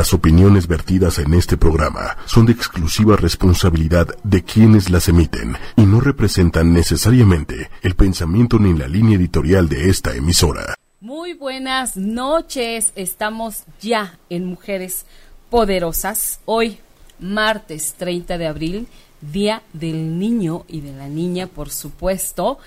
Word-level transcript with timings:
Las 0.00 0.14
opiniones 0.14 0.66
vertidas 0.66 1.18
en 1.18 1.34
este 1.34 1.58
programa 1.58 2.16
son 2.24 2.46
de 2.46 2.52
exclusiva 2.52 3.16
responsabilidad 3.16 4.08
de 4.24 4.42
quienes 4.42 4.88
las 4.88 5.10
emiten 5.10 5.58
y 5.76 5.82
no 5.82 6.00
representan 6.00 6.72
necesariamente 6.72 7.68
el 7.82 7.94
pensamiento 7.96 8.58
ni 8.58 8.72
la 8.72 8.88
línea 8.88 9.18
editorial 9.18 9.68
de 9.68 9.90
esta 9.90 10.16
emisora. 10.16 10.74
Muy 11.02 11.34
buenas 11.34 11.98
noches, 11.98 12.94
estamos 12.96 13.64
ya 13.82 14.18
en 14.30 14.46
Mujeres 14.46 15.04
Poderosas. 15.50 16.40
Hoy, 16.46 16.78
martes 17.18 17.92
30 17.98 18.38
de 18.38 18.46
abril, 18.46 18.88
Día 19.20 19.62
del 19.74 20.18
Niño 20.18 20.64
y 20.66 20.80
de 20.80 20.92
la 20.92 21.08
Niña, 21.08 21.46
por 21.46 21.68
supuesto 21.68 22.58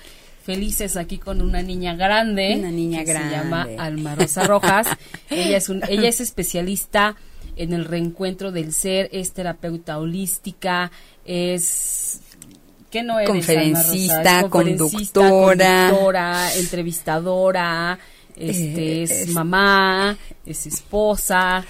felices 0.44 0.96
aquí 0.96 1.18
con 1.18 1.40
una 1.40 1.62
niña 1.62 1.96
grande. 1.96 2.56
Una 2.58 2.70
niña 2.70 3.02
grande. 3.02 3.30
Se 3.30 3.42
llama 3.42 3.66
Alma 3.78 4.14
Rosa 4.14 4.46
Rojas. 4.46 4.86
ella, 5.30 5.56
es 5.56 5.68
un, 5.68 5.82
ella 5.88 6.08
es 6.08 6.20
especialista 6.20 7.16
en 7.56 7.72
el 7.72 7.84
reencuentro 7.84 8.52
del 8.52 8.72
ser, 8.72 9.08
es 9.12 9.32
terapeuta 9.32 9.98
holística, 9.98 10.90
es 11.24 12.20
¿Qué 12.90 13.02
no 13.02 13.18
eres, 13.18 13.30
conferencista, 13.30 14.48
conferencista 14.48 15.30
conductora. 15.30 15.86
conductora, 15.88 16.54
entrevistadora, 16.54 17.98
este, 18.36 19.00
eh, 19.00 19.02
es, 19.04 19.10
es, 19.10 19.28
mamá, 19.28 20.16
es 20.44 20.66
esposa, 20.66 21.64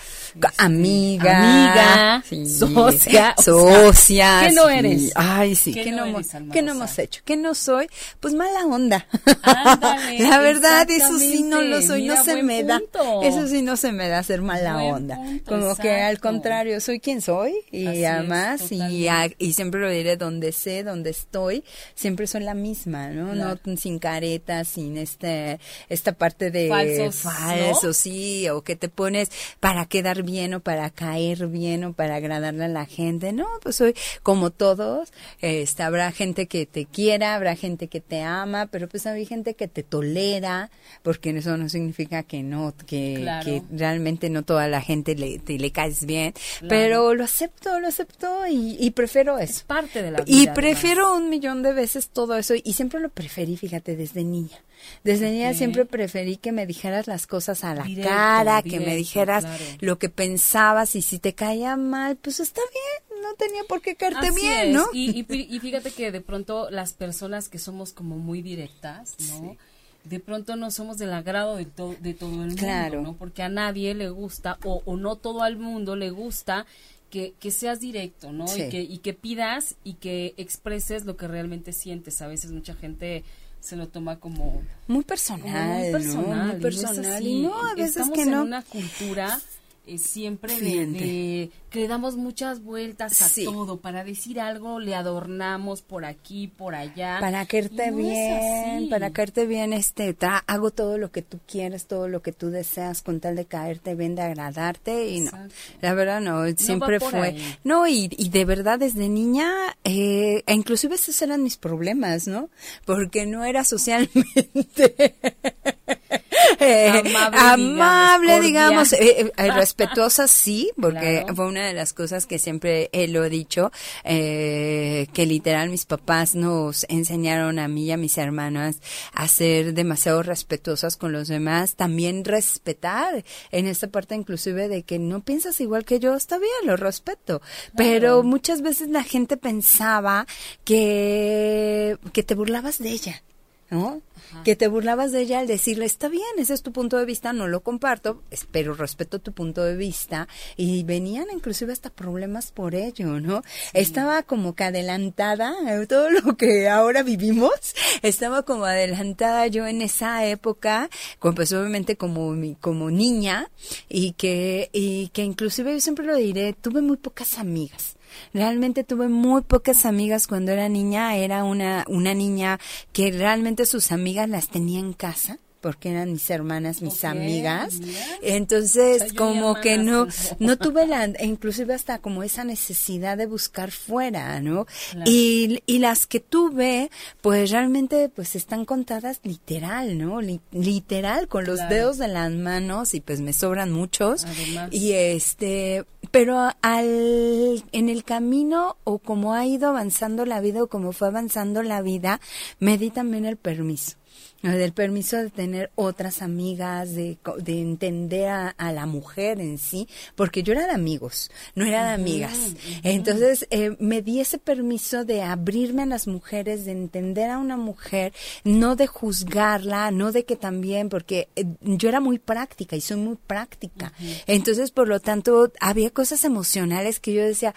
amiga, 0.57 1.39
amiga, 1.39 2.25
sí, 2.29 2.47
socia, 2.49 3.35
socia. 3.43 4.43
¿Qué 4.47 4.53
no 4.53 4.69
eres? 4.69 5.13
Ay, 5.15 5.55
sí, 5.55 5.73
¿Qué, 5.73 5.85
¿qué 5.85 5.93
no, 5.93 6.05
eres, 6.07 6.31
¿qué 6.53 6.63
no 6.63 6.73
hemos 6.73 6.99
hecho? 6.99 7.21
¿Qué 7.25 7.37
no 7.37 7.55
soy? 7.55 7.87
Pues 8.21 8.35
mala 8.35 8.65
onda. 8.67 9.07
Ándale, 9.43 10.19
La 10.29 10.39
verdad, 10.39 10.91
eso 10.91 11.19
sí 11.19 11.43
no 11.43 11.61
lo 11.63 11.81
soy, 11.83 12.03
Mira, 12.03 12.17
no 12.17 12.25
se 12.25 12.43
me 12.43 12.65
da. 12.65 12.81
Eso 13.23 13.47
sí 13.49 13.62
no 13.62 13.77
se 13.77 13.93
me 13.93 14.09
da 14.09 14.23
ser 14.23 14.43
mala 14.43 14.75
Buen 14.75 14.95
onda. 14.95 15.17
punto, 15.17 15.45
Como 15.53 15.77
que 15.77 15.91
al 16.03 16.19
contrario, 16.21 16.81
soy 16.81 17.01
quien 17.01 17.21
soy 17.21 17.55
y 17.71 17.87
Así 17.87 18.05
es, 18.05 18.11
además 18.11 18.73
y, 18.73 19.09
a- 19.09 19.31
y 19.39 19.53
siempre 19.53 19.81
lo 19.81 19.91
diré 19.91 20.17
donde 20.17 20.53
sé, 20.53 20.83
donde 20.83 21.11
estoy, 21.11 21.65
siempre 21.95 22.27
soy 22.27 22.43
la 22.43 22.55
misma, 22.55 23.09
¿no? 23.09 23.33
Claro. 23.33 23.59
No 23.65 23.77
sin 23.77 23.99
caretas, 23.99 24.69
sin 24.69 24.97
este 24.97 25.59
esta 25.89 26.12
parte 26.12 26.51
de 26.55 26.69
Falsos, 26.69 27.16
falso, 27.16 27.86
¿no? 27.88 27.92
sí, 27.92 28.48
o 28.48 28.62
que 28.62 28.77
te 28.77 28.88
pones 28.88 29.30
para 29.60 29.84
quedar 29.86 30.22
bien 30.22 30.55
o 30.55 30.60
para 30.60 30.88
caer 30.91 31.47
bien 31.48 31.84
o 31.84 31.92
para 31.92 32.16
agradarle 32.16 32.64
a 32.64 32.69
la 32.69 32.86
gente. 32.86 33.33
No, 33.33 33.47
pues 33.62 33.77
soy 33.77 33.94
como 34.22 34.50
todos. 34.50 35.12
Este, 35.41 35.82
habrá 35.82 36.10
gente 36.12 36.47
que 36.47 36.64
te 36.66 36.86
quiera, 36.86 37.34
habrá 37.34 37.56
gente 37.56 37.88
que 37.88 38.00
te 38.00 38.22
ama, 38.22 38.66
pero 38.66 38.88
pues 38.88 39.06
hay 39.06 39.27
gente 39.27 39.55
que 39.55 39.69
te 39.69 39.82
tolera, 39.82 40.70
porque 41.02 41.30
eso 41.30 41.56
no 41.56 41.69
significa 41.69 42.22
que 42.22 42.42
no, 42.42 42.72
que, 42.86 43.19
Claro. 43.20 43.44
que 43.44 43.62
realmente 43.72 44.30
no 44.30 44.42
toda 44.44 44.69
la 44.69 44.80
gente 44.80 45.14
le, 45.14 45.38
te, 45.38 45.58
le 45.58 45.70
caes 45.70 46.06
bien. 46.06 46.32
Claro. 46.32 46.69
Pero 46.69 47.14
lo 47.14 47.25
acepto, 47.25 47.80
lo 47.80 47.88
acepto 47.88 48.47
y, 48.47 48.77
y 48.78 48.91
prefiero 48.92 49.38
Es 49.38 49.50
eso. 49.50 49.64
parte 49.66 50.02
de 50.02 50.10
la 50.12 50.19
vida. 50.20 50.27
Y 50.36 50.36
además. 50.42 50.55
prefiero 50.55 51.16
un 51.16 51.28
millón 51.28 51.62
de 51.62 51.72
veces 51.72 52.08
todo 52.08 52.36
eso 52.38 52.55
y 52.62 52.72
siempre 52.75 53.00
lo 53.00 53.08
preferí, 53.08 53.56
fíjate, 53.56 53.97
desde 53.97 54.22
niña. 54.25 54.58
Desde 55.02 55.30
niña 55.30 55.55
siempre 55.55 55.84
preferí 55.86 56.36
que 56.45 56.53
me 56.53 56.67
dijeras 56.67 57.06
las 57.06 57.27
cosas 57.27 57.64
a 57.64 57.75
la 57.75 57.83
Directo, 57.84 58.11
cara, 58.11 58.62
que 58.62 58.78
me 58.78 58.95
dijeras 58.95 59.45
claro. 59.45 59.64
lo 59.81 59.98
que 59.98 60.11
pensabas 60.11 60.95
y 60.95 61.00
si 61.00 61.19
te 61.19 61.34
caía 61.34 61.75
mal, 61.77 62.17
pues 62.17 62.39
está 62.39 62.61
bien, 62.70 63.23
no 63.23 63.33
tenía 63.34 63.64
por 63.64 63.81
qué 63.81 63.97
caerte 63.97 64.27
Así 64.28 64.41
bien. 64.42 64.72
¿no? 64.75 64.84
Y, 64.92 65.19
y 65.19 65.25
fí- 65.25 65.47
y 65.48 65.59
fíjate 65.59 65.91
que 65.91 66.12
de 66.12 66.20
pronto 66.20 66.69
las 66.70 66.92
personas 66.92 67.48
que 67.48 67.59
somos 67.59 67.92
como 67.95 68.19
muy 68.19 68.42
directas, 68.42 69.17
¿no? 69.41 69.56
De 70.05 70.20
pronto 70.20 70.55
no 70.56 70.70
somos 70.70 70.98
del 70.98 71.15
agrado 71.15 71.56
de, 71.56 71.65
to- 71.65 71.97
de 72.00 72.12
todo 72.12 72.28
el 72.31 72.37
mundo, 72.37 72.56
Claro. 72.56 73.00
¿no? 73.00 73.15
Porque 73.15 73.42
a 73.42 73.48
nadie 73.48 73.95
le 73.95 74.11
gusta, 74.11 74.59
o, 74.65 74.83
o 74.84 74.97
no 74.98 75.17
todo 75.17 75.42
al 75.42 75.56
mundo 75.56 75.97
le 75.97 76.11
gusta 76.11 76.67
que, 77.09 77.33
que 77.41 77.50
seas 77.50 77.81
directo, 77.81 78.31
¿no? 78.31 78.47
Sí. 78.47 78.65
Y, 78.65 78.69
que, 78.69 78.83
y 78.83 78.98
que 78.98 79.15
pidas 79.15 79.77
y 79.83 79.95
que 79.95 80.34
expreses 80.37 81.06
lo 81.06 81.17
que 81.17 81.27
realmente 81.27 81.72
sientes. 81.72 82.20
A 82.20 82.27
veces 82.27 82.50
mucha 82.53 82.75
gente 82.75 83.25
se 83.64 83.76
lo 83.76 83.88
toma 83.88 84.20
como 84.20 84.62
Muy 84.88 85.04
personal, 85.04 85.78
muy 85.80 85.91
personal, 85.91 86.26
Muy 86.26 86.28
y 86.28 86.36
no 86.48 86.52
es 86.52 86.60
personal. 86.60 87.26
Y 87.26 87.42
no, 87.42 87.66
a 87.66 87.75
veces 87.75 87.88
Estamos 87.97 88.10
que 88.14 88.22
en 88.22 88.30
no. 88.30 88.42
una 88.42 88.62
cultura 88.62 89.41
eh, 89.87 89.99
siempre 89.99 90.59
de, 90.59 91.50
que 91.71 91.81
le 91.81 91.89
damos 91.89 92.17
muchas 92.17 92.62
vueltas 92.62 93.21
a 93.21 93.28
Sí. 93.28 93.45
todo. 93.45 93.81
Para 93.81 94.03
decir 94.05 94.41
algo 94.41 94.81
le 94.81 94.95
adornamos 94.95 95.83
por 95.83 96.05
aquí, 96.05 96.49
por 96.49 96.75
allá. 96.75 97.19
Para 97.21 97.45
caerte 97.47 97.91
no 97.91 97.97
bien, 97.99 98.89
para 98.89 99.11
caerte 99.11 99.47
bien, 99.47 99.73
este, 99.73 100.17
tra- 100.17 100.43
hago 100.47 100.71
todo 100.71 100.97
lo 100.99 101.11
que 101.12 101.23
tú 101.23 101.39
quieres, 101.47 101.87
todo 101.87 102.09
lo 102.09 102.23
que 102.23 102.33
tú 102.33 102.50
deseas 102.50 103.03
con 103.03 103.21
tal 103.21 103.37
de 103.37 103.44
caerte 103.44 103.94
bien, 103.94 104.15
de 104.15 104.23
agradarte 104.23 105.09
y 105.11 105.21
no, 105.21 105.33
la 105.81 105.94
verdad 105.94 106.21
no, 106.21 106.44
siempre 106.56 106.99
fue, 107.00 107.21
ahí. 107.28 107.56
no 107.65 107.87
y, 107.87 108.09
y 108.17 108.28
de 108.31 108.44
verdad 108.44 108.78
desde 108.78 109.09
niña, 109.09 109.50
eh, 109.84 110.43
e 110.47 110.55
inclusive 110.55 110.94
esos 110.94 111.21
eran 111.23 111.43
mis 111.43 111.56
problemas, 111.56 112.27
¿no? 112.27 112.49
Porque 112.87 113.27
no 113.27 113.44
era 113.44 113.65
socialmente 113.65 115.15
eh, 116.61 116.89
Amable, 116.89 117.41
amable, 117.41 118.41
digamos, 118.41 118.93
eh, 118.93 119.33
eh, 119.37 119.50
respetuosa 119.53 120.27
sí, 120.28 120.71
porque 120.81 121.21
Claro. 121.21 121.34
fue 121.37 121.47
una 121.47 121.67
de 121.67 121.72
las 121.75 121.93
cosas 121.93 122.27
que 122.27 122.39
siempre 122.39 122.91
lo 123.09 123.25
he 123.25 123.31
dicho, 123.31 123.71
eh, 124.05 125.06
que 125.12 125.27
literal 125.27 125.71
mis 125.71 125.84
papás 125.87 126.34
nos 126.34 126.87
enseñaron 126.89 127.59
a 127.59 127.69
mí 127.69 127.84
y 127.87 127.93
a 127.93 127.97
mis 127.97 128.17
hermanas 128.19 128.77
a 129.12 129.28
ser 129.28 129.75
demasiado 129.75 130.23
respetuosas 130.23 130.97
con 130.97 131.12
los 131.12 131.28
demás, 131.28 131.75
también 131.77 132.25
respetar 132.25 133.25
en 133.50 133.67
esta 133.67 133.89
parte 133.89 134.15
inclusive 134.15 134.69
de 134.69 134.83
que 134.83 134.99
no 134.99 135.21
piensas 135.21 135.61
igual 135.61 135.84
que 135.84 136.00
yo, 136.00 136.15
está 136.15 136.39
bien, 136.39 136.53
lo 136.65 136.77
respeto, 136.77 137.43
pero 137.77 138.23
muchas 138.23 138.62
veces 138.62 138.89
la 138.89 139.03
gente 139.03 139.37
pensaba 139.37 140.27
que, 140.65 141.99
que 142.12 142.23
te 142.23 142.34
burlabas 142.34 142.78
de 142.78 142.91
ella. 142.91 143.23
¿no? 143.71 144.03
Que 144.44 144.56
te 144.56 144.69
burlabas 144.69 145.12
de 145.12 145.20
ella 145.20 145.41
al 145.41 145.47
decirle, 145.47 145.84
está 145.84 146.08
bien, 146.08 146.25
ese 146.38 146.54
es 146.54 146.62
tu 146.62 146.72
punto 146.72 146.98
de 146.98 147.04
vista, 147.04 147.32
no 147.32 147.48
lo 147.48 147.60
comparto, 147.60 148.22
pero 148.50 148.75
respeto 148.75 149.19
tu 149.19 149.32
punto 149.32 149.62
de 149.64 149.76
vista. 149.76 150.28
Y 150.56 150.82
venían 150.84 151.26
inclusive 151.32 151.72
hasta 151.72 151.91
problemas 151.91 152.50
por 152.52 152.75
ello, 152.75 153.20
¿no? 153.20 153.42
Estaba 153.72 154.22
como 154.22 154.54
que 154.54 154.64
adelantada, 154.64 155.54
eh, 155.69 155.86
todo 155.86 156.10
lo 156.10 156.36
que 156.36 156.69
ahora 156.69 157.02
vivimos, 157.02 157.75
estaba 158.02 158.42
como 158.42 158.64
adelantada 158.64 159.47
yo 159.47 159.66
en 159.66 159.82
esa 159.82 160.26
época, 160.26 160.91
pues 161.20 161.52
obviamente 161.52 161.96
como, 161.96 162.34
como 162.60 162.91
niña, 162.91 163.50
y 163.88 164.12
que, 164.12 164.70
y 164.72 165.08
que 165.08 165.22
inclusive 165.22 165.72
yo 165.72 165.81
siempre 165.81 166.06
lo 166.06 166.16
diré, 166.16 166.52
tuve 166.52 166.82
muy 166.82 166.96
pocas 166.96 167.38
amigas. 167.38 167.96
Realmente 168.32 168.84
tuve 168.84 169.08
muy 169.08 169.42
pocas 169.42 169.86
amigas 169.86 170.26
cuando 170.26 170.52
era 170.52 170.69
niña. 170.69 171.16
Era 171.16 171.44
una, 171.44 171.84
una 171.88 172.14
niña 172.14 172.60
que 172.92 173.10
realmente 173.10 173.66
sus 173.66 173.92
amigas 173.92 174.03
las 174.26 174.48
tenía 174.48 174.81
en 174.81 174.92
casa 174.92 175.38
porque 175.64 175.91
eran 175.92 176.12
mis 176.12 176.28
hermanas, 176.28 176.82
mis 176.82 177.04
amigas. 177.04 177.75
mira. 177.80 177.98
Entonces, 178.20 178.97
O 178.97 178.98
sea, 178.98 179.08
yo 179.08 179.14
como 179.16 179.54
que 179.62 179.78
no, 179.78 180.06
no 180.38 180.58
tuve 180.58 180.86
la, 180.86 181.08
inclusive 181.22 181.72
hasta 181.72 181.98
como 182.00 182.22
esa 182.22 182.44
necesidad 182.44 183.16
de 183.16 183.25
buscar 183.26 183.70
fuera, 183.70 184.41
¿no? 184.42 184.66
Claro. 184.91 185.10
Y, 185.10 185.62
y 185.64 185.78
las 185.78 186.06
que 186.06 186.20
tuve, 186.20 186.91
pues 187.22 187.50
realmente, 187.50 188.10
pues 188.10 188.36
están 188.36 188.66
contadas 188.66 189.20
literal, 189.22 189.97
¿no? 189.97 190.20
Li- 190.20 190.42
literal, 190.52 191.28
con 191.28 191.44
los 191.47 191.56
Claro. 191.60 191.75
dedos 191.75 191.98
de 191.98 192.08
las 192.08 192.31
manos 192.31 192.92
y 192.92 193.00
pues 193.00 193.20
me 193.22 193.32
sobran 193.32 193.72
muchos. 193.72 194.26
Además. 194.26 194.69
Y 194.70 194.92
este, 194.92 195.84
pero 196.10 196.50
al, 196.60 197.64
en 197.72 197.88
el 197.88 198.04
camino 198.04 198.76
o 198.84 198.98
como 198.98 199.32
ha 199.32 199.46
ido 199.46 199.69
avanzando 199.70 200.26
la 200.26 200.41
vida 200.42 200.62
o 200.62 200.66
como 200.66 200.92
fue 200.92 201.08
avanzando 201.08 201.62
la 201.62 201.81
vida, 201.81 202.20
me 202.58 202.76
di 202.76 202.91
también 202.91 203.25
el 203.25 203.38
permiso. 203.38 203.96
¿No? 204.44 204.53
Del 204.53 204.72
permiso 204.72 205.16
de 205.16 205.31
tener 205.31 205.71
otras 205.75 206.21
amigas, 206.22 206.94
de, 206.94 207.16
de 207.38 207.60
entender 207.60 208.28
a, 208.28 208.49
a 208.50 208.72
la 208.72 208.84
mujer 208.87 209.41
en 209.41 209.56
sí, 209.59 209.88
porque 210.15 210.43
yo 210.43 210.53
era 210.53 210.66
de 210.66 210.72
amigos, 210.75 211.31
no 211.55 211.64
era 211.64 211.85
de 211.87 211.94
amigas. 211.94 212.52
Entonces, 212.82 213.46
eh, 213.50 213.75
me 213.81 214.02
di 214.02 214.20
ese 214.20 214.37
permiso 214.38 215.05
de 215.06 215.23
abrirme 215.23 215.82
a 215.82 215.87
las 215.87 216.06
mujeres, 216.06 216.67
de 216.67 216.73
entender 216.73 217.31
a 217.31 217.38
una 217.38 217.56
mujer, 217.56 218.12
no 218.44 218.76
de 218.76 218.87
juzgarla, 218.87 219.91
no 219.91 220.12
de 220.12 220.25
que 220.26 220.37
también, 220.37 220.91
porque 220.91 221.29
eh, 221.37 221.46
yo 221.62 221.88
era 221.88 222.00
muy 222.00 222.19
práctica 222.19 222.76
y 222.76 222.82
soy 222.82 222.99
muy 222.99 223.17
práctica. 223.17 223.93
Entonces, 224.26 224.70
por 224.70 224.88
lo 224.88 225.00
tanto, 225.00 225.50
había 225.58 225.88
cosas 225.91 226.23
emocionales 226.25 227.00
que 227.00 227.14
yo 227.14 227.23
decía, 227.23 227.55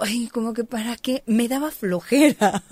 ay, 0.00 0.28
como 0.28 0.52
que 0.52 0.62
para 0.62 0.96
qué, 0.96 1.24
me 1.26 1.48
daba 1.48 1.72
flojera. 1.72 2.62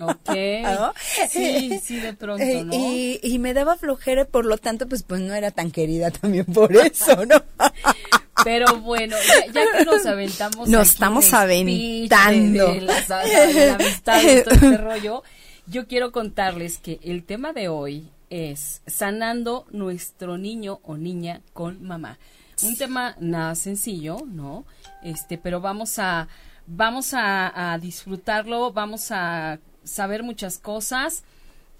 Ok. 0.00 0.30
¿No? 0.62 0.92
Sí, 1.28 1.80
sí, 1.82 1.96
de 1.96 2.12
pronto, 2.14 2.44
Eh, 2.44 2.64
¿no? 2.64 2.72
Y, 2.74 2.99
y 3.22 3.38
me 3.38 3.54
daba 3.54 3.76
flojera, 3.76 4.24
por 4.24 4.44
lo 4.44 4.58
tanto, 4.58 4.88
pues, 4.88 5.02
pues 5.02 5.20
no 5.20 5.34
era 5.34 5.50
tan 5.50 5.70
querida 5.70 6.10
también 6.10 6.44
por 6.46 6.74
eso, 6.76 7.24
¿no? 7.26 7.42
Pero 8.44 8.80
bueno, 8.80 9.16
ya, 9.26 9.52
ya 9.52 9.78
que 9.78 9.84
nos 9.84 10.06
aventamos. 10.06 10.68
Nos 10.68 10.90
estamos 10.90 11.32
aventando. 11.32 12.66
De, 12.68 12.74
de 12.74 12.80
la, 12.80 13.00
de 13.24 13.66
la 13.66 13.74
amistad 13.74 14.22
y 14.22 14.42
todo 14.42 14.54
este 14.54 14.76
rollo. 14.78 15.22
Yo 15.66 15.86
quiero 15.86 16.10
contarles 16.10 16.78
que 16.78 16.98
el 17.02 17.24
tema 17.24 17.52
de 17.52 17.68
hoy 17.68 18.08
es 18.30 18.82
sanando 18.86 19.66
nuestro 19.70 20.38
niño 20.38 20.80
o 20.82 20.96
niña 20.96 21.42
con 21.52 21.82
mamá. 21.82 22.18
Un 22.62 22.76
tema 22.76 23.16
nada 23.20 23.54
sencillo, 23.54 24.18
¿no? 24.26 24.64
Este, 25.02 25.38
pero 25.38 25.60
vamos 25.60 25.98
a 25.98 26.28
vamos 26.66 27.14
a, 27.14 27.72
a 27.72 27.78
disfrutarlo, 27.78 28.72
vamos 28.72 29.10
a 29.10 29.58
saber 29.84 30.22
muchas 30.22 30.58
cosas. 30.58 31.24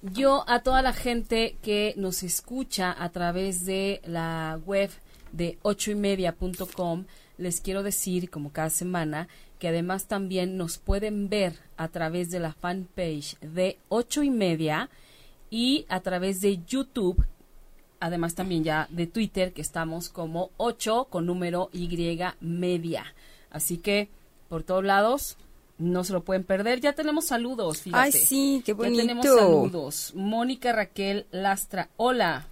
Yo 0.02 0.44
a 0.48 0.60
toda 0.60 0.80
la 0.80 0.94
gente 0.94 1.56
que 1.62 1.92
nos 1.96 2.22
escucha 2.22 2.94
a 2.98 3.10
través 3.10 3.66
de 3.66 4.00
la 4.04 4.58
web 4.64 4.90
de 5.32 5.58
ochoymedia.com 5.62 7.04
les 7.36 7.60
quiero 7.60 7.82
decir, 7.82 8.30
como 8.30 8.50
cada 8.50 8.70
semana, 8.70 9.28
que 9.58 9.68
además 9.68 10.06
también 10.06 10.56
nos 10.56 10.78
pueden 10.78 11.28
ver 11.28 11.58
a 11.76 11.88
través 11.88 12.30
de 12.30 12.40
la 12.40 12.52
fanpage 12.52 13.38
de 13.40 13.78
ocho 13.88 14.22
y 14.22 14.30
media 14.30 14.88
y 15.50 15.84
a 15.88 16.00
través 16.00 16.40
de 16.40 16.62
YouTube, 16.64 17.26
además 17.98 18.34
también 18.34 18.64
ya 18.64 18.88
de 18.90 19.06
Twitter, 19.06 19.52
que 19.52 19.62
estamos 19.62 20.08
como 20.08 20.50
8 20.56 21.08
con 21.10 21.26
número 21.26 21.68
Y 21.72 22.18
media. 22.40 23.14
Así 23.50 23.78
que 23.78 24.08
por 24.48 24.62
todos 24.62 24.84
lados, 24.84 25.36
no 25.80 26.04
se 26.04 26.12
lo 26.12 26.22
pueden 26.22 26.44
perder. 26.44 26.80
Ya 26.80 26.92
tenemos 26.92 27.26
saludos, 27.26 27.82
fíjate. 27.82 28.02
Ay, 28.02 28.12
sí, 28.12 28.62
qué 28.64 28.72
bonito. 28.72 28.96
Ya 28.96 29.02
tenemos 29.02 29.26
saludos. 29.26 30.12
Mónica 30.14 30.72
Raquel 30.72 31.26
Lastra, 31.32 31.88
hola. 31.96 32.46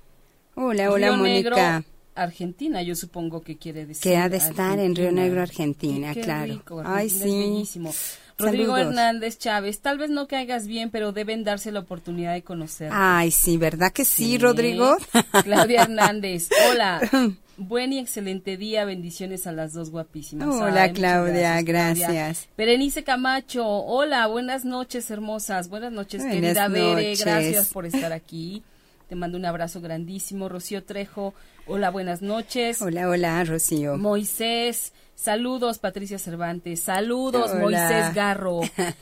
Hola, 0.54 0.90
hola, 0.90 1.08
Río 1.08 1.16
Mónica. 1.19 1.34
Negro, 1.78 1.84
Argentina, 2.16 2.82
yo 2.82 2.96
supongo 2.96 3.42
que 3.42 3.56
quiere 3.56 3.86
decir. 3.86 4.02
Que 4.02 4.16
ha 4.16 4.28
de 4.28 4.38
estar 4.38 4.78
en 4.80 4.96
Río. 4.96 5.12
Negro, 5.12 5.40
Argentina, 5.42 6.12
Qué 6.14 6.22
claro. 6.22 6.52
rico, 6.52 6.82
Ay, 6.84 7.06
Argentina 7.06 7.25
sí. 7.30 7.38
bellísimo. 7.38 7.94
Rodrigo 8.38 8.72
Saludos. 8.76 8.88
Hernández 8.96 9.38
Chávez, 9.38 9.80
tal 9.80 9.98
vez 9.98 10.10
no 10.10 10.28
caigas 10.28 10.66
bien, 10.69 10.90
pero 10.90 11.10
deben 11.12 11.42
darse 11.42 11.72
la 11.72 11.80
oportunidad 11.80 12.34
de 12.34 12.42
conocer. 12.42 12.90
Ay, 12.92 13.32
sí, 13.32 13.56
¿verdad 13.56 13.92
que 13.92 14.04
sí, 14.04 14.38
Rodrigo? 14.38 14.96
Claudia 15.42 15.82
Hernández, 15.82 16.48
hola. 16.70 17.00
Buen 17.60 17.93
y 17.93 17.99
excelente 17.99 18.56
día, 18.56 18.84
bendiciones 18.84 19.49
a 19.49 19.52
las 19.52 19.72
dos 19.72 19.90
guapísimas. 19.90 20.49
Hola, 20.49 20.84
Ay, 20.84 20.93
Claudia, 20.93 21.55
Claudia. 21.56 21.62
gracias. 21.62 22.49
Berenice 22.56 23.02
Camacho, 23.02 23.66
hola, 23.66 24.28
buenas 24.28 24.64
noches, 24.64 25.10
hermosas. 25.10 25.69
Buenas 25.69 25.93
noches, 25.93 26.22
Buenas 26.22 26.34
querida 26.40 26.69
Bere, 26.69 26.94
noches. 27.10 27.25
gracias 27.25 27.69
por 27.70 27.84
estar 27.84 28.12
aquí. 28.12 28.62
Te 29.08 29.16
mando 29.16 29.37
un 29.38 29.44
abrazo 29.44 29.81
grandísimo. 29.81 30.49
Rocío 30.49 30.84
Trejo, 30.84 31.34
hola, 31.66 31.90
buenas 31.90 32.22
noches. 32.22 32.81
Hola, 32.81 33.08
hola, 33.08 33.43
Rocío. 33.43 33.96
Moisés, 33.96 34.93
saludos 35.16 35.78
Patricia 35.81 36.20
Cervantes, 36.20 36.78
saludos 36.81 37.50
Hola. 37.50 37.61
Moisés 37.61 38.14
Garro. 38.14 38.61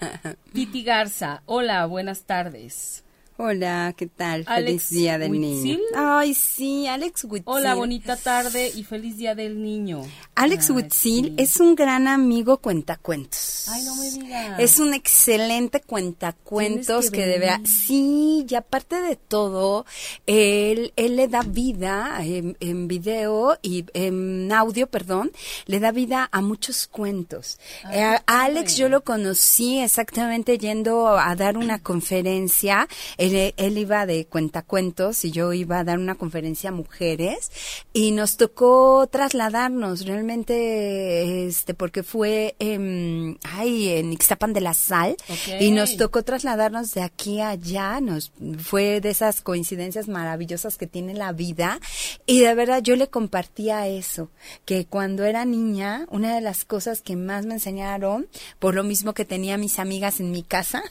Titi 0.54 0.82
Garza, 0.82 1.42
hola, 1.44 1.84
buenas 1.84 2.22
tardes. 2.22 3.04
Hola, 3.38 3.92
¿qué 3.94 4.06
tal? 4.06 4.44
Alex 4.46 4.84
Feliz 4.84 4.90
Día 4.90 5.18
del 5.18 5.32
Niño. 5.32 5.78
Ay, 5.94 6.32
sí, 6.32 6.86
Alex 6.86 7.24
Huitzil. 7.24 7.42
Hola, 7.44 7.74
bonita 7.74 8.16
tarde 8.16 8.72
y 8.74 8.82
feliz 8.82 9.18
día 9.18 9.34
del 9.34 9.62
niño. 9.62 10.02
Alex 10.34 10.70
Ay, 10.70 10.76
Huitzil 10.76 11.26
sí. 11.26 11.34
es 11.36 11.60
un 11.60 11.74
gran 11.74 12.08
amigo 12.08 12.56
cuentacuentos. 12.56 13.66
Ay, 13.68 13.82
no 13.84 13.94
me 13.96 14.10
digas. 14.10 14.58
Es 14.58 14.78
un 14.78 14.94
excelente 14.94 15.80
cuentacuentos 15.82 17.10
que 17.10 17.18
que, 17.18 17.26
de 17.26 17.38
verdad, 17.38 17.56
venir. 17.60 17.68
sí, 17.68 18.46
y 18.48 18.54
aparte 18.54 19.02
de 19.02 19.16
todo, 19.16 19.84
él, 20.26 20.94
él 20.96 21.16
le 21.16 21.28
da 21.28 21.42
vida 21.42 22.18
en, 22.22 22.56
en 22.60 22.88
video 22.88 23.58
y 23.60 23.84
en 23.92 24.50
audio, 24.50 24.86
perdón, 24.86 25.30
le 25.66 25.78
da 25.78 25.90
vida 25.92 26.26
a 26.32 26.40
muchos 26.40 26.86
cuentos. 26.86 27.58
Ay, 27.84 27.98
Eh, 27.98 28.02
a 28.02 28.16
qué 28.18 28.24
padre. 28.24 28.44
Alex 28.44 28.76
yo 28.78 28.88
lo 28.88 29.04
conocí 29.04 29.78
exactamente 29.80 30.56
yendo 30.56 31.08
a 31.18 31.34
dar 31.36 31.58
una 31.58 31.78
conferencia. 31.82 32.88
Él, 33.26 33.54
él 33.56 33.78
iba 33.78 34.06
de 34.06 34.26
cuentacuentos 34.26 35.24
y 35.24 35.30
yo 35.30 35.52
iba 35.52 35.78
a 35.78 35.84
dar 35.84 35.98
una 35.98 36.14
conferencia 36.14 36.70
a 36.70 36.72
mujeres 36.72 37.50
y 37.92 38.12
nos 38.12 38.36
tocó 38.36 39.06
trasladarnos 39.10 40.06
realmente, 40.06 41.46
este, 41.46 41.74
porque 41.74 42.02
fue 42.02 42.56
en, 42.58 43.38
ay, 43.42 43.90
en 43.90 44.12
Ixtapan 44.12 44.52
de 44.52 44.60
la 44.60 44.74
Sal 44.74 45.16
y 45.60 45.70
nos 45.70 45.96
tocó 45.96 46.22
trasladarnos 46.22 46.92
de 46.94 47.02
aquí 47.02 47.40
a 47.40 47.50
allá. 47.50 48.00
Nos 48.00 48.32
fue 48.58 49.00
de 49.00 49.10
esas 49.10 49.40
coincidencias 49.40 50.08
maravillosas 50.08 50.76
que 50.76 50.86
tiene 50.86 51.14
la 51.14 51.32
vida 51.32 51.80
y 52.26 52.40
de 52.40 52.54
verdad 52.54 52.82
yo 52.82 52.96
le 52.96 53.08
compartía 53.08 53.86
eso, 53.88 54.30
que 54.64 54.86
cuando 54.86 55.24
era 55.24 55.44
niña, 55.44 56.06
una 56.10 56.34
de 56.34 56.40
las 56.40 56.64
cosas 56.64 57.02
que 57.02 57.16
más 57.16 57.46
me 57.46 57.54
enseñaron, 57.54 58.28
por 58.58 58.74
lo 58.74 58.84
mismo 58.84 59.14
que 59.14 59.24
tenía 59.24 59.56
mis 59.56 59.78
amigas 59.78 60.20
en 60.20 60.30
mi 60.30 60.42
casa, 60.42 60.82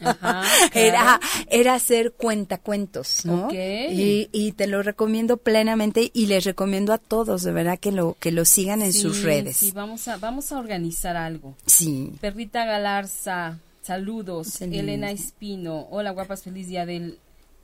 Ajá, 0.00 0.42
era, 0.74 1.20
era 1.48 1.75
hacer 1.76 2.12
cuentacuentos, 2.12 3.24
¿no? 3.24 3.46
Ok. 3.46 3.52
Y, 3.54 4.28
y 4.32 4.52
te 4.52 4.66
lo 4.66 4.82
recomiendo 4.82 5.36
plenamente 5.36 6.10
y 6.12 6.26
les 6.26 6.44
recomiendo 6.44 6.92
a 6.92 6.98
todos, 6.98 7.42
de 7.42 7.52
verdad, 7.52 7.78
que 7.78 7.92
lo, 7.92 8.16
que 8.20 8.32
lo 8.32 8.44
sigan 8.44 8.82
en 8.82 8.92
Sí, 8.92 9.00
sus 9.02 9.22
redes. 9.22 9.56
Sí, 9.58 9.72
vamos 9.72 10.08
a, 10.08 10.16
vamos 10.16 10.52
a 10.52 10.58
organizar 10.58 11.16
algo. 11.16 11.54
Sí. 11.66 12.12
Perrita 12.20 12.64
Galarza, 12.64 13.58
saludos. 13.82 14.48
Saludos. 14.48 14.78
Elena 14.78 15.10
Espino, 15.10 15.86
hola 15.90 16.10
guapas, 16.10 16.42
feliz 16.42 16.68
día 16.68 16.84
del 16.86 17.18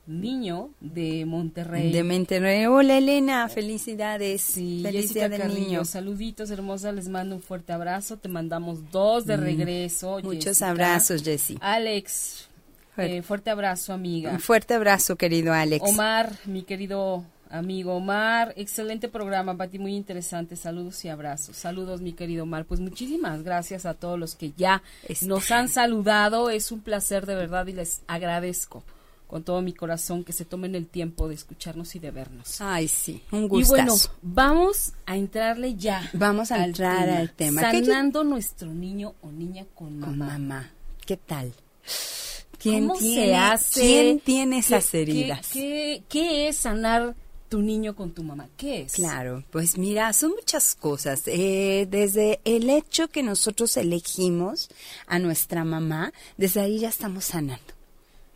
niño 0.07 0.71
de 0.81 1.25
Monterrey. 1.27 1.93
De 1.93 2.03
Monterrey. 2.03 2.67
Hola 2.67 2.99
Elena, 2.99 3.49
felicidades. 3.49 4.43
Sí, 4.43 4.79
día 4.83 5.29
del 5.29 5.41
Carrillo, 5.41 5.59
niño. 5.61 5.85
saluditos 5.85 6.51
hermosas, 6.51 6.95
les 6.95 7.09
mando 7.09 7.37
un 7.37 7.43
fuerte 7.43 7.73
abrazo, 7.73 8.17
te 8.17 8.29
mandamos 8.29 8.91
dos 8.91 9.27
de 9.27 9.37
regreso. 9.37 10.19
Mm, 10.21 10.25
Muchos 10.25 10.45
Jessica. 10.45 10.71
abrazos, 10.71 11.23
Jessy. 11.23 11.57
Alex. 11.61 12.49
Eh, 12.97 13.23
fuerte 13.23 13.51
abrazo 13.51 13.93
amiga. 13.93 14.31
Un 14.31 14.41
fuerte 14.41 14.75
abrazo, 14.75 15.17
querido 15.17 15.53
Alex. 15.53 15.85
Omar, 15.89 16.33
mi 16.47 16.63
querido 16.63 17.25
amigo 17.51 17.95
Omar, 17.95 18.55
excelente 18.57 19.09
programa, 19.09 19.57
Pati, 19.57 19.79
muy 19.79 19.95
interesante. 19.95 20.57
Saludos 20.57 21.05
y 21.05 21.09
abrazos. 21.09 21.57
Saludos, 21.57 22.01
mi 22.01 22.13
querido 22.13 22.45
Omar. 22.45 22.65
Pues 22.65 22.81
muchísimas 22.81 23.43
gracias 23.43 23.85
a 23.87 23.95
todos 23.95 24.19
los 24.19 24.35
que 24.35 24.53
ya 24.57 24.83
Están. 25.09 25.29
nos 25.29 25.51
han 25.51 25.69
saludado. 25.69 26.51
Es 26.51 26.73
un 26.73 26.81
placer 26.81 27.27
de 27.27 27.35
verdad 27.35 27.67
y 27.67 27.73
les 27.73 28.03
agradezco 28.07 28.83
con 29.27 29.43
todo 29.45 29.63
mi 29.63 29.73
corazón 29.73 30.25
que 30.25 30.33
se 30.35 30.45
tomen 30.45 30.75
el 30.75 30.87
tiempo 30.89 31.27
de 31.27 31.35
escucharnos 31.35 31.95
y 31.95 31.99
de 31.99 32.11
vernos. 32.11 32.61
Ay, 32.61 32.87
sí, 32.89 33.23
un 33.33 33.45
Y 33.45 33.49
gustazo. 33.49 33.71
bueno, 33.71 33.95
vamos 34.21 34.93
a 35.07 35.17
entrarle 35.17 35.75
ya. 35.75 36.07
Vamos 36.13 36.53
a 36.53 36.63
entrar 36.65 37.09
al 37.09 37.31
tema. 37.33 37.71
¿Qué 37.71 37.81
yo- 37.81 37.87
Sanando 37.87 38.25
nuestro 38.25 38.69
niño 38.75 39.15
o 39.23 39.31
niña 39.33 39.65
con 39.75 39.99
Con 40.01 40.19
mamá. 40.19 40.39
mamá. 40.39 40.71
¿Qué 41.07 41.17
tal? 41.17 41.55
¿Quién 42.63 42.87
¿Cómo 42.89 42.99
tiene, 42.99 43.27
se 43.27 43.35
hace? 43.35 43.81
¿Quién 43.81 44.21
tiene 44.21 44.57
¿Qué- 44.57 44.61
esas 44.61 44.91
qué- 44.91 45.03
heridas? 45.03 45.49
¿qué, 45.53 46.03
qué 46.09 46.49
es 46.49 46.57
sanar 46.59 47.15
tu 47.49 47.61
niño 47.61 47.95
con 47.97 48.13
tu 48.13 48.23
mamá? 48.23 48.49
¿Qué 48.57 48.83
es? 48.83 48.93
Claro, 48.93 49.45
pues 49.51 49.77
mira, 49.77 50.13
son 50.13 50.31
muchas 50.31 50.75
cosas. 50.75 51.23
Eh, 51.27 51.87
desde 51.91 52.41
el 52.45 52.71
hecho 52.71 53.09
que 53.09 53.23
nosotros 53.23 53.77
elegimos 53.77 54.69
a 55.07 55.19
nuestra 55.19 55.65
mamá, 55.65 56.13
desde 56.39 56.61
ahí 56.61 56.79
ya 56.79 56.89
estamos 56.89 57.25
sanando. 57.27 57.63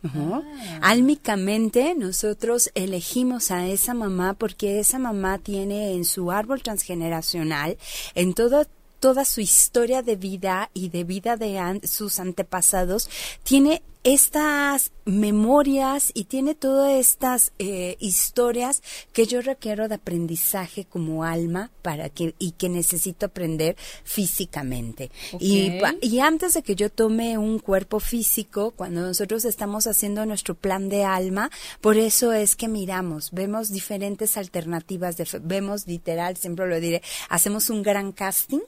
Ujú. 0.03 0.35
Ah. 0.35 0.79
Álmicamente 0.83 1.95
nosotros 1.95 2.69
elegimos 2.75 3.49
a 3.49 3.65
esa 3.67 3.95
mamá 3.95 4.35
porque 4.35 4.79
esa 4.79 4.99
mamá 4.99 5.39
tiene 5.39 5.93
en 5.93 6.05
su 6.05 6.31
árbol 6.31 6.61
transgeneracional, 6.61 7.77
en 8.13 8.33
todo 8.33 8.65
toda 8.99 9.25
su 9.25 9.41
historia 9.41 10.01
de 10.01 10.15
vida 10.15 10.71
y 10.73 10.89
de 10.89 11.03
vida 11.03 11.37
de 11.37 11.59
an- 11.59 11.81
sus 11.87 12.19
antepasados, 12.19 13.09
tiene 13.43 13.83
estas 14.07 14.93
memorias 15.03 16.11
y 16.13 16.23
tiene 16.23 16.55
todas 16.55 16.93
estas 16.93 17.51
eh, 17.59 17.97
historias 17.99 18.81
que 19.11 19.25
yo 19.25 19.41
requiero 19.41 19.89
de 19.89 19.95
aprendizaje 19.95 20.85
como 20.85 21.25
alma 21.25 21.71
para 21.81 22.07
que 22.07 22.33
y 22.39 22.51
que 22.51 22.69
necesito 22.69 23.25
aprender 23.25 23.75
físicamente. 24.05 25.11
Y 25.41 25.73
y 26.01 26.19
antes 26.21 26.53
de 26.53 26.61
que 26.61 26.75
yo 26.75 26.89
tome 26.89 27.37
un 27.37 27.59
cuerpo 27.59 27.99
físico, 27.99 28.71
cuando 28.71 29.01
nosotros 29.01 29.43
estamos 29.43 29.87
haciendo 29.87 30.25
nuestro 30.25 30.55
plan 30.55 30.87
de 30.87 31.03
alma, 31.03 31.51
por 31.81 31.97
eso 31.97 32.31
es 32.31 32.55
que 32.55 32.69
miramos, 32.69 33.31
vemos 33.31 33.73
diferentes 33.73 34.37
alternativas, 34.37 35.17
de, 35.17 35.27
vemos 35.43 35.85
literal, 35.85 36.37
siempre 36.37 36.65
lo 36.65 36.79
diré, 36.79 37.01
hacemos 37.27 37.69
un 37.69 37.83
gran 37.83 38.13
casting 38.13 38.61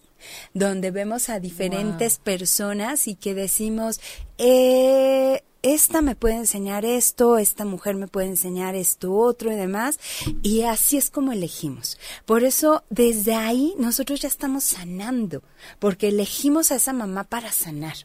donde 0.53 0.91
vemos 0.91 1.29
a 1.29 1.39
diferentes 1.39 2.17
personas 2.19 3.07
y 3.07 3.15
que 3.15 3.33
decimos, 3.33 3.99
eh, 4.37 5.43
esta 5.61 6.01
me 6.01 6.15
puede 6.15 6.35
enseñar 6.35 6.85
esto, 6.85 7.37
esta 7.37 7.65
mujer 7.65 7.95
me 7.95 8.07
puede 8.07 8.27
enseñar 8.27 8.75
esto 8.75 9.13
otro 9.13 9.51
y 9.51 9.55
demás, 9.55 9.99
y 10.41 10.61
así 10.61 10.97
es 10.97 11.09
como 11.09 11.31
elegimos. 11.31 11.97
Por 12.25 12.43
eso, 12.43 12.83
desde 12.89 13.35
ahí, 13.35 13.73
nosotros 13.77 14.21
ya 14.21 14.27
estamos 14.27 14.63
sanando, 14.63 15.43
porque 15.79 16.09
elegimos 16.09 16.71
a 16.71 16.75
esa 16.75 16.93
mamá 16.93 17.25
para 17.25 17.51
sanar. 17.51 17.95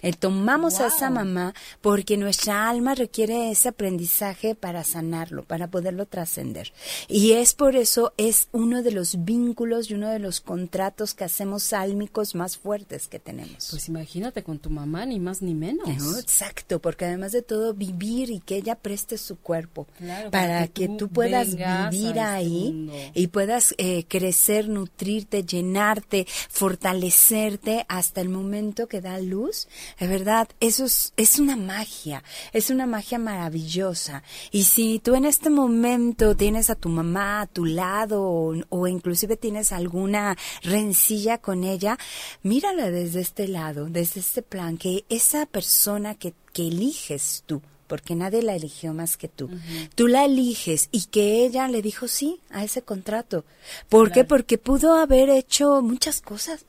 Eh, 0.00 0.12
tomamos 0.12 0.80
a 0.80 0.88
esa 0.88 1.10
mamá 1.10 1.54
porque 1.80 2.16
nuestra 2.16 2.68
alma 2.68 2.94
requiere 2.94 3.50
ese 3.50 3.68
aprendizaje 3.68 4.54
para 4.54 4.84
sanarlo, 4.84 5.44
para 5.44 5.68
poderlo 5.68 6.06
trascender. 6.06 6.72
Y 7.08 7.32
es 7.32 7.54
por 7.54 7.76
eso, 7.76 8.12
es 8.16 8.48
uno 8.52 8.82
de 8.82 8.92
los 8.92 9.24
vínculos 9.24 9.90
y 9.90 9.94
uno 9.94 10.08
de 10.08 10.18
los 10.18 10.40
contratos 10.40 11.14
que 11.14 11.24
hacemos 11.24 11.62
sálmicos 11.62 12.34
más 12.34 12.56
fuertes 12.56 13.08
que 13.08 13.18
tenemos. 13.18 13.68
Pues 13.70 13.88
imagínate 13.88 14.42
con 14.42 14.58
tu 14.58 14.70
mamá, 14.70 15.06
ni 15.06 15.20
más 15.20 15.42
ni 15.42 15.54
menos. 15.54 15.88
exacto, 16.18 16.80
porque 16.80 17.04
además 17.04 17.32
de 17.32 17.42
todo, 17.42 17.74
vivir 17.74 18.30
y 18.30 18.40
que 18.40 18.56
ella 18.56 18.74
preste 18.74 19.18
su 19.18 19.36
cuerpo 19.36 19.86
para 20.30 20.66
que, 20.68 20.88
tú, 20.88 21.08
puedas 21.08 21.48
vivir 21.54 22.08
este 22.08 22.20
ahí 22.20 23.12
y 23.14 23.26
puedas 23.28 23.74
eh, 23.78 24.04
crecer, 24.08 24.68
nutrirte, 24.68 25.44
llenarte, 25.44 26.26
fortalecerte 26.48 27.84
hasta 27.88 28.20
el 28.20 28.28
momento 28.28 28.86
que 28.86 29.00
da 29.00 29.18
luz. 29.20 29.68
De 29.98 30.06
verdad, 30.06 30.48
eso 30.60 30.84
es, 30.84 31.12
es 31.16 31.38
una 31.38 31.56
magia, 31.56 32.22
es 32.52 32.70
una 32.70 32.86
magia 32.86 33.18
maravillosa. 33.18 34.22
Y 34.50 34.64
si 34.64 34.98
tú 34.98 35.14
en 35.14 35.24
este 35.24 35.50
momento 35.50 36.36
tienes 36.36 36.70
a 36.70 36.74
tu 36.74 36.88
mamá 36.88 37.42
a 37.42 37.46
tu 37.46 37.64
lado 37.64 38.22
o, 38.22 38.54
o 38.68 38.86
inclusive 38.86 39.36
tienes 39.36 39.72
alguna 39.72 40.36
rencilla 40.62 41.38
con 41.38 41.64
ella, 41.64 41.98
mírala 42.42 42.90
desde 42.90 43.20
este 43.20 43.48
lado, 43.48 43.86
desde 43.86 44.20
este 44.20 44.42
plan, 44.42 44.76
que 44.76 45.04
esa 45.08 45.46
persona 45.46 46.14
que, 46.14 46.34
que 46.52 46.68
eliges 46.68 47.44
tú, 47.46 47.62
porque 47.86 48.14
nadie 48.14 48.42
la 48.42 48.56
eligió 48.56 48.94
más 48.94 49.16
que 49.16 49.28
tú. 49.28 49.50
Tú 49.94 50.08
la 50.08 50.24
eliges 50.24 50.88
y 50.92 51.04
que 51.06 51.44
ella 51.44 51.68
le 51.68 51.82
dijo 51.82 52.08
sí 52.08 52.40
a 52.50 52.64
ese 52.64 52.80
contrato. 52.82 53.44
¿Por 53.88 54.12
qué? 54.12 54.24
Porque 54.24 54.56
pudo 54.56 54.94
haber 54.94 55.28
hecho 55.28 55.82
muchas 55.82 56.22
cosas 56.22 56.64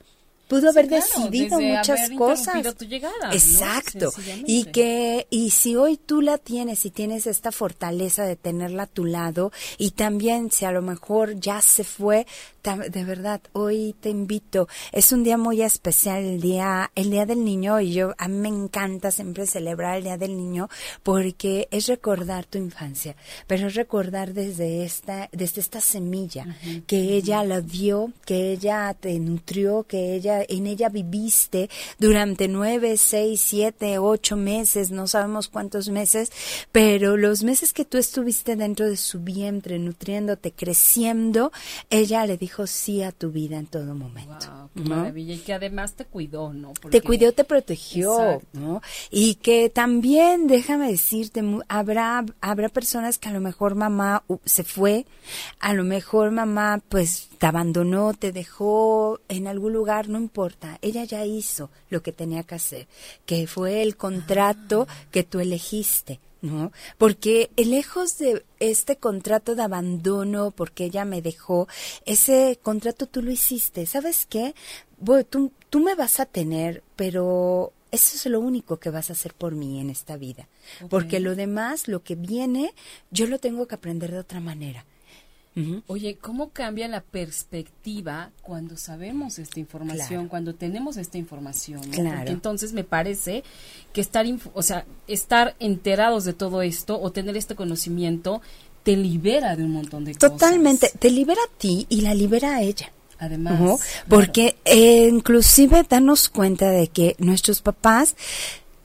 pudo 0.48 0.70
haber 0.70 0.88
decidido 0.88 1.60
muchas 1.60 2.10
cosas. 2.10 2.74
Tu 2.76 2.84
llegada, 2.84 3.32
Exacto. 3.32 4.12
Y 4.46 4.64
que 4.66 5.26
y 5.30 5.50
si 5.50 5.76
hoy 5.76 5.96
tú 5.96 6.20
la 6.20 6.38
tienes 6.38 6.84
y 6.84 6.90
tienes 6.90 7.26
esta 7.26 7.52
fortaleza 7.52 8.24
de 8.24 8.36
tenerla 8.36 8.84
a 8.84 8.86
tu 8.86 9.04
lado 9.04 9.52
y 9.78 9.92
también 9.92 10.50
si 10.50 10.64
a 10.64 10.72
lo 10.72 10.82
mejor 10.82 11.38
ya 11.40 11.60
se 11.62 11.84
fue, 11.84 12.26
de 12.62 13.04
verdad, 13.04 13.42
hoy 13.52 13.94
te 14.00 14.08
invito. 14.08 14.68
Es 14.92 15.12
un 15.12 15.22
día 15.22 15.36
muy 15.36 15.62
especial 15.62 16.24
el 16.24 16.40
día 16.40 16.90
el 16.94 17.10
día 17.10 17.26
del 17.26 17.44
niño 17.44 17.80
y 17.80 17.92
yo 17.92 18.14
a 18.18 18.28
mí 18.28 18.36
me 18.36 18.48
encanta 18.48 19.10
siempre 19.10 19.46
celebrar 19.46 19.98
el 19.98 20.04
día 20.04 20.16
del 20.16 20.36
niño 20.36 20.68
porque 21.02 21.68
es 21.70 21.86
recordar 21.88 22.46
tu 22.46 22.58
infancia, 22.58 23.16
pero 23.46 23.66
es 23.66 23.74
recordar 23.74 24.32
desde 24.32 24.84
esta 24.84 25.28
desde 25.32 25.60
esta 25.60 25.80
semilla 25.80 26.56
que 26.86 27.14
ella 27.14 27.44
la 27.44 27.60
dio, 27.60 28.12
que 28.24 28.52
ella 28.52 28.94
te 28.98 29.18
nutrió, 29.18 29.84
que 29.84 30.14
ella 30.14 30.33
en 30.42 30.66
ella 30.66 30.88
viviste 30.88 31.70
durante 31.98 32.48
nueve, 32.48 32.96
seis, 32.96 33.40
siete, 33.40 33.98
ocho 33.98 34.36
meses, 34.36 34.90
no 34.90 35.06
sabemos 35.06 35.48
cuántos 35.48 35.88
meses, 35.88 36.30
pero 36.72 37.16
los 37.16 37.42
meses 37.42 37.72
que 37.72 37.84
tú 37.84 37.98
estuviste 37.98 38.56
dentro 38.56 38.88
de 38.88 38.96
su 38.96 39.20
vientre, 39.20 39.78
nutriéndote, 39.78 40.52
creciendo, 40.52 41.52
ella 41.90 42.26
le 42.26 42.36
dijo 42.36 42.66
sí 42.66 43.02
a 43.02 43.12
tu 43.12 43.30
vida 43.30 43.58
en 43.58 43.66
todo 43.66 43.94
momento. 43.94 44.70
maravilla. 44.74 45.34
Y 45.34 45.38
que 45.38 45.54
además 45.54 45.94
te 45.94 46.04
cuidó, 46.04 46.52
¿no? 46.52 46.72
Te 46.90 47.00
cuidó, 47.00 47.32
te 47.32 47.44
protegió, 47.44 48.42
¿no? 48.52 48.82
Y 49.10 49.36
que 49.36 49.70
también, 49.70 50.46
déjame 50.46 50.90
decirte, 50.90 51.42
habrá, 51.68 52.24
habrá 52.40 52.68
personas 52.68 53.18
que 53.18 53.28
a 53.28 53.32
lo 53.32 53.40
mejor 53.40 53.74
mamá 53.74 54.24
se 54.44 54.64
fue, 54.64 55.06
a 55.60 55.72
lo 55.72 55.84
mejor 55.84 56.30
mamá 56.30 56.80
pues 56.88 57.28
te 57.38 57.46
abandonó, 57.46 58.14
te 58.14 58.32
dejó 58.32 59.20
en 59.28 59.46
algún 59.46 59.72
lugar, 59.72 60.08
no 60.08 60.18
importa, 60.24 60.78
ella 60.82 61.04
ya 61.04 61.24
hizo 61.24 61.70
lo 61.90 62.02
que 62.02 62.12
tenía 62.12 62.42
que 62.42 62.56
hacer, 62.56 62.86
que 63.26 63.46
fue 63.46 63.82
el 63.82 63.96
contrato 63.96 64.86
ah. 64.88 64.94
que 65.10 65.22
tú 65.22 65.40
elegiste. 65.40 66.20
¿no? 66.42 66.72
Porque 66.98 67.50
lejos 67.56 68.18
de 68.18 68.44
este 68.60 68.96
contrato 68.96 69.54
de 69.54 69.62
abandono, 69.62 70.50
porque 70.50 70.84
ella 70.84 71.06
me 71.06 71.22
dejó, 71.22 71.68
ese 72.04 72.58
contrato 72.62 73.06
tú 73.06 73.22
lo 73.22 73.30
hiciste. 73.30 73.86
¿Sabes 73.86 74.26
qué? 74.26 74.54
tú, 75.30 75.52
tú 75.70 75.80
me 75.80 75.94
vas 75.94 76.20
a 76.20 76.26
tener, 76.26 76.82
pero 76.96 77.72
eso 77.94 78.16
es 78.16 78.26
lo 78.26 78.40
único 78.40 78.78
que 78.78 78.90
vas 78.90 79.08
a 79.08 79.12
hacer 79.14 79.32
por 79.34 79.54
mí 79.54 79.80
en 79.80 79.88
esta 79.88 80.16
vida. 80.16 80.48
Porque 80.90 81.20
lo 81.20 81.34
demás, 81.34 81.88
lo 81.88 82.02
que 82.02 82.14
viene, 82.14 82.74
yo 83.10 83.26
lo 83.26 83.38
tengo 83.38 83.66
que 83.66 83.76
aprender 83.76 84.10
de 84.10 84.18
otra 84.18 84.40
manera. 84.40 84.84
Oye, 85.86 86.16
¿cómo 86.20 86.50
cambia 86.50 86.88
la 86.88 87.00
perspectiva 87.00 88.30
cuando 88.42 88.76
sabemos 88.76 89.38
esta 89.38 89.60
información, 89.60 90.26
cuando 90.26 90.56
tenemos 90.56 90.96
esta 90.96 91.16
información? 91.16 91.80
Porque 91.82 92.30
entonces 92.30 92.72
me 92.72 92.82
parece 92.82 93.44
que 93.92 94.00
estar, 94.00 94.26
o 94.52 94.62
sea, 94.62 94.84
estar 95.06 95.54
enterados 95.60 96.24
de 96.24 96.32
todo 96.32 96.62
esto 96.62 97.00
o 97.00 97.12
tener 97.12 97.36
este 97.36 97.54
conocimiento 97.54 98.42
te 98.82 98.96
libera 98.96 99.54
de 99.54 99.62
un 99.62 99.70
montón 99.70 100.04
de 100.04 100.14
cosas. 100.14 100.32
Totalmente, 100.32 100.90
te 100.98 101.10
libera 101.10 101.40
a 101.40 101.58
ti 101.58 101.86
y 101.88 102.00
la 102.00 102.14
libera 102.14 102.56
a 102.56 102.62
ella. 102.62 102.92
Además, 103.18 103.80
porque 104.08 104.56
eh, 104.64 105.08
inclusive 105.08 105.86
danos 105.88 106.28
cuenta 106.28 106.70
de 106.70 106.88
que 106.88 107.14
nuestros 107.18 107.62
papás 107.62 108.16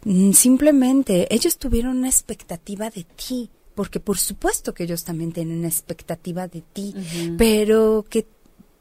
mm, 0.03 0.33
simplemente 0.33 1.33
ellos 1.33 1.57
tuvieron 1.57 1.97
una 1.97 2.09
expectativa 2.09 2.91
de 2.91 3.05
ti 3.15 3.49
porque 3.79 4.01
por 4.01 4.17
supuesto 4.17 4.73
que 4.73 4.83
ellos 4.83 5.05
también 5.05 5.31
tienen 5.31 5.59
una 5.59 5.69
expectativa 5.69 6.49
de 6.49 6.59
ti, 6.59 6.93
pero 7.37 8.03
que 8.09 8.27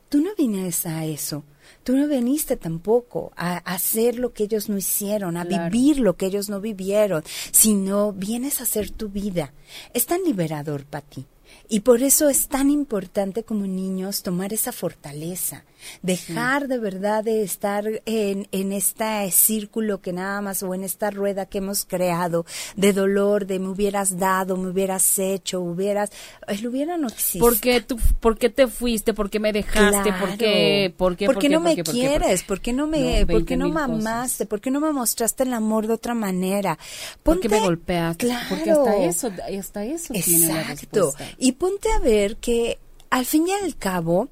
tú 0.08 0.20
no 0.20 0.30
vienes 0.36 0.86
a 0.86 1.04
eso. 1.04 1.44
Tú 1.84 1.96
no 1.96 2.08
viniste 2.08 2.56
tampoco 2.56 3.30
a, 3.36 3.58
hacer 3.58 4.18
lo 4.18 4.32
que 4.32 4.42
ellos 4.42 4.68
no 4.68 4.76
hicieron, 4.76 5.36
a 5.36 5.44
vivir 5.44 6.00
lo 6.00 6.16
que 6.16 6.26
ellos 6.26 6.48
no 6.48 6.60
vivieron, 6.60 7.22
sino 7.52 8.12
vienes 8.12 8.58
a 8.58 8.64
hacer 8.64 8.90
tu 8.90 9.08
vida. 9.08 9.52
Es 9.94 10.06
tan 10.06 10.24
liberador 10.24 10.84
para 10.84 11.06
ti. 11.06 11.26
Y 11.68 11.78
por 11.78 12.02
eso 12.02 12.28
es 12.28 12.48
tan 12.48 12.68
importante 12.68 13.44
como 13.44 13.68
niños 13.68 14.24
tomar 14.24 14.52
esa 14.52 14.72
fortaleza, 14.72 15.64
dejar 16.02 16.68
de 16.68 16.78
verdad 16.78 17.24
de 17.24 17.42
estar 17.42 17.84
en, 18.06 18.48
en 18.52 18.72
este 18.72 19.30
círculo 19.30 20.00
que 20.00 20.12
nada 20.12 20.40
más 20.40 20.62
o 20.62 20.74
en 20.74 20.84
esta 20.84 21.10
rueda 21.10 21.46
que 21.46 21.58
hemos 21.58 21.84
creado 21.84 22.46
de 22.76 22.92
dolor, 22.92 23.46
de 23.46 23.58
me 23.58 23.68
hubieras 23.68 24.18
dado, 24.18 24.56
me 24.56 24.68
hubieras 24.68 25.18
hecho, 25.18 25.60
hubieras, 25.60 26.10
el 26.46 26.66
hubiera 26.66 26.96
no 26.96 27.08
existe. 27.08 27.38
¿Por 27.38 27.58
qué, 27.58 27.80
tú, 27.80 27.98
por 28.20 28.38
qué 28.38 28.50
te 28.50 28.66
fuiste? 28.66 29.14
¿Por 29.14 29.30
qué 29.30 29.40
me 29.40 29.52
dejaste? 29.52 30.12
¿Por 30.12 30.36
qué? 30.36 30.94
¿Por 30.96 31.16
qué? 31.16 31.26
¿Por 31.26 31.38
qué 31.38 31.48
no 31.48 31.60
me 31.60 31.82
quieres? 31.82 32.42
¿Por 32.42 32.60
qué 32.60 32.72
no 32.72 32.86
me, 32.86 33.26
por 33.26 33.44
qué 33.44 33.56
no 33.56 33.68
mamaste? 33.68 34.46
¿Por 34.46 34.60
qué 34.60 34.70
no 34.70 34.80
me 34.80 34.92
mostraste 34.92 35.44
el 35.44 35.52
amor 35.52 35.86
de 35.86 35.94
otra 35.94 36.14
manera? 36.14 36.78
¿Por 37.22 37.40
qué 37.40 37.48
me 37.48 37.60
golpeaste? 37.60 38.26
Claro. 38.26 38.46
Porque 38.48 38.70
hasta 38.70 38.96
eso, 38.96 39.30
hasta 39.58 39.84
eso 39.84 40.14
Exacto. 40.14 41.12
y 41.38 41.52
ponte 41.52 41.90
a 41.92 41.98
ver 41.98 42.36
que 42.36 42.78
al 43.10 43.24
fin 43.24 43.48
y 43.48 43.52
al 43.52 43.76
cabo, 43.76 44.28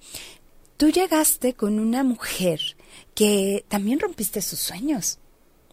tú 0.77 0.91
llegaste 0.91 1.55
con 1.55 1.79
una 1.79 2.05
mujer 2.05 2.61
que 3.15 3.65
también 3.69 4.01
rompiste 4.01 4.43
sus 4.43 4.59
sueños. 4.59 5.19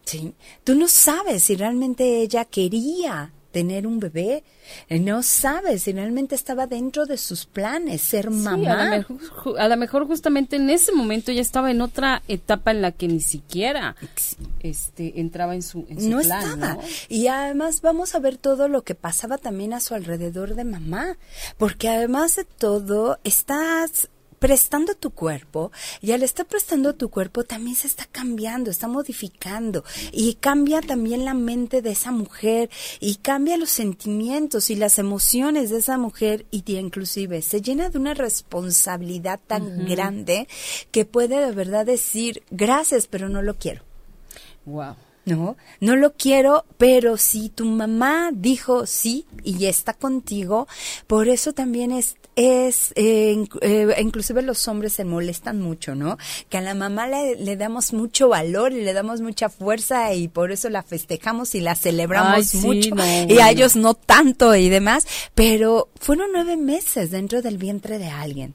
¿sí? 0.04 0.34
Tú 0.64 0.74
no 0.74 0.88
sabes 0.88 1.44
si 1.44 1.56
realmente 1.56 2.20
ella 2.20 2.44
quería 2.44 3.32
tener 3.54 3.86
un 3.86 4.00
bebé. 4.00 4.42
Eh, 4.88 4.98
no 4.98 5.22
sabes 5.22 5.84
si 5.84 5.92
realmente 5.92 6.34
estaba 6.34 6.66
dentro 6.66 7.06
de 7.06 7.16
sus 7.16 7.46
planes 7.46 8.00
ser 8.00 8.28
mamá. 8.28 9.06
a, 9.58 9.68
lo 9.68 9.76
mejor, 9.76 10.08
justamente 10.08 10.56
en 10.56 10.68
ese 10.70 10.90
momento 10.90 11.30
ya 11.30 11.40
estaba 11.40 11.70
en 11.70 11.80
otra 11.80 12.22
etapa 12.26 12.72
en 12.72 12.82
la 12.82 12.90
que 12.90 13.06
ni 13.06 13.20
siquiera 13.20 13.94
este 14.58 15.20
entraba 15.20 15.54
en 15.54 15.62
su, 15.62 15.86
en 15.88 16.10
no 16.10 16.18
plan, 16.18 16.42
estaba. 16.42 16.78
Y 17.08 17.28
además 17.28 17.80
vamos 17.80 18.16
a 18.16 18.18
ver 18.18 18.38
todo 18.38 18.66
lo 18.66 18.82
que 18.82 18.96
pasaba 18.96 19.38
también 19.38 19.72
a 19.72 19.78
su 19.78 19.94
alrededor 19.94 20.56
de 20.56 20.64
mamá, 20.64 21.16
porque 21.56 21.88
además 21.88 22.34
de 22.34 22.44
todo 22.44 23.20
estás 23.22 24.10
prestando 24.44 24.94
tu 24.94 25.08
cuerpo 25.08 25.72
y 26.02 26.12
al 26.12 26.22
estar 26.22 26.44
prestando 26.44 26.94
tu 26.94 27.08
cuerpo 27.08 27.44
también 27.44 27.76
se 27.76 27.86
está 27.86 28.04
cambiando, 28.04 28.70
está 28.70 28.88
modificando 28.88 29.84
y 30.12 30.34
cambia 30.34 30.82
también 30.82 31.24
la 31.24 31.32
mente 31.32 31.80
de 31.80 31.92
esa 31.92 32.12
mujer 32.12 32.68
y 33.00 33.14
cambia 33.14 33.56
los 33.56 33.70
sentimientos 33.70 34.68
y 34.68 34.74
las 34.74 34.98
emociones 34.98 35.70
de 35.70 35.78
esa 35.78 35.96
mujer 35.96 36.44
y 36.50 36.62
inclusive 36.76 37.40
se 37.40 37.62
llena 37.62 37.88
de 37.88 37.96
una 37.96 38.12
responsabilidad 38.12 39.40
tan 39.46 39.86
grande 39.86 40.46
que 40.90 41.06
puede 41.06 41.40
de 41.40 41.52
verdad 41.52 41.86
decir 41.86 42.42
gracias 42.50 43.06
pero 43.06 43.30
no 43.30 43.40
lo 43.40 43.56
quiero. 43.56 43.82
Wow. 44.66 44.94
No, 45.24 45.56
no 45.80 45.96
lo 45.96 46.12
quiero, 46.12 46.64
pero 46.76 47.16
si 47.16 47.48
tu 47.48 47.64
mamá 47.64 48.30
dijo 48.32 48.86
sí 48.86 49.26
y 49.42 49.66
está 49.66 49.94
contigo, 49.94 50.68
por 51.06 51.28
eso 51.28 51.52
también 51.52 51.92
es 51.92 52.16
es, 52.36 52.92
eh, 52.96 53.46
eh, 53.60 53.94
inclusive 54.00 54.42
los 54.42 54.66
hombres 54.66 54.94
se 54.94 55.04
molestan 55.04 55.60
mucho, 55.60 55.94
¿no? 55.94 56.18
Que 56.48 56.58
a 56.58 56.60
la 56.60 56.74
mamá 56.74 57.06
le, 57.06 57.56
damos 57.56 57.92
mucho 57.92 58.28
valor 58.28 58.72
y 58.72 58.82
le 58.82 58.92
damos 58.92 59.20
mucha 59.20 59.48
fuerza 59.48 60.12
y 60.14 60.28
por 60.28 60.50
eso 60.50 60.68
la 60.68 60.82
festejamos 60.82 61.54
y 61.54 61.60
la 61.60 61.76
celebramos 61.76 62.54
mucho 62.56 62.90
y 63.28 63.38
a 63.38 63.50
ellos 63.50 63.76
no 63.76 63.94
tanto 63.94 64.54
y 64.54 64.68
demás, 64.68 65.06
pero 65.34 65.88
fueron 66.00 66.30
nueve 66.32 66.56
meses 66.56 67.10
dentro 67.10 67.42
del 67.42 67.58
vientre 67.58 67.98
de 67.98 68.08
alguien. 68.08 68.54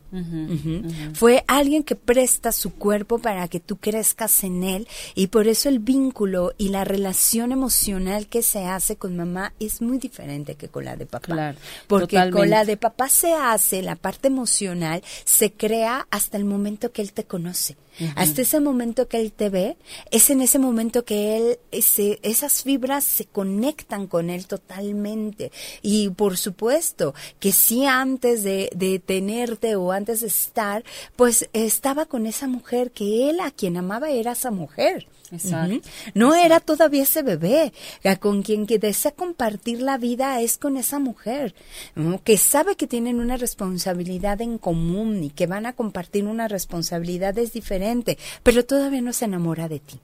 Fue 1.13 1.43
alguien 1.47 1.83
que 1.83 1.95
presta 1.95 2.51
su 2.51 2.73
cuerpo 2.73 3.19
para 3.19 3.47
que 3.47 3.59
tú 3.59 3.77
crezcas 3.77 4.43
en 4.43 4.63
él 4.63 4.87
y 5.15 5.27
por 5.27 5.47
eso 5.47 5.69
el 5.69 5.79
vínculo 5.79 6.53
y 6.59 6.69
la 6.69 6.83
relación 6.83 7.51
emocional 7.51 8.27
que 8.27 8.43
se 8.43 8.65
hace 8.65 8.97
con 8.97 9.15
mamá 9.15 9.53
es 9.59 9.81
muy 9.81 9.97
diferente 9.97 10.53
que 10.55 10.67
con 10.67 10.85
la 10.85 10.95
de 10.95 11.05
papá. 11.07 11.25
Claro, 11.33 11.57
Porque 11.87 12.17
totalmente. 12.17 12.37
con 12.37 12.49
la 12.51 12.65
de 12.65 12.75
papá 12.77 13.09
se 13.09 13.33
hace, 13.33 13.81
la 13.81 13.95
parte 13.95 14.27
emocional 14.27 15.01
se 15.25 15.53
crea 15.53 16.05
hasta 16.11 16.37
el 16.37 16.43
momento 16.45 16.91
que 16.91 17.01
él 17.01 17.13
te 17.13 17.23
conoce. 17.23 17.77
Hasta 18.15 18.43
ese 18.43 18.61
momento 18.61 19.09
que 19.09 19.19
él 19.19 19.33
te 19.33 19.49
ve, 19.49 19.75
es 20.09 20.29
en 20.29 20.39
ese 20.39 20.57
momento 20.57 21.03
que 21.03 21.35
él, 21.35 21.59
ese- 21.71 22.19
esas 22.23 22.63
fibras 22.63 23.03
se 23.03 23.25
conectan 23.25 24.07
con 24.07 24.29
él 24.29 24.45
totalmente. 24.47 25.51
Y 25.81 26.09
por 26.09 26.37
supuesto 26.37 27.13
que 27.39 27.51
sí 27.51 27.85
antes 27.85 28.43
de, 28.43 28.69
de 28.75 28.99
tenerte 28.99 29.75
o 29.75 29.91
antes 29.91 30.21
de 30.21 30.27
estar, 30.27 30.83
pues 31.17 31.49
estaba 31.53 32.05
con 32.05 32.25
esa 32.25 32.47
mujer 32.47 32.91
que 32.91 33.29
él 33.29 33.39
a 33.41 33.51
quien 33.51 33.75
amaba 33.75 34.09
era 34.09 34.31
esa 34.33 34.51
mujer. 34.51 35.07
Exacto. 35.31 35.87
No 36.13 36.35
era 36.35 36.59
todavía 36.59 37.03
ese 37.03 37.23
bebé, 37.23 37.73
con 38.19 38.41
quien 38.43 38.65
que 38.65 38.79
desea 38.79 39.11
compartir 39.11 39.81
la 39.81 39.97
vida 39.97 40.41
es 40.41 40.57
con 40.57 40.77
esa 40.77 40.99
mujer, 40.99 41.53
¿no? 41.95 42.23
que 42.23 42.37
sabe 42.37 42.75
que 42.75 42.87
tienen 42.87 43.19
una 43.19 43.37
responsabilidad 43.37 44.41
en 44.41 44.57
común 44.57 45.23
y 45.23 45.29
que 45.29 45.47
van 45.47 45.65
a 45.65 45.73
compartir 45.73 46.25
una 46.25 46.47
responsabilidad 46.47 47.37
es 47.37 47.53
diferente, 47.53 48.17
pero 48.43 48.65
todavía 48.65 49.01
no 49.01 49.13
se 49.13 49.25
enamora 49.25 49.67
de 49.67 49.79
ti. 49.79 49.99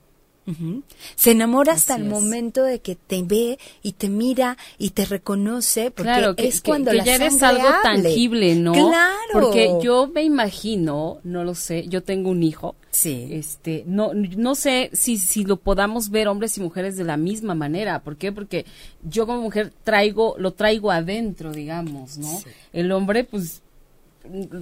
Se 1.16 1.32
enamora 1.32 1.72
hasta 1.72 1.96
el 1.96 2.02
es. 2.04 2.08
momento 2.08 2.62
de 2.62 2.78
que 2.78 2.94
te 2.94 3.22
ve 3.22 3.58
y 3.82 3.92
te 3.92 4.08
mira 4.08 4.56
y 4.78 4.90
te 4.90 5.04
reconoce, 5.04 5.90
porque 5.90 6.04
claro, 6.12 6.36
que, 6.36 6.46
es 6.46 6.60
que- 6.60 6.70
cuando 6.70 6.90
que 6.92 6.98
la 6.98 7.04
ya 7.04 7.14
eres 7.16 7.42
algo 7.42 7.66
hable. 7.66 8.02
tangible, 8.02 8.54
¿no? 8.54 8.72
Claro. 8.72 9.08
Porque 9.32 9.70
yo 9.82 10.06
me 10.06 10.22
imagino, 10.22 11.18
no 11.24 11.42
lo 11.44 11.54
sé, 11.54 11.86
yo 11.88 12.02
tengo 12.02 12.30
un 12.30 12.42
hijo. 12.42 12.76
Sí. 12.90 13.28
Este, 13.30 13.82
no, 13.86 14.12
no 14.14 14.54
sé 14.54 14.88
si, 14.92 15.18
si 15.18 15.44
lo 15.44 15.56
podamos 15.58 16.10
ver 16.10 16.28
hombres 16.28 16.56
y 16.56 16.60
mujeres 16.60 16.96
de 16.96 17.04
la 17.04 17.16
misma 17.16 17.54
manera. 17.54 18.00
¿Por 18.02 18.16
qué? 18.16 18.32
Porque 18.32 18.64
yo 19.02 19.26
como 19.26 19.42
mujer 19.42 19.72
traigo, 19.84 20.36
lo 20.38 20.52
traigo 20.52 20.90
adentro, 20.90 21.52
digamos, 21.52 22.16
¿no? 22.18 22.40
El 22.72 22.92
hombre, 22.92 23.24
pues, 23.24 23.62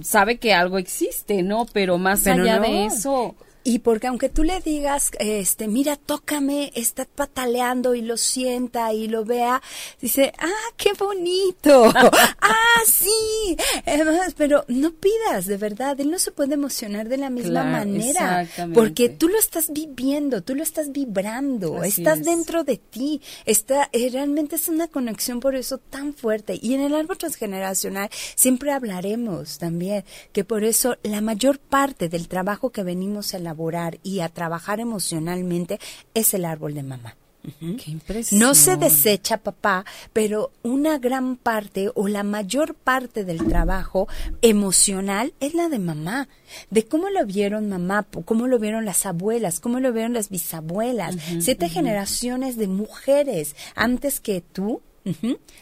sabe 0.01 0.37
que 0.37 0.53
algo 0.53 0.77
existe, 0.77 1.43
¿no? 1.43 1.65
Pero 1.71 1.97
más 1.97 2.21
Pero 2.23 2.43
allá 2.43 2.57
no. 2.57 2.63
de 2.63 2.85
eso, 2.87 3.35
Y 3.67 3.79
porque 3.79 4.05
aunque 4.05 4.29
tú 4.29 4.43
le 4.43 4.59
digas, 4.61 5.09
este, 5.17 5.67
mira, 5.67 5.95
tócame, 5.95 6.71
está 6.75 7.05
pataleando 7.05 7.95
y 7.95 8.03
lo 8.03 8.15
sienta 8.15 8.93
y 8.93 9.07
lo 9.07 9.25
vea, 9.25 9.59
dice, 9.99 10.31
ah, 10.37 10.69
qué 10.77 10.93
bonito, 10.93 11.85
ah, 12.41 12.81
sí, 12.85 13.57
Además, 13.87 14.35
pero 14.37 14.65
no 14.67 14.91
pidas, 14.91 15.47
de 15.47 15.57
verdad, 15.57 15.99
él 15.99 16.11
no 16.11 16.19
se 16.19 16.29
puede 16.31 16.53
emocionar 16.53 17.09
de 17.09 17.17
la 17.17 17.31
misma 17.31 17.63
Claro, 17.63 17.69
manera, 17.71 18.47
porque 18.75 19.09
tú 19.09 19.29
lo 19.29 19.39
estás 19.39 19.73
viviendo, 19.73 20.43
tú 20.43 20.53
lo 20.53 20.61
estás 20.61 20.91
vibrando, 20.91 21.79
Así 21.81 22.03
estás 22.03 22.19
es. 22.19 22.25
dentro 22.25 22.63
de 22.65 22.77
ti, 22.77 23.19
está, 23.47 23.89
eh, 23.93 24.09
realmente 24.11 24.57
es 24.57 24.67
una 24.67 24.87
conexión 24.89 25.39
por 25.39 25.55
eso 25.55 25.79
tan 25.79 26.13
fuerte. 26.13 26.59
Y 26.61 26.75
en 26.75 26.81
el 26.81 26.93
árbol 26.93 27.17
transgeneracional 27.17 28.11
siempre 28.35 28.71
hablaremos 28.73 29.57
también 29.57 30.05
que 30.33 30.43
por 30.43 30.63
eso 30.63 30.97
la 31.01 31.21
mayor 31.21 31.57
parte 31.57 32.09
del 32.09 32.27
trabajo 32.27 32.69
que 32.69 32.83
venimos 32.83 33.33
a 33.33 33.37
elaborar 33.37 33.54
y 34.03 34.19
a 34.19 34.29
trabajar 34.29 34.79
emocionalmente 34.79 35.79
es 36.13 36.33
el 36.33 36.45
árbol 36.45 36.73
de 36.73 36.83
mamá. 36.83 37.15
Qué 37.59 37.91
impresión. 37.91 38.39
No 38.39 38.55
se 38.55 38.75
desecha 38.75 39.37
papá, 39.37 39.85
pero 40.13 40.51
una 40.63 40.97
gran 40.97 41.35
parte 41.35 41.91
o 41.93 42.07
la 42.07 42.23
mayor 42.23 42.73
parte 42.75 43.23
del 43.23 43.45
trabajo 43.45 44.07
emocional 44.41 45.33
es 45.39 45.53
la 45.53 45.69
de 45.69 45.79
mamá. 45.79 46.27
De 46.69 46.85
cómo 46.85 47.09
lo 47.09 47.25
vieron 47.25 47.69
mamá, 47.69 48.05
cómo 48.25 48.47
lo 48.47 48.59
vieron 48.59 48.85
las 48.85 49.05
abuelas, 49.05 49.59
cómo 49.59 49.79
lo 49.79 49.93
vieron 49.93 50.13
las 50.13 50.29
bisabuelas. 50.29 51.17
Siete 51.39 51.69
generaciones 51.69 52.57
de 52.57 52.67
mujeres 52.67 53.55
antes 53.75 54.19
que 54.19 54.41
tú. 54.41 54.81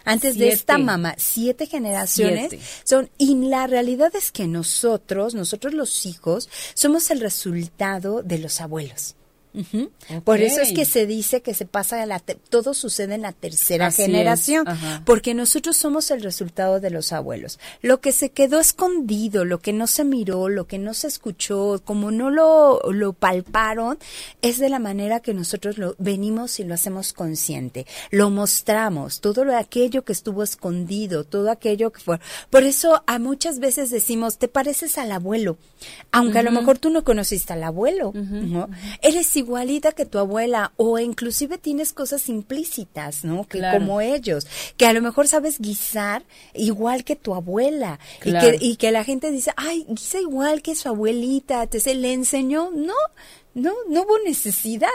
Antes 0.05 0.37
de 0.37 0.49
esta 0.49 0.77
mamá, 0.77 1.15
siete 1.17 1.65
generaciones 1.65 2.49
Siete. 2.49 2.65
son 2.83 3.09
y 3.17 3.35
la 3.35 3.67
realidad 3.67 4.15
es 4.15 4.31
que 4.31 4.47
nosotros, 4.47 5.35
nosotros 5.35 5.73
los 5.73 6.05
hijos, 6.05 6.49
somos 6.73 7.11
el 7.11 7.19
resultado 7.19 8.23
de 8.23 8.39
los 8.39 8.61
abuelos. 8.61 9.15
Por 10.23 10.41
eso 10.41 10.61
es 10.61 10.73
que 10.73 10.85
se 10.85 11.05
dice 11.05 11.41
que 11.41 11.53
se 11.53 11.65
pasa 11.65 12.01
a 12.01 12.05
la 12.05 12.19
te- 12.19 12.35
todo 12.35 12.73
sucede 12.73 13.15
en 13.15 13.21
la 13.21 13.31
tercera 13.33 13.87
Así 13.87 14.03
generación, 14.03 14.65
porque 15.05 15.33
nosotros 15.33 15.77
somos 15.77 16.11
el 16.11 16.21
resultado 16.21 16.79
de 16.79 16.89
los 16.89 17.13
abuelos. 17.13 17.59
Lo 17.81 18.01
que 18.01 18.11
se 18.11 18.29
quedó 18.31 18.59
escondido, 18.59 19.45
lo 19.45 19.59
que 19.59 19.73
no 19.73 19.87
se 19.87 20.03
miró, 20.03 20.49
lo 20.49 20.65
que 20.67 20.77
no 20.79 20.93
se 20.93 21.07
escuchó, 21.07 21.81
como 21.85 22.11
no 22.11 22.29
lo, 22.29 22.81
lo 22.91 23.13
palparon, 23.13 23.97
es 24.41 24.57
de 24.59 24.69
la 24.69 24.79
manera 24.79 25.19
que 25.19 25.33
nosotros 25.33 25.77
lo 25.77 25.95
venimos 25.99 26.59
y 26.59 26.63
lo 26.63 26.73
hacemos 26.73 27.13
consciente. 27.13 27.85
Lo 28.11 28.29
mostramos, 28.29 29.21
todo 29.21 29.45
lo 29.45 29.53
aquello 29.55 30.03
que 30.03 30.13
estuvo 30.13 30.43
escondido, 30.43 31.23
todo 31.23 31.51
aquello 31.51 31.91
que 31.91 31.99
fue. 32.01 32.19
Por 32.49 32.63
eso 32.63 33.03
a 33.07 33.19
muchas 33.19 33.59
veces 33.59 33.89
decimos, 33.91 34.37
te 34.37 34.47
pareces 34.47 34.97
al 34.97 35.11
abuelo, 35.11 35.57
aunque 36.11 36.39
a 36.39 36.43
lo 36.43 36.51
mejor 36.51 36.79
tú 36.79 36.89
no 36.89 37.03
conociste 37.03 37.53
al 37.53 37.63
abuelo, 37.63 38.11
¿no? 38.13 38.67
Eres 39.01 39.27
igualita 39.43 39.91
que 39.91 40.05
tu 40.05 40.17
abuela 40.17 40.71
o 40.77 40.97
inclusive 40.99 41.57
tienes 41.57 41.93
cosas 41.93 42.27
implícitas, 42.29 43.23
¿no? 43.23 43.43
Que 43.47 43.59
Claro. 43.59 43.77
como 43.79 44.01
ellos, 44.01 44.47
que 44.77 44.85
a 44.85 44.93
lo 44.93 45.01
mejor 45.01 45.27
sabes 45.27 45.59
guisar 45.59 46.23
igual 46.53 47.03
que 47.03 47.15
tu 47.15 47.35
abuela 47.35 47.99
Claro. 48.19 48.47
y, 48.55 48.57
que, 48.59 48.65
y 48.65 48.75
que 48.77 48.91
la 48.91 49.03
gente 49.03 49.29
dice, 49.31 49.51
ay, 49.57 49.85
guisa 49.87 50.19
igual 50.19 50.61
que 50.61 50.75
su 50.75 50.89
abuelita, 50.89 51.67
te 51.67 51.79
se 51.79 51.93
le 51.95 52.13
enseñó, 52.13 52.71
no. 52.73 52.93
No, 53.55 53.71
no 53.87 54.01
hubo 54.01 54.17
necesidad, 54.25 54.89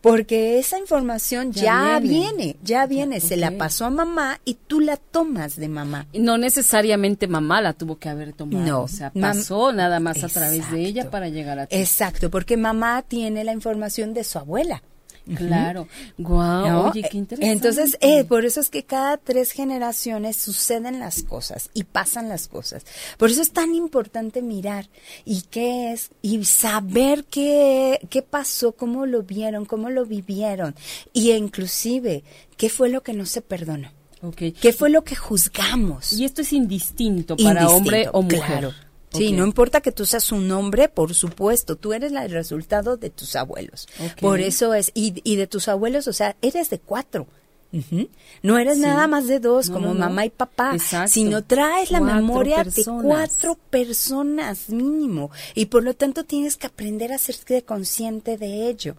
porque 0.00 0.58
esa 0.58 0.78
información 0.78 1.52
ya, 1.52 1.62
Ya 1.62 1.98
viene. 2.00 2.18
viene. 2.32 2.56
ya 2.62 2.86
viene, 2.86 3.20
se 3.20 3.36
la 3.36 3.52
pasó 3.52 3.84
a 3.84 3.90
mamá 3.90 4.40
y 4.44 4.54
tú 4.54 4.80
la 4.80 4.96
tomas 4.96 5.54
de 5.56 5.68
mamá. 5.68 6.06
No 6.12 6.36
necesariamente 6.36 7.28
mamá 7.28 7.60
la 7.60 7.72
tuvo 7.72 7.98
que 7.98 8.08
haber 8.08 8.32
tomado. 8.32 8.64
No, 8.66 8.82
O 8.82 8.88
sea, 8.88 9.12
pasó 9.12 9.72
nada 9.72 10.00
más 10.00 10.24
a 10.24 10.28
través 10.28 10.70
de 10.72 10.84
ella 10.84 11.10
para 11.10 11.28
llegar 11.28 11.58
a 11.60 11.66
ti. 11.66 11.76
Exacto, 11.76 12.30
porque 12.30 12.56
mamá 12.56 13.02
tiene 13.02 13.44
la 13.44 13.52
información 13.52 14.12
de 14.12 14.24
su 14.24 14.38
abuela. 14.38 14.82
Claro. 15.36 15.86
Guau, 16.18 16.68
¿no? 16.68 16.90
oye, 16.90 17.02
qué 17.10 17.18
interesante. 17.18 17.52
Entonces, 17.52 17.96
eh, 18.00 18.24
por 18.24 18.44
eso 18.44 18.60
es 18.60 18.68
que 18.68 18.84
cada 18.84 19.16
tres 19.16 19.52
generaciones 19.52 20.36
suceden 20.36 20.98
las 20.98 21.22
cosas 21.22 21.70
y 21.74 21.84
pasan 21.84 22.28
las 22.28 22.48
cosas. 22.48 22.84
Por 23.18 23.30
eso 23.30 23.40
es 23.42 23.52
tan 23.52 23.74
importante 23.74 24.42
mirar 24.42 24.88
y 25.24 25.42
qué 25.42 25.92
es 25.92 26.10
y 26.22 26.44
saber 26.44 27.24
qué, 27.24 28.00
qué 28.10 28.22
pasó, 28.22 28.72
cómo 28.72 29.06
lo 29.06 29.22
vieron, 29.22 29.66
cómo 29.66 29.90
lo 29.90 30.04
vivieron 30.06 30.74
y 31.12 31.30
inclusive 31.32 32.24
qué 32.56 32.68
fue 32.68 32.88
lo 32.88 33.02
que 33.02 33.12
no 33.12 33.26
se 33.26 33.40
perdonó, 33.42 33.92
Ok. 34.22 34.42
qué 34.60 34.72
fue 34.72 34.90
lo 34.90 35.04
que 35.04 35.16
juzgamos. 35.16 36.12
Y 36.12 36.24
esto 36.24 36.42
es 36.42 36.52
indistinto 36.52 37.36
para 37.36 37.68
hombre 37.68 38.08
o 38.12 38.22
mujer. 38.22 38.40
claro. 38.40 38.72
Sí, 39.12 39.32
no 39.32 39.44
importa 39.44 39.80
que 39.80 39.90
tú 39.92 40.06
seas 40.06 40.30
un 40.32 40.50
hombre, 40.52 40.88
por 40.88 41.14
supuesto, 41.14 41.76
tú 41.76 41.92
eres 41.92 42.12
la- 42.12 42.24
el 42.24 42.30
resultado 42.30 42.96
de 42.96 43.10
tus 43.10 43.34
abuelos. 43.36 43.88
Por 44.20 44.40
eso 44.40 44.72
es, 44.74 44.92
y, 44.94 45.20
y 45.24 45.36
de 45.36 45.46
tus 45.46 45.66
abuelos, 45.68 46.06
o 46.08 46.12
sea, 46.12 46.36
eres 46.42 46.70
de 46.70 46.78
cuatro. 46.78 47.26
No 48.42 48.58
eres 48.58 48.76
Sí. 48.76 48.80
nada 48.82 49.06
más 49.06 49.28
de 49.28 49.38
dos, 49.38 49.68
No, 49.68 49.74
como 49.74 49.86
no, 49.88 49.94
no. 49.94 50.00
mamá 50.00 50.24
y 50.26 50.30
papá, 50.30 50.72
Exacto. 50.74 51.12
sino 51.12 51.44
traes 51.44 51.90
la 51.92 52.00
Cuatro 52.00 52.16
memoria 52.16 52.64
personas. 52.64 53.02
de 53.02 53.08
cuatro 53.08 53.58
personas 53.70 54.68
mínimo. 54.70 55.30
Y 55.54 55.66
por 55.66 55.84
lo 55.84 55.94
tanto 55.94 56.24
tienes 56.24 56.56
que 56.56 56.66
aprender 56.66 57.12
a 57.12 57.16
hacerte 57.16 57.62
consciente 57.62 58.36
de 58.38 58.68
ello. 58.68 58.96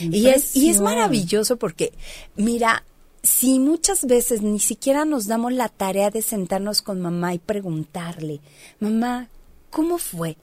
Y 0.00 0.26
es, 0.28 0.54
y 0.56 0.68
es 0.68 0.80
maravilloso 0.80 1.56
porque, 1.56 1.92
mira, 2.36 2.84
si 3.28 3.58
muchas 3.58 4.06
veces 4.06 4.40
ni 4.40 4.58
siquiera 4.58 5.04
nos 5.04 5.26
damos 5.26 5.52
la 5.52 5.68
tarea 5.68 6.10
de 6.10 6.22
sentarnos 6.22 6.80
con 6.80 7.00
mamá 7.00 7.34
y 7.34 7.38
preguntarle, 7.38 8.40
mamá, 8.80 9.28
¿cómo 9.70 9.98
fue? 9.98 10.36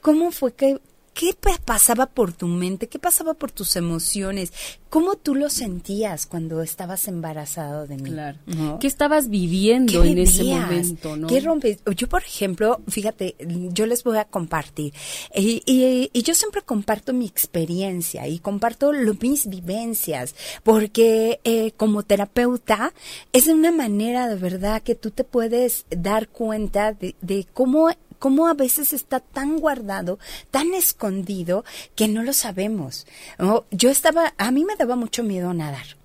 ¿Cómo 0.00 0.32
fue 0.32 0.52
que... 0.52 0.80
¿Qué 1.14 1.34
pa- 1.38 1.58
pasaba 1.64 2.06
por 2.06 2.32
tu 2.32 2.46
mente? 2.46 2.88
¿Qué 2.88 2.98
pasaba 2.98 3.34
por 3.34 3.52
tus 3.52 3.76
emociones? 3.76 4.52
¿Cómo 4.88 5.16
tú 5.16 5.34
lo 5.34 5.50
sentías 5.50 6.26
cuando 6.26 6.62
estabas 6.62 7.06
embarazado 7.06 7.86
de 7.86 7.96
mí? 7.96 8.10
Claro. 8.10 8.38
¿No? 8.46 8.78
¿Qué 8.78 8.86
estabas 8.86 9.28
viviendo 9.28 10.02
¿Qué 10.02 10.10
en 10.10 10.18
ese 10.18 10.44
momento, 10.44 11.16
no? 11.16 11.26
¿Qué 11.26 11.40
rompes? 11.40 11.78
Yo, 11.96 12.08
por 12.08 12.22
ejemplo, 12.22 12.80
fíjate, 12.88 13.36
yo 13.72 13.86
les 13.86 14.04
voy 14.04 14.16
a 14.18 14.24
compartir. 14.24 14.94
Y, 15.34 15.62
y- 15.66 16.10
y 16.12 16.22
yo 16.22 16.34
siempre 16.34 16.62
comparto 16.62 17.12
mi 17.12 17.26
experiencia 17.26 18.26
y 18.26 18.38
comparto 18.38 18.92
lo- 18.92 19.14
mis 19.20 19.46
vivencias, 19.48 20.34
porque 20.62 21.40
eh, 21.44 21.72
como 21.76 22.02
terapeuta 22.02 22.92
es 23.32 23.46
de 23.46 23.52
una 23.54 23.70
manera 23.72 24.28
de 24.28 24.36
verdad 24.36 24.82
que 24.82 24.94
tú 24.94 25.10
te 25.10 25.24
puedes 25.24 25.84
dar 25.90 26.28
cuenta 26.28 26.92
de, 26.92 27.16
de 27.20 27.46
cómo 27.52 27.88
cómo 28.22 28.46
a 28.46 28.54
veces 28.54 28.92
está 28.92 29.18
tan 29.18 29.58
guardado, 29.58 30.20
tan 30.52 30.74
escondido, 30.74 31.64
que 31.96 32.06
no 32.06 32.22
lo 32.22 32.32
sabemos. 32.32 33.04
¿no? 33.36 33.64
Yo 33.72 33.90
estaba, 33.90 34.32
a 34.38 34.52
mí 34.52 34.64
me 34.64 34.76
daba 34.76 34.94
mucho 34.94 35.24
miedo 35.24 35.52
nadar. 35.52 35.96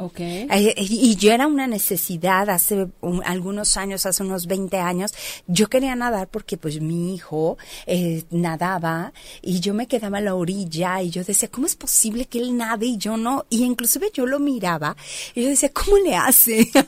Okay. 0.00 0.46
Eh, 0.50 0.74
y 0.78 1.16
yo 1.16 1.32
era 1.32 1.46
una 1.46 1.66
necesidad 1.66 2.48
hace 2.50 2.86
un- 3.00 3.22
algunos 3.24 3.76
años, 3.76 4.06
hace 4.06 4.22
unos 4.22 4.46
20 4.46 4.78
años, 4.78 5.12
yo 5.46 5.68
quería 5.68 5.94
nadar 5.94 6.28
porque 6.28 6.56
pues 6.56 6.80
mi 6.80 7.14
hijo 7.14 7.58
eh, 7.86 8.24
nadaba 8.30 9.12
y 9.42 9.60
yo 9.60 9.74
me 9.74 9.86
quedaba 9.86 10.18
a 10.18 10.20
la 10.20 10.34
orilla 10.34 11.02
y 11.02 11.10
yo 11.10 11.22
decía, 11.24 11.48
¿cómo 11.50 11.66
es 11.66 11.76
posible 11.76 12.26
que 12.26 12.38
él 12.38 12.56
nade 12.56 12.86
y 12.86 12.96
yo 12.98 13.16
no? 13.16 13.44
Y 13.50 13.64
inclusive 13.64 14.10
yo 14.12 14.26
lo 14.26 14.38
miraba 14.38 14.96
y 15.34 15.42
yo 15.42 15.48
decía, 15.48 15.70
¿cómo 15.72 15.96
le 15.98 16.16
hace? 16.16 16.68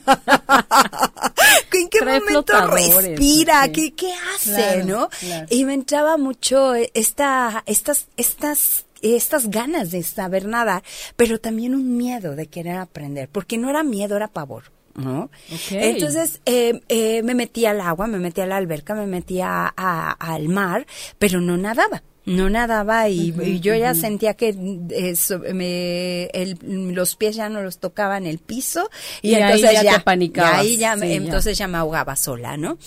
¿En 1.73 1.89
qué 1.89 1.99
Trae 1.99 2.19
momento 2.19 2.67
respira? 2.67 3.71
¿Qué, 3.71 3.93
qué 3.93 4.13
hace? 4.35 4.53
Claro, 4.53 4.85
¿No? 4.85 5.09
claro. 5.19 5.47
Y 5.49 5.65
me 5.65 5.73
entraba 5.73 6.17
mucho 6.17 6.73
esta, 6.75 7.63
estas, 7.65 8.07
estas, 8.17 8.85
estas 9.01 9.49
ganas 9.49 9.91
de 9.91 10.03
saber 10.03 10.45
nadar, 10.45 10.83
pero 11.15 11.39
también 11.39 11.75
un 11.75 11.97
miedo 11.97 12.35
de 12.35 12.47
querer 12.47 12.77
aprender, 12.77 13.29
porque 13.29 13.57
no 13.57 13.69
era 13.69 13.83
miedo, 13.83 14.15
era 14.15 14.27
pavor. 14.27 14.63
¿no? 14.93 15.23
Ok. 15.53 15.71
Entonces 15.71 16.41
eh, 16.45 16.81
eh, 16.89 17.23
me 17.23 17.33
metí 17.33 17.65
al 17.65 17.79
agua, 17.79 18.07
me 18.07 18.19
metí 18.19 18.41
a 18.41 18.45
la 18.45 18.57
alberca, 18.57 18.93
me 18.93 19.07
metí 19.07 19.39
a- 19.39 19.73
a- 19.77 20.11
al 20.11 20.49
mar, 20.49 20.85
pero 21.17 21.39
no 21.39 21.55
nadaba. 21.55 22.03
No 22.25 22.49
nadaba 22.51 23.09
y, 23.09 23.33
y 23.41 23.61
yo 23.61 23.73
ya 23.73 23.95
sentía 23.95 24.35
que 24.35 24.49
eh, 24.91 25.15
so- 25.15 25.39
me- 25.39 26.25
el- 26.25 26.57
los 26.93 27.15
pies 27.15 27.35
ya 27.37 27.49
no 27.49 27.63
los 27.63 27.79
tocaban 27.79 28.27
el 28.27 28.37
piso 28.37 28.89
y, 29.23 29.29
Y 29.29 29.35
ahí 29.35 29.41
entonces 29.43 29.71
ya 29.71 29.83
ya, 29.83 30.03
te 30.03 30.25
y 30.25 30.31
ahí 30.59 30.77
ya, 30.77 30.93
Sí, 30.95 30.99
ya. 31.09 31.15
entonces 31.15 31.57
ya 31.57 31.67
me 31.67 31.77
ahogaba 31.79 32.15
sola, 32.15 32.57
¿no? 32.57 32.77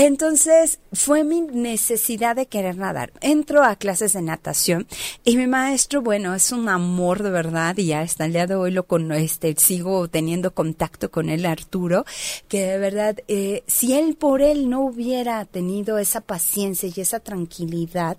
Entonces 0.00 0.78
fue 0.92 1.24
mi 1.24 1.40
necesidad 1.40 2.36
de 2.36 2.46
querer 2.46 2.76
nadar. 2.76 3.12
Entro 3.20 3.64
a 3.64 3.74
clases 3.74 4.12
de 4.12 4.22
natación 4.22 4.86
y 5.24 5.36
mi 5.36 5.48
maestro, 5.48 6.02
bueno, 6.02 6.36
es 6.36 6.52
un 6.52 6.68
amor 6.68 7.24
de 7.24 7.30
verdad 7.30 7.76
y 7.76 7.86
ya 7.86 8.02
hasta 8.02 8.24
el 8.24 8.32
día 8.32 8.46
de 8.46 8.54
hoy 8.54 8.70
lo 8.70 8.84
con 8.84 9.10
este 9.10 9.56
sigo 9.58 10.06
teniendo 10.06 10.54
contacto 10.54 11.10
con 11.10 11.28
él, 11.28 11.44
Arturo, 11.44 12.04
que 12.46 12.64
de 12.64 12.78
verdad 12.78 13.16
eh, 13.26 13.64
si 13.66 13.92
él 13.98 14.14
por 14.14 14.40
él 14.40 14.70
no 14.70 14.82
hubiera 14.82 15.44
tenido 15.46 15.98
esa 15.98 16.20
paciencia 16.20 16.88
y 16.94 17.00
esa 17.00 17.18
tranquilidad, 17.18 18.18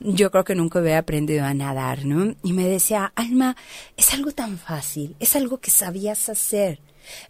yo 0.00 0.32
creo 0.32 0.42
que 0.42 0.56
nunca 0.56 0.80
hubiera 0.80 0.98
aprendido 0.98 1.44
a 1.44 1.54
nadar, 1.54 2.06
¿no? 2.06 2.34
Y 2.42 2.54
me 2.54 2.66
decía, 2.66 3.12
Alma, 3.14 3.56
es 3.96 4.12
algo 4.14 4.32
tan 4.32 4.58
fácil, 4.58 5.14
es 5.20 5.36
algo 5.36 5.58
que 5.58 5.70
sabías 5.70 6.28
hacer. 6.28 6.80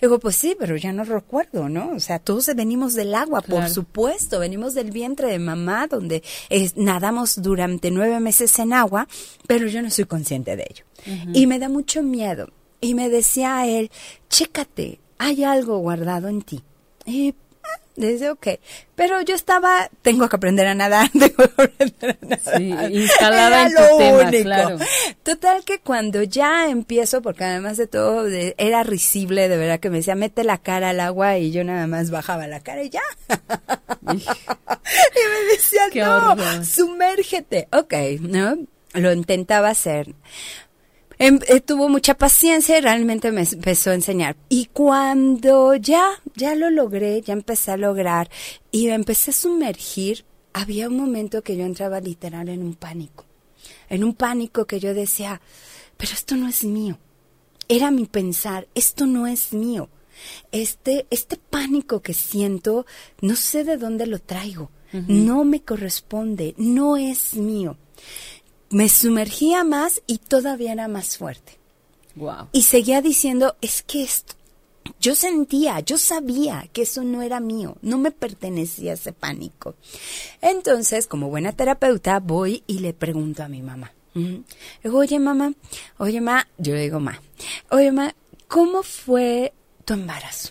Digo, 0.00 0.18
pues 0.18 0.36
sí, 0.36 0.56
pero 0.58 0.76
ya 0.76 0.92
no 0.92 1.04
recuerdo, 1.04 1.68
¿no? 1.68 1.92
O 1.94 2.00
sea, 2.00 2.18
todos 2.18 2.46
venimos 2.54 2.94
del 2.94 3.14
agua, 3.14 3.40
por 3.42 3.68
supuesto, 3.68 4.38
venimos 4.38 4.74
del 4.74 4.90
vientre 4.90 5.28
de 5.28 5.38
mamá, 5.38 5.86
donde 5.86 6.22
eh, 6.48 6.70
nadamos 6.76 7.40
durante 7.42 7.90
nueve 7.90 8.20
meses 8.20 8.58
en 8.58 8.72
agua, 8.72 9.08
pero 9.46 9.66
yo 9.66 9.82
no 9.82 9.90
soy 9.90 10.04
consciente 10.04 10.56
de 10.56 10.66
ello. 10.68 10.84
Y 11.32 11.46
me 11.46 11.58
da 11.58 11.68
mucho 11.68 12.02
miedo. 12.02 12.48
Y 12.80 12.94
me 12.94 13.08
decía 13.08 13.58
a 13.58 13.66
él, 13.66 13.90
chécate, 14.28 15.00
hay 15.18 15.44
algo 15.44 15.78
guardado 15.78 16.28
en 16.28 16.42
ti. 16.42 16.62
Y 17.04 17.30
ah, 17.30 17.49
dice, 18.08 18.30
ok. 18.30 18.46
Pero 18.94 19.20
yo 19.22 19.34
estaba, 19.34 19.88
tengo 20.02 20.28
que 20.28 20.36
aprender 20.36 20.66
a 20.66 20.74
nadar, 20.74 21.08
tengo 21.18 21.36
que 21.36 21.62
aprender 21.62 22.18
a 22.22 22.26
nadar. 22.26 22.58
Sí, 22.58 22.74
instalada 22.96 23.46
Era 23.48 23.62
en 23.66 23.74
tu 23.74 23.80
lo 23.82 23.96
tema, 23.98 24.28
único. 24.28 24.42
claro. 24.44 24.78
Total 25.22 25.64
que 25.64 25.78
cuando 25.80 26.22
ya 26.22 26.68
empiezo, 26.68 27.22
porque 27.22 27.44
además 27.44 27.76
de 27.76 27.86
todo 27.86 28.24
de- 28.24 28.54
era 28.58 28.82
risible, 28.82 29.48
de 29.48 29.56
verdad 29.56 29.80
que 29.80 29.90
me 29.90 29.98
decía, 29.98 30.14
mete 30.14 30.44
la 30.44 30.58
cara 30.58 30.90
al 30.90 31.00
agua 31.00 31.38
y 31.38 31.50
yo 31.52 31.64
nada 31.64 31.86
más 31.86 32.10
bajaba 32.10 32.46
la 32.46 32.60
cara 32.60 32.82
y 32.82 32.90
ya. 32.90 33.02
y 34.02 34.14
me 34.14 35.52
decía, 35.52 35.82
Qué 35.92 36.00
no, 36.00 36.32
horror. 36.32 36.64
sumérgete. 36.64 37.68
Ok, 37.72 37.94
¿no? 38.20 38.56
Lo 38.94 39.12
intentaba 39.12 39.68
hacer. 39.70 40.14
Em- 41.20 41.38
eh, 41.48 41.60
tuvo 41.60 41.90
mucha 41.90 42.14
paciencia 42.14 42.78
y 42.78 42.80
realmente 42.80 43.30
me 43.30 43.42
empezó 43.42 43.90
a 43.90 43.94
enseñar. 43.94 44.36
Y 44.48 44.70
cuando 44.72 45.74
ya, 45.74 46.02
ya 46.34 46.54
lo 46.54 46.70
logré, 46.70 47.20
ya 47.20 47.34
empecé 47.34 47.72
a 47.72 47.76
lograr 47.76 48.30
y 48.72 48.88
empecé 48.88 49.30
a 49.30 49.34
sumergir, 49.34 50.24
había 50.54 50.88
un 50.88 50.96
momento 50.96 51.42
que 51.42 51.58
yo 51.58 51.66
entraba 51.66 52.00
literal 52.00 52.48
en 52.48 52.62
un 52.62 52.74
pánico. 52.74 53.26
En 53.90 54.02
un 54.02 54.14
pánico 54.14 54.66
que 54.66 54.80
yo 54.80 54.94
decía, 54.94 55.42
pero 55.98 56.14
esto 56.14 56.36
no 56.36 56.48
es 56.48 56.64
mío. 56.64 56.98
Era 57.68 57.90
mi 57.90 58.06
pensar, 58.06 58.66
esto 58.74 59.04
no 59.04 59.26
es 59.26 59.52
mío. 59.52 59.90
Este, 60.52 61.06
este 61.10 61.36
pánico 61.36 62.00
que 62.00 62.14
siento, 62.14 62.86
no 63.20 63.36
sé 63.36 63.64
de 63.64 63.76
dónde 63.76 64.06
lo 64.06 64.20
traigo. 64.20 64.70
No 64.92 65.44
me 65.44 65.60
corresponde, 65.62 66.54
no 66.56 66.96
es 66.96 67.34
mío. 67.34 67.76
Me 68.70 68.88
sumergía 68.88 69.64
más 69.64 70.02
y 70.06 70.18
todavía 70.18 70.72
era 70.72 70.88
más 70.88 71.18
fuerte. 71.18 71.58
Wow. 72.14 72.48
Y 72.52 72.62
seguía 72.62 73.02
diciendo, 73.02 73.56
es 73.60 73.82
que 73.82 74.02
esto, 74.02 74.34
yo 75.00 75.14
sentía, 75.14 75.80
yo 75.80 75.98
sabía 75.98 76.68
que 76.72 76.82
eso 76.82 77.02
no 77.02 77.22
era 77.22 77.40
mío, 77.40 77.76
no 77.82 77.98
me 77.98 78.10
pertenecía 78.10 78.94
ese 78.94 79.12
pánico. 79.12 79.74
Entonces, 80.40 81.06
como 81.06 81.28
buena 81.28 81.52
terapeuta, 81.52 82.20
voy 82.20 82.62
y 82.66 82.78
le 82.80 82.92
pregunto 82.92 83.42
a 83.42 83.48
mi 83.48 83.62
mamá. 83.62 83.92
Oye 84.92 85.20
mamá, 85.20 85.54
oye 85.98 86.20
mamá, 86.20 86.48
yo 86.58 86.74
le 86.74 86.80
digo 86.80 86.98
ma, 86.98 87.20
oye 87.70 87.92
mamá, 87.92 88.14
¿cómo 88.48 88.82
fue 88.82 89.52
tu 89.84 89.94
embarazo? 89.94 90.50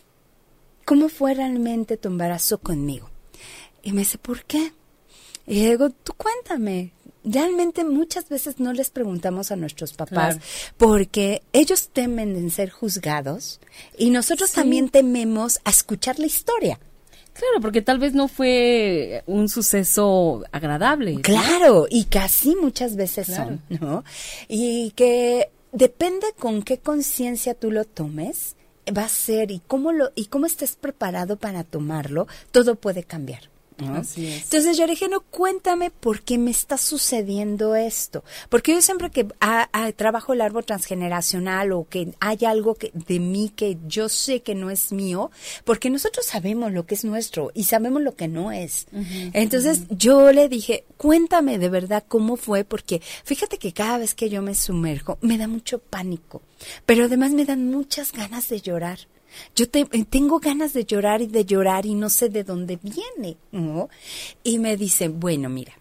¿Cómo 0.86 1.10
fue 1.10 1.34
realmente 1.34 1.98
tu 1.98 2.08
embarazo 2.08 2.58
conmigo? 2.60 3.10
Y 3.84 3.92
me 3.92 4.00
dice, 4.00 4.18
¿por 4.18 4.46
qué? 4.46 4.72
Y 5.46 5.64
le 5.64 5.70
digo, 5.72 5.90
tú 5.90 6.14
cuéntame. 6.14 6.94
Realmente 7.24 7.84
muchas 7.84 8.30
veces 8.30 8.60
no 8.60 8.72
les 8.74 8.90
preguntamos 8.90 9.52
a 9.52 9.56
nuestros 9.58 9.94
papás 9.94 10.36
Claro. 10.36 10.40
porque 10.78 11.42
ellos 11.54 11.90
temen 11.90 12.36
en 12.36 12.50
ser 12.50 12.70
juzgados 12.70 13.60
y 13.98 14.10
nosotros 14.10 14.50
Sí. 14.52 14.56
también 14.56 14.90
tememos 14.90 15.60
a 15.66 15.70
escuchar 15.70 16.18
la 16.20 16.28
historia. 16.28 16.80
Claro, 17.34 17.62
porque 17.62 17.82
tal 17.82 18.00
vez 18.00 18.14
no 18.14 18.28
fue 18.28 19.24
un 19.26 19.48
suceso 19.50 20.44
agradable. 20.52 21.22
Claro, 21.22 21.88
y 21.90 22.06
casi 22.06 22.56
muchas 22.56 22.96
veces 22.96 23.28
Claro. 23.28 23.60
son, 23.70 23.80
¿no? 23.82 24.04
Y 24.48 24.92
que 24.92 25.50
depende 25.72 26.28
con 26.38 26.64
qué 26.64 26.80
conciencia 26.80 27.54
tú 27.54 27.70
lo 27.72 27.86
tomes, 27.86 28.56
va 28.98 29.04
a 29.04 29.10
ser 29.10 29.52
y 29.52 29.62
cómo 29.68 29.92
lo 29.92 30.12
y 30.16 30.26
cómo 30.26 30.46
estés 30.48 30.76
preparado 30.76 31.38
para 31.38 31.64
tomarlo, 31.64 32.28
todo 32.52 32.76
puede 32.76 33.04
cambiar. 33.04 33.50
¿No? 33.82 33.96
Así 33.96 34.28
es. 34.28 34.44
Entonces 34.44 34.78
yo 34.78 34.86
le 34.86 34.92
dije, 34.92 35.08
no, 35.08 35.22
cuéntame 35.22 35.92
por 35.92 36.22
qué 36.22 36.38
me 36.38 36.52
está 36.52 36.78
sucediendo 36.78 37.76
esto. 37.76 38.24
Porque 38.50 38.74
yo 38.74 38.82
siempre 38.82 39.10
que 39.10 39.28
ah, 39.42 39.70
trabajo 39.96 40.34
el 40.34 40.42
árbol 40.42 40.66
transgeneracional 40.66 41.72
o 41.72 41.88
que 41.88 42.14
hay 42.20 42.40
algo 42.46 42.76
que, 42.76 42.92
de 42.94 43.20
mí 43.20 43.52
que 43.56 43.78
yo 43.88 44.10
sé 44.10 44.42
que 44.42 44.56
no 44.56 44.70
es 44.70 44.92
mío, 44.92 45.32
porque 45.64 45.90
nosotros 45.90 46.26
sabemos 46.26 46.72
lo 46.72 46.86
que 46.86 46.96
es 46.96 47.04
nuestro 47.04 47.52
y 47.54 47.66
sabemos 47.66 48.02
lo 48.02 48.16
que 48.16 48.28
no 48.28 48.52
es. 48.52 48.88
Entonces 49.34 49.84
yo 49.90 50.32
le 50.32 50.50
dije, 50.50 50.86
cuéntame 50.98 51.58
de 51.58 51.70
verdad 51.70 52.04
cómo 52.08 52.38
fue, 52.38 52.64
porque 52.64 53.02
fíjate 53.24 53.58
que 53.58 53.74
cada 53.74 53.98
vez 53.98 54.16
que 54.16 54.30
yo 54.30 54.42
me 54.42 54.56
sumerjo 54.56 55.18
me 55.22 55.38
da 55.38 55.48
mucho 55.48 55.80
pánico, 55.80 56.42
pero 56.86 57.06
además 57.06 57.32
me 57.32 57.46
dan 57.46 57.70
muchas 57.70 58.12
ganas 58.12 58.50
de 58.50 58.62
llorar. 58.62 59.00
Yo 59.56 59.70
te- 59.70 59.88
eh, 59.92 60.06
tengo 60.10 60.40
ganas 60.40 60.74
de 60.74 60.86
llorar 60.86 61.22
y 61.22 61.28
de 61.28 61.46
llorar 61.46 61.86
y 61.86 61.94
no 61.96 62.10
sé 62.10 62.30
de 62.30 62.44
dónde 62.44 62.78
viene, 62.82 63.38
¿no? 63.52 63.90
Y 64.44 64.60
me 64.60 64.78
dice, 64.78 65.08
bueno, 65.10 65.50
mira, 65.50 65.74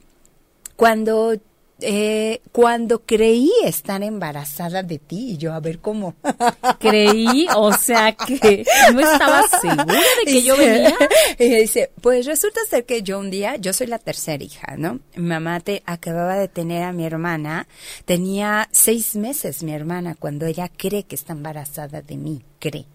cuando 0.76 1.34
eh, 1.80 2.40
cuando 2.50 3.04
creí 3.06 3.52
estar 3.64 4.02
embarazada 4.02 4.82
de 4.82 4.98
ti 4.98 5.30
y 5.30 5.36
yo 5.36 5.52
a 5.54 5.60
ver 5.60 5.78
cómo 5.78 6.16
Creí, 6.80 7.46
o 7.54 7.72
sea 7.72 8.16
que 8.16 8.64
no 8.92 8.98
estaba 9.00 9.44
segura 9.46 9.86
de 10.24 10.32
que 10.32 10.42
yo 10.42 10.56
venía. 10.56 10.96
Y 11.38 11.48
dice, 11.54 11.92
pues 12.00 12.26
resulta 12.26 12.60
ser 12.68 12.84
que 12.84 13.02
yo 13.04 13.20
un 13.20 13.30
día, 13.30 13.54
yo 13.56 13.72
soy 13.72 13.86
la 13.86 14.00
tercera 14.00 14.42
hija, 14.42 14.74
¿no? 14.76 14.98
Mi 15.14 15.22
mamá 15.28 15.60
te, 15.60 15.84
acababa 15.86 16.34
de 16.36 16.48
tener 16.48 16.82
a 16.82 16.92
mi 16.92 17.04
hermana, 17.04 17.68
tenía 18.04 18.68
seis 18.72 19.14
meses 19.14 19.62
mi 19.62 19.72
hermana 19.72 20.16
cuando 20.18 20.46
ella 20.46 20.68
cree 20.76 21.04
que 21.04 21.14
está 21.14 21.32
embarazada 21.32 22.02
de 22.02 22.16
mí, 22.16 22.42
cree. 22.58 22.86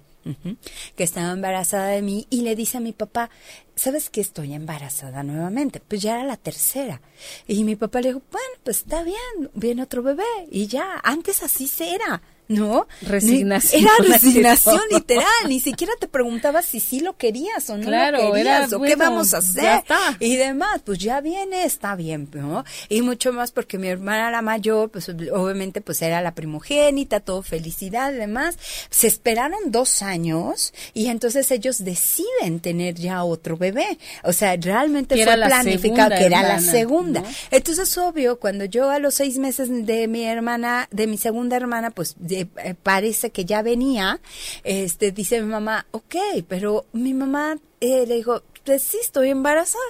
Que 0.95 1.03
estaba 1.03 1.31
embarazada 1.31 1.87
de 1.87 2.01
mí 2.01 2.27
y 2.29 2.41
le 2.41 2.55
dice 2.55 2.77
a 2.77 2.81
mi 2.81 2.93
papá, 2.93 3.29
¿sabes 3.75 4.09
que 4.09 4.21
estoy 4.21 4.53
embarazada 4.53 5.23
nuevamente? 5.23 5.79
Pues 5.79 6.01
ya 6.01 6.15
era 6.15 6.23
la 6.23 6.37
tercera. 6.37 7.01
Y 7.47 7.63
mi 7.63 7.75
papá 7.75 8.01
le 8.01 8.09
dijo, 8.09 8.21
bueno, 8.31 8.55
pues 8.63 8.77
está 8.77 9.03
bien, 9.03 9.51
viene 9.53 9.83
otro 9.83 10.03
bebé. 10.03 10.23
Y 10.51 10.67
ya, 10.67 10.99
antes 11.03 11.43
así 11.43 11.67
se 11.67 11.93
era, 11.93 12.21
¿no? 12.47 12.87
Resignación. 13.01 13.83
Era 13.83 13.91
resignación 14.07 14.79
literal, 14.91 15.25
ni 15.47 15.59
siquiera 15.59 15.93
te 15.99 16.07
preguntabas 16.07 16.65
si 16.65 16.79
sí 16.79 16.99
lo 16.99 17.17
querías 17.17 17.69
o 17.69 17.77
no 17.77 17.87
Claro, 17.87 18.21
lo 18.21 18.33
querías 18.33 18.69
era, 18.69 18.77
o 18.77 18.81
qué 18.81 18.95
vamos 18.95 19.33
a 19.33 19.37
hacer 19.37 19.83
y 20.19 20.35
demás, 20.35 20.81
pues 20.83 20.99
ya 20.99 21.21
viene, 21.21 21.65
está 21.65 21.95
bien, 21.95 22.29
¿no? 22.33 22.63
Y 22.89 23.01
mucho 23.01 23.33
más 23.33 23.51
porque 23.51 23.77
mi 23.77 23.87
hermana 23.87 24.31
la 24.31 24.41
mayor, 24.41 24.89
pues 24.89 25.09
obviamente 25.09 25.81
pues 25.81 26.01
era 26.01 26.21
la 26.21 26.33
primogénita, 26.33 27.19
todo 27.19 27.41
felicidad 27.41 28.13
y 28.13 28.17
demás. 28.17 28.57
Se 28.89 29.07
esperaron 29.07 29.59
dos 29.67 30.01
años 30.01 30.73
y 30.93 31.07
entonces 31.07 31.49
ellos 31.51 31.83
deciden 31.83 32.59
tener 32.59 32.95
ya 32.95 33.23
otro 33.23 33.57
bebé. 33.57 33.97
O 34.23 34.33
sea, 34.33 34.55
realmente 34.55 35.23
fue 35.23 35.35
planificado 35.35 36.15
que 36.15 36.25
era 36.25 36.43
la 36.43 36.59
segunda. 36.59 37.21
¿no? 37.21 37.27
Entonces, 37.51 37.97
obvio, 37.97 38.39
cuando 38.39 38.65
yo 38.65 38.89
a 38.89 38.99
los 38.99 39.15
seis 39.15 39.37
meses 39.37 39.69
de 39.69 40.07
mi 40.07 40.23
hermana, 40.23 40.87
de 40.91 41.07
mi 41.07 41.17
segunda 41.17 41.55
hermana, 41.55 41.91
pues 41.91 42.15
eh, 42.41 42.75
parece 42.81 43.31
que 43.31 43.45
ya 43.45 43.61
venía, 43.61 44.19
este, 44.63 45.11
dice 45.11 45.41
mi 45.41 45.47
mamá, 45.47 45.85
ok, 45.91 46.15
pero 46.47 46.85
mi 46.93 47.13
mamá 47.13 47.57
eh, 47.79 48.05
le 48.07 48.15
dijo, 48.15 48.41
pues 48.63 48.81
sí, 48.81 48.97
estoy 49.01 49.29
embarazada. 49.29 49.83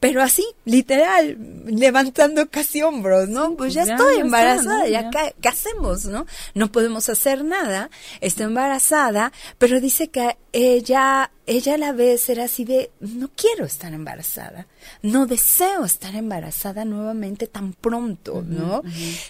Pero 0.00 0.22
así, 0.22 0.44
literal, 0.64 1.38
levantando 1.64 2.48
casi 2.50 2.82
hombros, 2.82 3.28
¿no? 3.28 3.54
Pues 3.56 3.74
ya, 3.74 3.84
estoy 3.84 4.20
embarazada, 4.20 4.86
ya, 4.88 5.10
¿qué, 5.10 5.48
hacemos, 5.48 6.04
no? 6.04 6.26
No 6.54 6.70
podemos 6.70 7.08
hacer 7.08 7.44
nada, 7.44 7.90
estoy 8.20 8.46
embarazada, 8.46 9.32
pero 9.58 9.80
dice 9.80 10.08
que 10.08 10.36
ella, 10.52 11.30
ella 11.46 11.74
a 11.74 11.78
la 11.78 11.92
vez 11.92 12.28
era 12.28 12.44
así 12.44 12.64
de, 12.64 12.90
no 13.00 13.30
quiero 13.34 13.64
estar 13.64 13.92
embarazada, 13.92 14.68
no 15.02 15.26
deseo 15.26 15.84
estar 15.84 16.14
embarazada 16.14 16.84
nuevamente 16.84 17.46
tan 17.46 17.72
pronto, 17.72 18.44
¿no? 18.46 18.82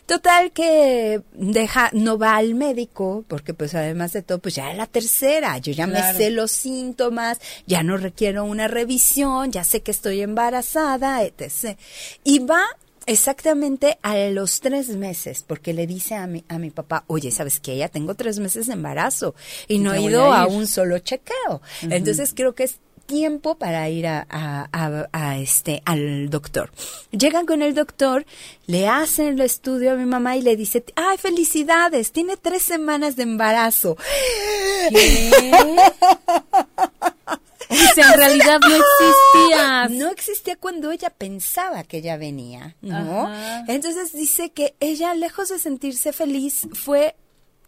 Total 0.07 0.53
que 0.53 1.23
deja, 1.33 1.91
no 1.93 2.19
va 2.19 2.37
al 2.37 2.55
médico, 2.55 3.25
porque 3.29 3.55
pues 3.55 3.75
además 3.75 4.13
de 4.13 4.23
todo, 4.23 4.41
pues 4.41 4.55
ya 4.55 4.71
es 4.71 4.77
la 4.77 4.87
tercera, 4.87 5.57
yo 5.59 5.73
ya 5.73 5.87
me 5.87 6.13
sé 6.13 6.31
los 6.31 6.51
síntomas, 6.51 7.41
ya 7.67 7.83
no 7.83 7.97
requiero 7.97 8.45
una 8.45 8.69
revisión, 8.69 9.51
ya 9.51 9.65
sé 9.65 9.81
que 9.81 9.91
estoy 9.91 10.21
embarazada, 10.21 11.23
etc. 11.23 11.79
Y 12.25 12.41
va 12.41 12.63
exactamente 13.07 13.99
a 14.03 14.17
los 14.29 14.61
tres 14.61 14.89
meses, 14.97 15.45
porque 15.47 15.73
le 15.73 15.87
dice 15.87 16.15
a 16.15 16.27
mi, 16.27 16.45
a 16.49 16.59
mi 16.59 16.71
papá, 16.71 17.05
oye, 17.07 17.31
¿sabes 17.31 17.61
qué? 17.61 17.77
Ya 17.77 17.89
tengo 17.89 18.15
tres 18.15 18.39
meses 18.39 18.67
de 18.67 18.75
embarazo 18.75 19.35
y 19.69 19.79
no 19.79 19.93
he 19.93 20.03
ido 20.03 20.33
a, 20.33 20.47
un 20.47 20.67
solo 20.67 20.99
chequeo. 20.99 21.63
Entonces 21.83 22.33
creo 22.35 22.55
que 22.55 22.65
es 22.65 22.79
tiempo 23.07 23.57
para 23.57 23.89
ir 23.89 24.07
a, 24.07 24.27
a, 24.31 25.39
este 25.39 25.83
al 25.85 26.31
doctor. 26.31 26.71
Llegan 27.11 27.47
con 27.47 27.63
el 27.63 27.75
doctor, 27.75 28.25
le 28.67 28.89
hacen 28.89 29.27
el 29.29 29.41
estudio 29.41 29.93
a 29.93 29.97
mi 29.97 30.07
mamá 30.07 30.37
y 30.37 30.43
le 30.43 30.57
dice, 30.57 30.85
ay, 30.97 31.19
felicidades, 31.19 32.13
tiene 32.13 32.37
tres 32.37 32.63
semanas 32.63 33.17
de 33.17 33.25
embarazo. 33.25 33.97
¿Qué? 34.91 35.77
O 37.73 37.95
sea, 37.95 38.13
en 38.13 38.19
realidad 38.19 38.61
no 38.61 38.77
existía. 38.77 39.89
No 39.89 40.11
existía 40.11 40.57
cuando 40.57 40.91
ella 40.91 41.11
pensaba 41.11 41.85
que 41.85 41.99
ella 41.99 42.17
venía, 42.17 42.77
¿no? 42.81 43.33
Entonces 43.69 44.13
dice 44.13 44.51
que 44.51 44.75
ella, 44.81 45.15
lejos 45.15 45.49
de 45.49 45.59
sentirse 45.59 46.13
feliz, 46.13 46.69
fue, 46.73 47.17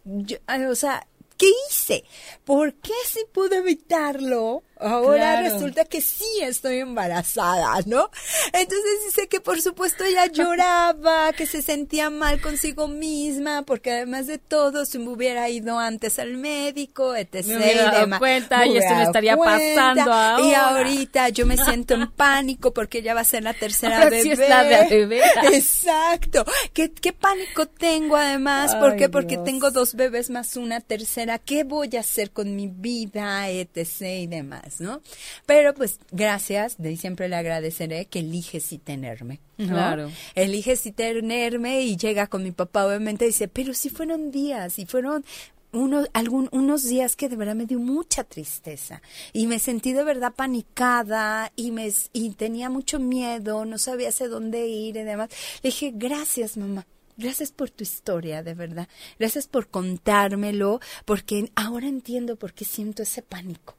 o 0.05 0.75
sea, 0.75 1.07
¿qué 1.37 1.47
hice? 1.69 2.03
¿Por 2.43 2.73
qué 2.75 2.93
si 3.05 3.19
pude 3.33 3.57
evitarlo? 3.57 4.63
Ahora 4.77 5.41
resulta 5.41 5.85
que 5.85 6.01
sí 6.01 6.25
estoy 6.41 6.79
embarazada, 6.79 7.79
¿no? 7.85 8.09
Entonces 8.51 9.05
dice 9.05 9.27
que 9.27 9.39
por 9.39 9.61
supuesto 9.61 10.03
ella 10.03 10.25
lloraba, 10.31 11.31
que 11.31 11.45
se 11.45 11.61
sentía 11.61 12.09
mal 12.09 12.41
consigo 12.41 12.87
misma, 12.87 13.63
porque 13.63 13.91
además 13.91 14.27
de 14.27 14.37
todo, 14.37 14.85
si 14.85 14.99
me 14.99 15.09
hubiera 15.09 15.49
ido 15.49 15.79
antes 15.79 16.19
al 16.19 16.35
médico, 16.35 17.15
etc. 17.15 17.45
Me 17.45 17.57
hubiera 17.57 17.91
dado 17.91 18.19
cuenta 18.19 18.65
y 18.65 18.77
esto 18.77 18.95
me 18.95 19.03
estaría 19.03 19.37
pasando 19.37 20.11
ahora. 20.11 20.45
Y 20.45 20.53
ahorita 20.53 21.29
yo 21.29 21.45
me 21.45 21.57
siento 21.65 21.93
en 21.93 22.11
pánico 22.11 22.73
porque 22.73 23.01
ya 23.01 23.13
va 23.13 23.21
a 23.21 23.25
ser 23.25 23.43
la 23.43 23.53
tercera 23.53 24.09
bebé. 24.09 24.31
es 24.33 24.39
la 24.39 24.63
bebé. 24.63 25.21
Exacto. 25.53 26.45
¿Qué, 26.73 26.91
¿Qué, 26.91 27.13
pánico 27.13 27.65
tengo 27.65 28.17
además? 28.17 28.75
¿Por 28.75 28.97
qué? 28.97 29.07
Porque 29.07 29.37
tengo 29.37 29.71
dos 29.71 29.95
bebés 29.95 30.29
más 30.29 30.57
una 30.57 30.81
tercera. 30.81 31.39
¿Qué 31.39 31.63
voy 31.63 31.95
a 31.95 32.01
hacer 32.01 32.31
con 32.31 32.55
mi 32.55 32.67
vida, 32.67 33.49
etc. 33.49 34.01
y 34.01 34.27
demás? 34.27 34.64
¿No? 34.79 35.01
Pero 35.45 35.73
pues 35.73 35.99
gracias, 36.11 36.75
de 36.77 36.97
siempre 36.97 37.29
le 37.29 37.35
agradeceré 37.35 38.05
que 38.05 38.19
elige 38.19 38.59
sí 38.59 38.77
tenerme. 38.77 39.39
Claro. 39.57 40.11
Elige 40.35 40.75
sí 40.75 40.91
tenerme 40.91 41.81
y 41.81 41.97
llega 41.97 42.27
con 42.27 42.43
mi 42.43 42.51
papá, 42.51 42.85
obviamente, 42.85 43.25
y 43.25 43.29
dice, 43.29 43.47
pero 43.47 43.73
si 43.73 43.89
fueron 43.89 44.31
días, 44.31 44.79
y 44.79 44.85
fueron 44.85 45.23
unos, 45.71 46.07
algún, 46.13 46.49
unos 46.51 46.83
días 46.83 47.15
que 47.15 47.29
de 47.29 47.35
verdad 47.35 47.55
me 47.55 47.65
dio 47.65 47.79
mucha 47.79 48.23
tristeza 48.23 49.01
y 49.33 49.47
me 49.47 49.59
sentí 49.59 49.93
de 49.93 50.03
verdad 50.03 50.33
panicada 50.33 51.51
y, 51.55 51.71
me, 51.71 51.91
y 52.13 52.31
tenía 52.31 52.69
mucho 52.69 52.99
miedo, 52.99 53.65
no 53.65 53.77
sabía 53.77 54.09
hacia 54.09 54.27
dónde 54.27 54.67
ir 54.67 54.95
y 54.95 55.03
demás. 55.03 55.29
Le 55.61 55.69
dije, 55.69 55.91
gracias 55.93 56.57
mamá, 56.57 56.85
Gracias 57.17 57.51
por 57.53 57.69
tu 57.69 57.83
historia, 57.83 58.43
de 58.43 58.53
verdad. 58.53 58.89
Gracias 59.17 59.47
por 59.47 59.69
contármelo, 59.69 60.81
porque 61.05 61.49
ahora 61.55 61.87
entiendo 61.87 62.35
por 62.35 62.53
qué 62.53 62.65
siento 62.65 63.03
ese 63.03 63.21
pánico. 63.21 63.75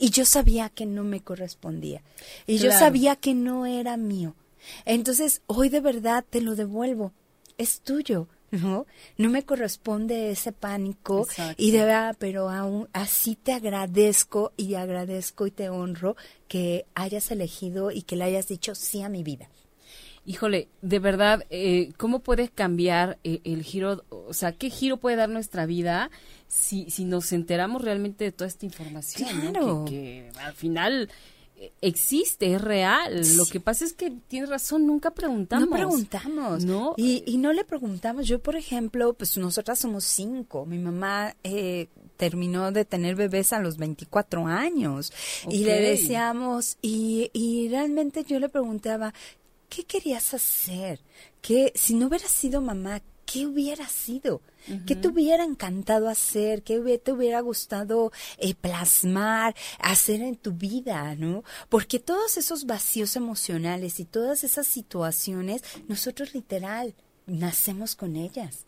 Y 0.00 0.10
yo 0.10 0.24
sabía 0.24 0.70
que 0.70 0.86
no 0.86 1.04
me 1.04 1.20
correspondía. 1.20 2.02
Y 2.46 2.56
yo 2.56 2.72
sabía 2.72 3.16
que 3.16 3.34
no 3.34 3.66
era 3.66 3.98
mío. 3.98 4.34
Entonces, 4.86 5.42
hoy 5.46 5.68
de 5.68 5.80
verdad 5.80 6.24
te 6.28 6.40
lo 6.40 6.56
devuelvo. 6.56 7.12
Es 7.58 7.82
tuyo. 7.82 8.26
¿no? 8.50 8.86
No 9.16 9.30
me 9.30 9.44
corresponde 9.44 10.30
ese 10.30 10.52
pánico 10.52 11.28
y 11.56 11.70
de 11.70 11.84
verdad, 11.84 12.16
pero 12.18 12.48
aún 12.48 12.88
así 12.92 13.36
te 13.36 13.52
agradezco 13.52 14.52
y 14.56 14.74
agradezco 14.74 15.46
y 15.46 15.50
te 15.50 15.68
honro 15.68 16.16
que 16.48 16.86
hayas 16.94 17.30
elegido 17.30 17.90
y 17.90 18.02
que 18.02 18.16
le 18.16 18.24
hayas 18.24 18.48
dicho 18.48 18.74
sí 18.74 19.02
a 19.02 19.08
mi 19.08 19.22
vida. 19.22 19.48
Híjole, 20.26 20.68
de 20.82 20.98
verdad, 20.98 21.44
eh, 21.50 21.92
¿cómo 21.96 22.20
puedes 22.20 22.50
cambiar 22.50 23.18
eh, 23.24 23.40
el 23.44 23.62
giro? 23.62 24.04
O 24.10 24.34
sea, 24.34 24.52
¿qué 24.52 24.68
giro 24.68 24.98
puede 24.98 25.16
dar 25.16 25.28
nuestra 25.28 25.64
vida 25.64 26.10
si, 26.50 26.90
si 26.90 27.04
nos 27.04 27.32
enteramos 27.32 27.82
realmente 27.82 28.24
de 28.24 28.32
toda 28.32 28.48
esta 28.48 28.66
información, 28.66 29.52
¿no? 29.52 29.84
que, 29.84 30.32
al 30.42 30.52
final 30.52 31.08
eh, 31.56 31.72
existe, 31.80 32.52
es 32.54 32.60
real. 32.60 33.22
Lo 33.36 33.46
que 33.46 33.60
pasa 33.60 33.84
es 33.84 33.92
que 33.92 34.10
tienes 34.26 34.50
razón, 34.50 34.84
nunca 34.84 35.12
preguntamos. 35.12 35.68
No 35.68 35.76
preguntamos. 35.76 36.64
¿No? 36.64 36.94
Y, 36.96 37.22
y 37.24 37.38
no 37.38 37.52
le 37.52 37.64
preguntamos. 37.64 38.26
Yo, 38.26 38.42
por 38.42 38.56
ejemplo, 38.56 39.14
pues 39.14 39.38
nosotras 39.38 39.78
somos 39.78 40.02
cinco. 40.02 40.66
Mi 40.66 40.78
mamá 40.78 41.36
eh, 41.44 41.86
terminó 42.16 42.72
de 42.72 42.84
tener 42.84 43.14
bebés 43.14 43.52
a 43.52 43.60
los 43.60 43.76
24 43.76 44.48
años. 44.48 45.12
Y 45.48 45.62
le 45.62 45.80
decíamos, 45.80 46.78
y, 46.82 47.30
y 47.32 47.68
realmente 47.68 48.24
yo 48.24 48.40
le 48.40 48.48
preguntaba, 48.48 49.14
¿qué 49.68 49.84
querías 49.84 50.34
hacer? 50.34 50.98
que 51.40 51.72
si 51.74 51.94
no 51.94 52.06
hubieras 52.06 52.30
sido 52.30 52.60
mamá, 52.60 53.00
¿qué 53.30 53.46
hubiera 53.46 53.88
sido? 53.88 54.42
¿Qué 54.86 54.94
te 54.94 55.08
hubiera 55.08 55.44
encantado 55.44 56.08
hacer? 56.08 56.62
¿Qué 56.62 56.98
te 56.98 57.12
hubiera 57.12 57.40
gustado 57.40 58.12
eh, 58.38 58.54
plasmar, 58.54 59.54
hacer 59.78 60.20
en 60.20 60.36
tu 60.36 60.52
vida, 60.52 61.14
no? 61.14 61.44
Porque 61.68 61.98
todos 61.98 62.36
esos 62.36 62.66
vacíos 62.66 63.16
emocionales 63.16 64.00
y 64.00 64.04
todas 64.04 64.44
esas 64.44 64.66
situaciones, 64.66 65.62
nosotros 65.88 66.34
literal 66.34 66.94
nacemos 67.26 67.96
con 67.96 68.16
ellas. 68.16 68.66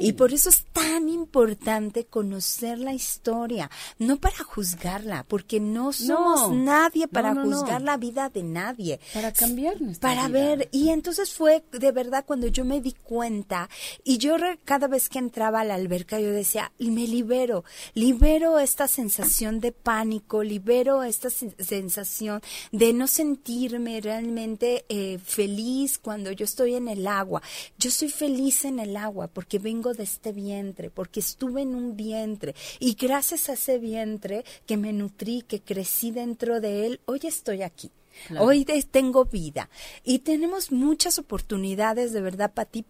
Y 0.00 0.12
por 0.14 0.32
eso 0.32 0.48
es 0.48 0.64
tan 0.72 1.08
importante 1.08 2.06
conocer 2.06 2.78
la 2.78 2.94
historia, 2.94 3.70
no 3.98 4.16
para 4.16 4.38
juzgarla, 4.38 5.24
porque 5.28 5.60
no 5.60 5.92
somos 5.92 6.50
nadie 6.52 7.08
para 7.08 7.34
juzgar 7.34 7.82
la 7.82 7.96
vida 7.96 8.30
de 8.30 8.42
nadie. 8.42 9.00
Para 9.12 9.32
cambiar 9.32 9.80
nuestra 9.80 10.08
Para 10.08 10.28
ver, 10.28 10.68
y 10.72 10.88
entonces 10.88 11.34
fue 11.34 11.62
de 11.72 11.92
verdad 11.92 12.24
cuando 12.26 12.46
yo 12.46 12.64
me 12.64 12.80
di 12.80 12.92
cuenta, 12.92 13.68
y 14.02 14.18
yo 14.18 14.36
cada 14.64 14.88
vez 14.88 15.08
que 15.08 15.18
entraba 15.18 15.60
a 15.60 15.64
la 15.64 15.74
alberca 15.74 16.18
yo 16.20 16.30
decía, 16.30 16.72
me 16.78 17.06
libero, 17.06 17.64
libero 17.94 18.58
esta 18.58 18.88
sensación 18.88 19.60
de 19.60 19.72
pánico, 19.72 20.42
libero 20.42 21.02
esta 21.02 21.28
sensación 21.30 22.40
de 22.72 22.92
no 22.92 23.06
sentirme 23.06 24.00
realmente 24.00 24.86
eh, 24.88 25.18
feliz 25.22 25.98
cuando 25.98 26.32
yo 26.32 26.44
estoy 26.44 26.74
en 26.74 26.88
el 26.88 27.06
agua. 27.06 27.42
Yo 27.78 27.90
soy 27.90 28.08
feliz 28.08 28.64
en 28.64 28.78
el 28.78 28.96
agua 28.96 29.17
porque 29.26 29.58
vengo 29.58 29.92
de 29.94 30.04
este 30.04 30.32
vientre, 30.32 30.90
porque 30.90 31.20
estuve 31.20 31.62
en 31.62 31.74
un 31.74 31.96
vientre. 31.96 32.54
Y 32.78 32.94
gracias 32.94 33.48
a 33.48 33.54
ese 33.54 33.78
vientre 33.78 34.44
que 34.66 34.76
me 34.76 34.92
nutrí, 34.92 35.42
que 35.42 35.60
crecí 35.60 36.10
dentro 36.10 36.60
de 36.60 36.86
él, 36.86 37.00
hoy 37.06 37.20
estoy 37.24 37.62
aquí. 37.62 37.90
Hoy 38.38 38.64
tengo 38.64 39.24
vida. 39.24 39.68
Y 40.04 40.20
tenemos 40.20 40.72
muchas 40.72 41.18
oportunidades 41.18 42.12
de 42.12 42.20
verdad 42.20 42.52
para 42.52 42.68
ti 42.68 42.82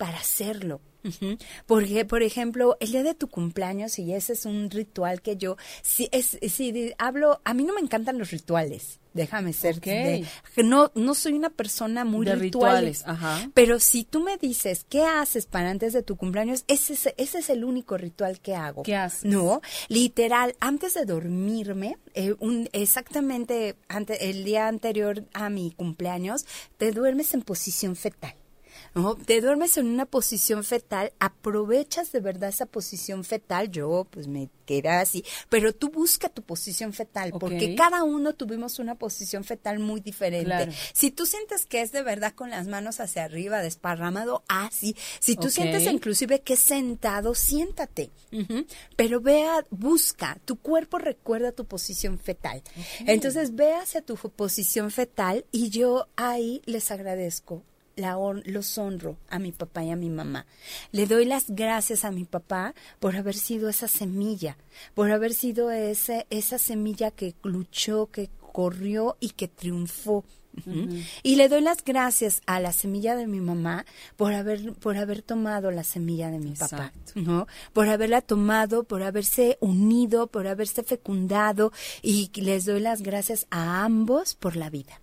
Porque, 1.67 2.05
por 2.05 2.23
ejemplo, 2.23 2.77
el 2.81 2.93
día 2.93 3.03
de 3.03 3.15
tu 3.15 3.29
cumpleaños, 3.29 3.99
y 3.99 4.13
ese 4.13 4.33
es 4.33 4.47
un 4.47 4.71
ritual 4.71 5.23
que 5.23 5.37
yo, 5.37 5.57
si, 5.83 6.09
es, 6.13 6.39
si 6.49 6.95
hablo, 6.99 7.41
a 7.45 7.55
mí 7.55 7.65
no 7.65 7.75
me 7.75 7.81
encantan 7.81 8.19
los 8.19 8.31
rituales 8.31 9.01
déjame 9.19 9.53
ser 9.53 9.81
que 9.81 10.25
no 10.65 10.91
no 10.95 11.15
soy 11.15 11.33
una 11.33 11.51
persona 11.51 12.05
muy 12.05 12.25
de 12.25 12.37
rituales, 12.37 13.05
pero 13.55 13.79
si 13.81 14.05
tú 14.05 14.21
me 14.21 14.37
dices 14.37 14.87
qué 14.89 15.05
haces 15.05 15.47
para 15.47 15.71
antes 15.71 15.93
de 15.93 16.03
tu 16.03 16.17
cumpleaños 16.17 16.65
ese 16.69 16.95
es, 16.95 17.15
ese 17.17 17.39
es 17.39 17.51
el 17.51 17.65
único 17.65 17.97
ritual 17.99 18.41
que 18.41 18.55
hago 18.55 18.83
qué 18.83 18.97
haces 18.97 19.25
no 19.25 19.61
literal 19.89 20.55
antes 20.61 20.95
de 20.95 21.05
dormirme 21.05 21.99
eh, 22.15 22.35
un, 22.39 22.69
exactamente 22.73 23.77
ante, 23.89 24.31
el 24.31 24.45
día 24.45 24.69
anterior 24.69 25.25
a 25.35 25.51
mi 25.51 25.73
cumpleaños 25.73 26.47
te 26.77 26.93
duermes 26.93 27.35
en 27.35 27.43
posición 27.43 27.97
fetal 27.97 28.35
¿no? 28.99 29.15
Te 29.15 29.41
duermes 29.41 29.77
en 29.77 29.87
una 29.87 30.07
posición 30.07 30.65
fetal, 30.65 31.13
aprovechas 31.21 32.11
de 32.13 32.21
verdad 32.21 32.49
esa 32.49 32.67
posición 32.67 33.25
fetal, 33.25 33.71
yo 33.71 34.07
pues 34.11 34.27
me 34.27 34.49
quedé 34.67 34.89
así, 34.89 35.25
pero 35.49 35.73
tú 35.73 35.91
busca 35.91 36.29
tu 36.29 36.43
posición 36.43 36.93
fetal, 36.93 37.33
porque 37.39 37.75
cada 37.75 38.03
uno 38.03 38.35
tuvimos 38.35 38.79
una 38.79 38.97
posición 38.97 39.45
fetal 39.45 39.79
muy 39.79 40.01
diferente. 40.01 40.71
Si 40.93 41.11
tú 41.11 41.27
sientes 41.27 41.65
que 41.65 41.81
es 41.81 41.93
de 41.93 42.03
verdad 42.03 42.35
con 42.35 42.51
las 42.51 42.67
manos 42.67 43.01
hacia 43.01 43.25
arriba, 43.25 43.63
desparramado, 43.63 44.43
así, 44.49 44.97
si 45.21 45.37
tú 45.37 45.49
sientes 45.49 45.85
inclusive 45.85 46.41
que 46.41 46.55
es 46.55 46.61
sentado, 46.61 47.35
siéntate, 47.35 48.11
pero 48.97 49.21
vea, 49.21 49.65
busca, 49.71 50.39
tu 50.45 50.57
cuerpo 50.57 50.99
recuerda 50.99 51.53
tu 51.53 51.65
posición 51.65 52.19
fetal. 52.19 52.63
Entonces 53.07 53.55
ve 53.55 53.75
hacia 53.75 54.03
tu 54.03 54.17
posición 54.17 54.91
fetal 54.91 55.45
y 55.53 55.71
yo 55.71 56.09
ahí 56.17 56.63
les 56.67 56.91
agradezco 56.91 57.63
la 57.99 58.17
los 58.45 58.79
honro 58.79 59.19
a 59.29 59.39
mi 59.39 59.53
papá 59.53 59.85
y 59.85 59.91
a 59.91 59.97
mi 59.97 60.09
mamá. 60.09 60.47
Le 60.93 61.07
doy 61.07 61.25
las 61.25 61.47
gracias 61.49 62.05
a 62.05 62.11
mi 62.11 62.25
papá 62.25 62.75
por 63.01 63.17
haber 63.17 63.35
sido 63.35 63.69
esa 63.69 63.89
semilla, 63.89 64.57
por 64.95 65.11
haber 65.11 65.35
sido 65.35 65.71
ese, 65.71 66.27
esa 66.31 66.59
semilla 66.59 67.11
que 67.11 67.35
luchó, 67.43 68.07
que 68.07 68.31
corrió 68.53 69.17
y 69.21 69.31
que 69.31 69.49
triunfó. 69.49 70.25
Y 71.23 71.37
le 71.37 71.49
doy 71.49 71.61
las 71.61 71.85
gracias 71.85 72.43
a 72.47 72.59
la 72.59 72.73
semilla 72.73 73.15
de 73.15 73.29
mi 73.29 73.39
mamá 73.39 73.87
por 74.17 74.33
haber, 74.33 74.73
por 74.73 74.97
haber 74.97 75.23
tomado 75.23 75.71
la 75.71 75.85
semilla 75.85 76.31
de 76.31 76.41
mi 76.41 76.53
papá, 76.53 76.93
¿no? 77.15 77.47
Por 77.73 77.89
haberla 77.89 78.23
tomado, 78.23 78.83
por 78.83 79.05
haberse 79.05 79.57
unido, 79.61 80.27
por 80.27 80.49
haberse 80.49 80.83
fecundado 80.83 81.73
y 82.03 82.33
les 82.41 82.65
doy 82.65 82.81
las 82.81 83.03
gracias 83.03 83.47
a 83.51 83.85
ambos 83.85 84.35
por 84.35 84.57
la 84.57 84.69
vida. 84.69 85.01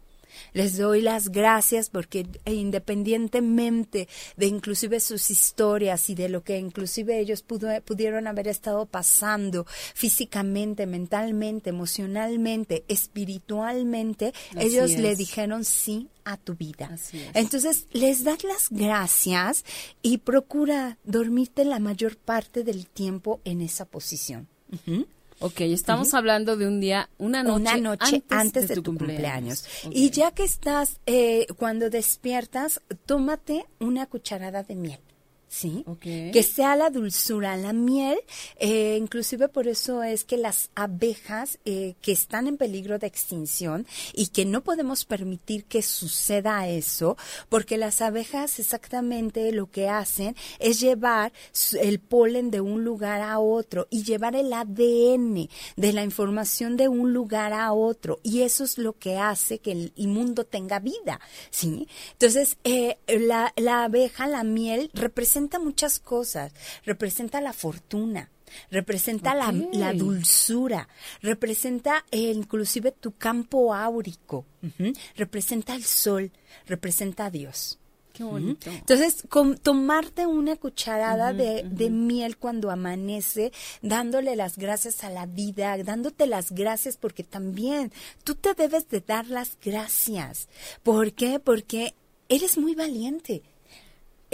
Les 0.54 0.78
doy 0.78 1.02
las 1.02 1.30
gracias 1.30 1.90
porque 1.90 2.28
independientemente 2.46 4.08
de 4.38 4.46
inclusive 4.46 5.00
sus 5.00 5.30
historias 5.30 6.10
y 6.10 6.16
de 6.16 6.30
lo 6.30 6.44
que 6.44 6.58
inclusive 6.58 7.20
ellos 7.20 7.44
pudieron 7.44 8.28
haber 8.28 8.48
estado 8.48 8.86
pasando 8.86 9.66
físicamente, 9.94 10.86
mentalmente, 10.86 11.70
emocionalmente, 11.70 12.86
espiritualmente, 12.88 14.34
ellos 14.58 14.92
le 14.92 15.16
dijeron 15.16 15.66
sí 15.66 16.10
a 16.24 16.38
tu 16.38 16.56
vida. 16.56 16.90
Entonces, 17.34 17.88
les 17.92 18.24
das 18.24 18.44
las 18.44 18.70
gracias 18.70 19.64
y 20.02 20.18
procura 20.20 20.98
dormirte 21.04 21.66
la 21.66 21.80
mayor 21.80 22.18
parte 22.18 22.64
del 22.64 22.88
tiempo 22.88 23.42
en 23.46 23.62
esa 23.62 23.86
posición. 23.86 24.48
Ok, 25.40 25.62
estamos 25.62 26.14
hablando 26.14 26.56
de 26.56 26.68
un 26.68 26.80
día, 26.80 27.10
una 27.18 27.44
noche, 27.44 27.62
una 27.62 27.78
noche 27.78 28.24
antes, 28.30 28.68
de, 28.70 28.76
tu, 28.76 28.84
cumpleaños. 28.84 29.66
Y 29.92 30.10
ya 30.10 30.32
que 30.32 30.44
estás, 30.44 31.02
eh, 31.06 31.46
cuando 31.58 31.90
despiertas, 31.90 32.82
tómate 33.06 33.66
una 33.80 34.06
cucharada 34.06 34.64
de 34.64 34.76
miel. 34.76 35.00
¿Sí? 35.48 35.86
Que 36.02 36.44
sea 36.44 36.76
la 36.76 36.90
dulzura, 36.90 37.56
la 37.56 37.74
miel, 37.74 38.20
eh, 38.58 38.98
inclusive 39.00 39.48
por 39.48 39.68
eso 39.68 40.04
es 40.04 40.24
que 40.24 40.38
las 40.38 40.70
abejas 40.76 41.60
eh, 41.66 41.96
que 42.02 42.12
están 42.12 42.48
en 42.48 42.58
peligro 42.58 43.00
de 43.00 43.08
extinción 43.08 43.86
y 44.14 44.28
que 44.28 44.46
no 44.46 44.62
podemos 44.62 45.06
permitir 45.06 45.66
que 45.66 45.82
suceda 45.82 46.68
eso, 46.68 47.18
porque 47.50 47.78
las 47.78 48.02
abejas 48.02 48.60
exactamente 48.60 49.52
lo 49.52 49.70
que 49.70 49.88
hacen 49.88 50.36
es 50.60 50.80
llevar 50.80 51.32
el 51.80 52.00
polen 52.00 52.52
de 52.52 52.62
un 52.62 52.84
lugar 52.84 53.22
a 53.22 53.40
otro 53.40 53.88
y 53.90 54.04
llevar 54.04 54.36
el 54.36 54.52
ADN 54.52 55.50
de 55.76 55.94
la 55.94 56.04
información 56.04 56.76
de 56.78 56.88
un 56.88 57.14
lugar 57.14 57.54
a 57.54 57.72
otro 57.74 58.20
y 58.24 58.42
eso 58.42 58.64
es 58.64 58.78
lo 58.78 58.94
que 58.94 59.18
hace 59.18 59.60
que 59.60 59.72
el 59.72 60.08
mundo 60.08 60.44
tenga 60.44 60.80
vida, 60.80 61.20
¿sí? 61.50 61.88
Entonces, 62.14 62.58
eh, 62.64 62.98
la, 63.08 63.54
la 63.56 63.84
abeja, 63.84 64.28
la 64.28 64.44
miel, 64.44 64.90
representa 64.94 65.35
muchas 65.60 66.00
cosas. 66.00 66.54
Representa 66.86 67.42
la 67.42 67.54
fortuna, 67.54 68.30
representa 68.72 69.36
la, 69.36 69.94
dulzura, 69.94 70.88
representa 71.22 72.06
eh, 72.12 72.32
inclusive 72.32 72.92
tu 72.92 73.12
campo 73.12 73.74
áurico, 73.74 74.46
representa 75.16 75.76
el 75.76 75.84
sol, 75.84 76.32
representa 76.68 77.26
a 77.26 77.32
Dios. 77.32 77.80
Qué 78.14 78.24
bonito. 78.24 78.70
Entonces, 78.70 79.24
con, 79.28 79.58
tomarte 79.58 80.26
una 80.26 80.56
cucharada 80.56 81.34
de, 81.34 81.64
de, 81.70 81.90
miel 81.90 82.38
cuando 82.38 82.72
amanece, 82.72 83.52
dándole 83.82 84.38
las 84.38 84.58
gracias 84.58 85.04
a 85.04 85.10
la 85.10 85.26
vida, 85.26 85.78
dándote 85.84 86.26
las 86.26 86.54
gracias 86.54 86.96
porque 86.96 87.26
también 87.26 87.92
tú 88.24 88.36
te 88.36 88.54
debes 88.54 88.88
de 88.88 89.02
dar 89.02 89.28
las 89.28 89.58
gracias. 89.62 90.48
¿Por 90.82 91.12
qué? 91.12 91.42
Porque 91.42 91.94
eres 92.30 92.58
muy 92.58 92.74
valiente 92.74 93.44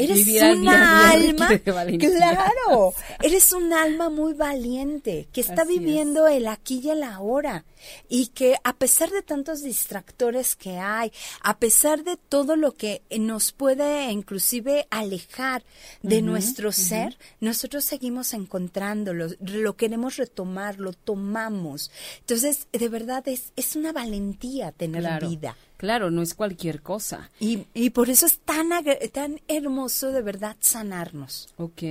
Eres 0.04 0.28
una 0.58 1.12
alma, 1.12 1.48
claro, 2.00 2.94
eres 3.22 3.54
un 3.54 3.72
alma 3.74 4.10
muy 4.10 4.34
valiente 4.34 5.28
que 5.32 5.42
está 5.42 5.64
viviendo 5.64 6.28
el 6.28 6.48
aquí 6.48 6.82
y 6.84 6.90
el 6.90 7.04
ahora 7.04 7.64
y 8.10 8.28
que 8.28 8.56
a 8.64 8.76
pesar 8.76 9.10
de 9.10 9.22
tantos 9.22 9.64
distractores 9.64 10.56
que 10.56 10.78
hay, 10.78 11.12
a 11.42 11.58
pesar 11.58 12.04
de 12.04 12.18
todo 12.18 12.56
lo 12.56 12.74
que 12.74 13.02
nos 13.20 13.52
puede 13.52 14.12
inclusive 14.12 14.88
alejar 14.90 15.64
de 16.02 16.22
nuestro 16.22 16.72
ser, 16.72 17.18
nosotros 17.40 17.84
seguimos 17.84 18.34
encontrándolo, 18.34 19.28
lo 19.40 19.76
queremos 19.76 20.18
retomar, 20.18 20.80
lo 20.80 20.94
tomamos. 20.94 21.92
Entonces, 22.20 22.68
de 22.72 22.90
verdad 22.90 23.28
es, 23.28 23.54
es 23.56 23.76
una 23.76 23.92
valentía 23.92 24.72
tener 24.72 25.26
vida. 25.26 25.56
Claro, 25.78 26.12
no 26.12 26.22
es 26.22 26.36
cualquier 26.36 26.82
cosa. 26.82 27.32
Y, 27.40 27.66
y 27.74 27.90
por 27.90 28.10
eso 28.10 28.26
es 28.28 28.40
tan, 28.40 28.70
tan 29.12 29.42
hermoso 29.48 30.12
de 30.12 30.22
verdad 30.22 30.56
sanarnos. 30.60 31.50
Ok. 31.58 31.82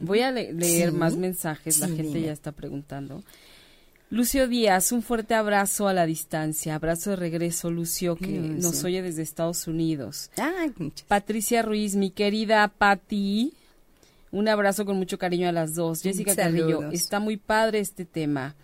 Voy 0.00 0.20
a 0.20 0.30
leer 0.30 0.92
más 0.92 1.16
mensajes, 1.16 1.78
la 1.78 1.88
gente 1.88 2.20
ya 2.20 2.32
está 2.32 2.52
preguntando. 2.52 3.22
Lucio 4.10 4.48
Díaz, 4.48 4.92
un 4.92 5.02
fuerte 5.02 5.34
abrazo 5.34 5.86
a 5.86 5.92
la 5.92 6.06
distancia. 6.06 6.74
Abrazo 6.74 7.10
de 7.10 7.16
regreso, 7.16 7.70
Lucio, 7.70 8.16
que 8.16 8.38
nos 8.38 8.82
oye 8.84 9.02
desde 9.02 9.22
Estados 9.22 9.66
Unidos. 9.66 10.30
Patricia 11.06 11.62
Ruiz, 11.62 11.94
mi 11.94 12.10
querida 12.10 12.66
Patti, 12.68 13.52
un 14.30 14.48
abrazo 14.48 14.86
con 14.86 14.96
mucho 14.96 15.18
cariño 15.18 15.48
a 15.48 15.52
las 15.52 15.74
dos. 15.74 16.02
Jessica 16.02 16.34
Carrillo, 16.34 16.90
está 16.90 17.20
muy 17.20 17.36
padre 17.36 17.80
este 17.80 18.06
tema. 18.06 18.54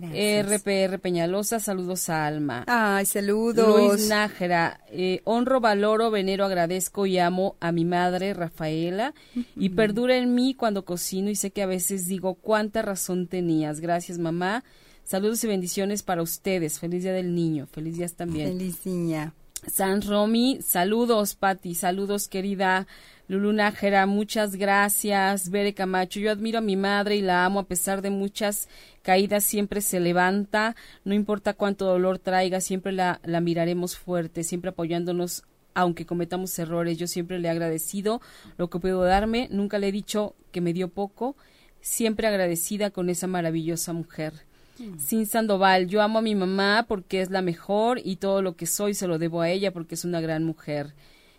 RPR 0.00 0.98
Peñalosa, 0.98 1.60
saludos 1.60 2.08
a 2.08 2.26
Alma. 2.26 2.64
Ay, 2.66 3.04
saludos. 3.04 3.92
Luis 3.92 4.08
Nájera, 4.08 4.80
eh, 4.88 5.20
honro, 5.24 5.60
valoro, 5.60 6.10
venero, 6.10 6.44
agradezco 6.44 7.06
y 7.06 7.18
amo 7.18 7.56
a 7.60 7.72
mi 7.72 7.84
madre 7.84 8.32
Rafaela 8.32 9.14
y 9.56 9.70
perdura 9.70 10.16
en 10.16 10.34
mí 10.34 10.54
cuando 10.54 10.84
cocino 10.84 11.30
y 11.30 11.36
sé 11.36 11.50
que 11.50 11.62
a 11.62 11.66
veces 11.66 12.06
digo 12.06 12.34
cuánta 12.34 12.82
razón 12.82 13.26
tenías. 13.26 13.80
Gracias, 13.80 14.18
mamá. 14.18 14.64
Saludos 15.04 15.42
y 15.44 15.48
bendiciones 15.48 16.02
para 16.02 16.22
ustedes. 16.22 16.78
Feliz 16.78 17.02
Día 17.02 17.12
del 17.12 17.34
Niño. 17.34 17.66
Feliz 17.66 17.96
día 17.96 18.08
también. 18.08 18.48
Feliz 18.48 18.86
niña. 18.86 19.34
San 19.66 20.02
Romy, 20.02 20.58
saludos, 20.60 21.36
Pati. 21.36 21.74
Saludos, 21.74 22.26
querida 22.28 22.88
Lulu 23.28 23.52
Nájera, 23.52 24.06
muchas 24.06 24.56
gracias. 24.56 25.50
Bere 25.50 25.72
Camacho, 25.72 26.18
yo 26.18 26.32
admiro 26.32 26.58
a 26.58 26.62
mi 26.62 26.76
madre 26.76 27.16
y 27.16 27.22
la 27.22 27.44
amo 27.44 27.60
a 27.60 27.66
pesar 27.66 28.02
de 28.02 28.10
muchas 28.10 28.68
caídas, 29.02 29.44
siempre 29.44 29.80
se 29.80 30.00
levanta, 30.00 30.74
no 31.04 31.14
importa 31.14 31.54
cuánto 31.54 31.86
dolor 31.86 32.18
traiga, 32.18 32.60
siempre 32.60 32.92
la, 32.92 33.20
la 33.24 33.40
miraremos 33.40 33.96
fuerte, 33.96 34.42
siempre 34.42 34.70
apoyándonos 34.70 35.44
aunque 35.74 36.06
cometamos 36.06 36.58
errores. 36.58 36.98
Yo 36.98 37.06
siempre 37.06 37.38
le 37.38 37.46
he 37.46 37.50
agradecido 37.50 38.20
lo 38.58 38.68
que 38.68 38.80
puedo 38.80 39.02
darme, 39.02 39.48
nunca 39.52 39.78
le 39.78 39.88
he 39.88 39.92
dicho 39.92 40.34
que 40.50 40.60
me 40.60 40.72
dio 40.72 40.88
poco, 40.88 41.36
siempre 41.80 42.26
agradecida 42.26 42.90
con 42.90 43.08
esa 43.08 43.28
maravillosa 43.28 43.92
mujer. 43.92 44.44
Mm. 44.78 44.98
Sin 44.98 45.26
Sandoval, 45.26 45.88
yo 45.88 46.02
amo 46.02 46.18
a 46.18 46.22
mi 46.22 46.34
mamá 46.34 46.86
porque 46.88 47.20
es 47.20 47.30
la 47.30 47.42
mejor 47.42 48.00
y 48.02 48.16
todo 48.16 48.42
lo 48.42 48.56
que 48.56 48.66
soy 48.66 48.94
se 48.94 49.06
lo 49.06 49.18
debo 49.18 49.40
a 49.40 49.50
ella 49.50 49.72
porque 49.72 49.94
es 49.94 50.04
una 50.04 50.20
gran 50.20 50.44
mujer. 50.44 50.94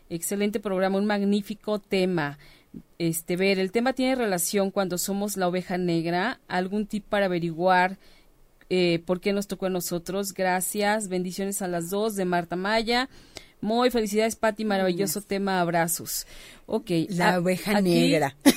Excelente 0.10 0.60
programa, 0.60 0.98
un 0.98 1.06
magnífico 1.06 1.80
tema. 1.80 2.38
Este, 2.98 3.36
ver, 3.36 3.60
el 3.60 3.72
tema 3.72 3.94
tiene 3.94 4.16
relación 4.16 4.72
cuando 4.72 4.98
somos 4.98 5.38
la 5.38 5.48
oveja 5.48 5.78
negra. 5.78 6.40
¿Algún 6.48 6.86
tip 6.86 7.06
para 7.06 7.26
averiguar 7.26 7.98
eh, 8.70 9.02
por 9.06 9.20
qué 9.20 9.34
nos 9.34 9.48
tocó 9.48 9.68
a 9.68 9.70
nosotros? 9.70 10.34
Gracias. 10.34 11.08
Bendiciones 11.08 11.62
a 11.62 11.68
las 11.68 11.90
dos 11.90 12.16
de 12.16 12.26
Marta 12.26 12.56
Maya. 12.56 13.10
Muy 13.62 13.92
felicidades, 13.92 14.36
Pati. 14.36 14.66
Maravilloso 14.66 15.22
tema. 15.22 15.62
Abrazos. 15.62 16.28
Ok. 16.66 16.90
La 17.10 17.40
oveja 17.40 17.78
aquí- 17.78 17.90
negra. 17.90 18.36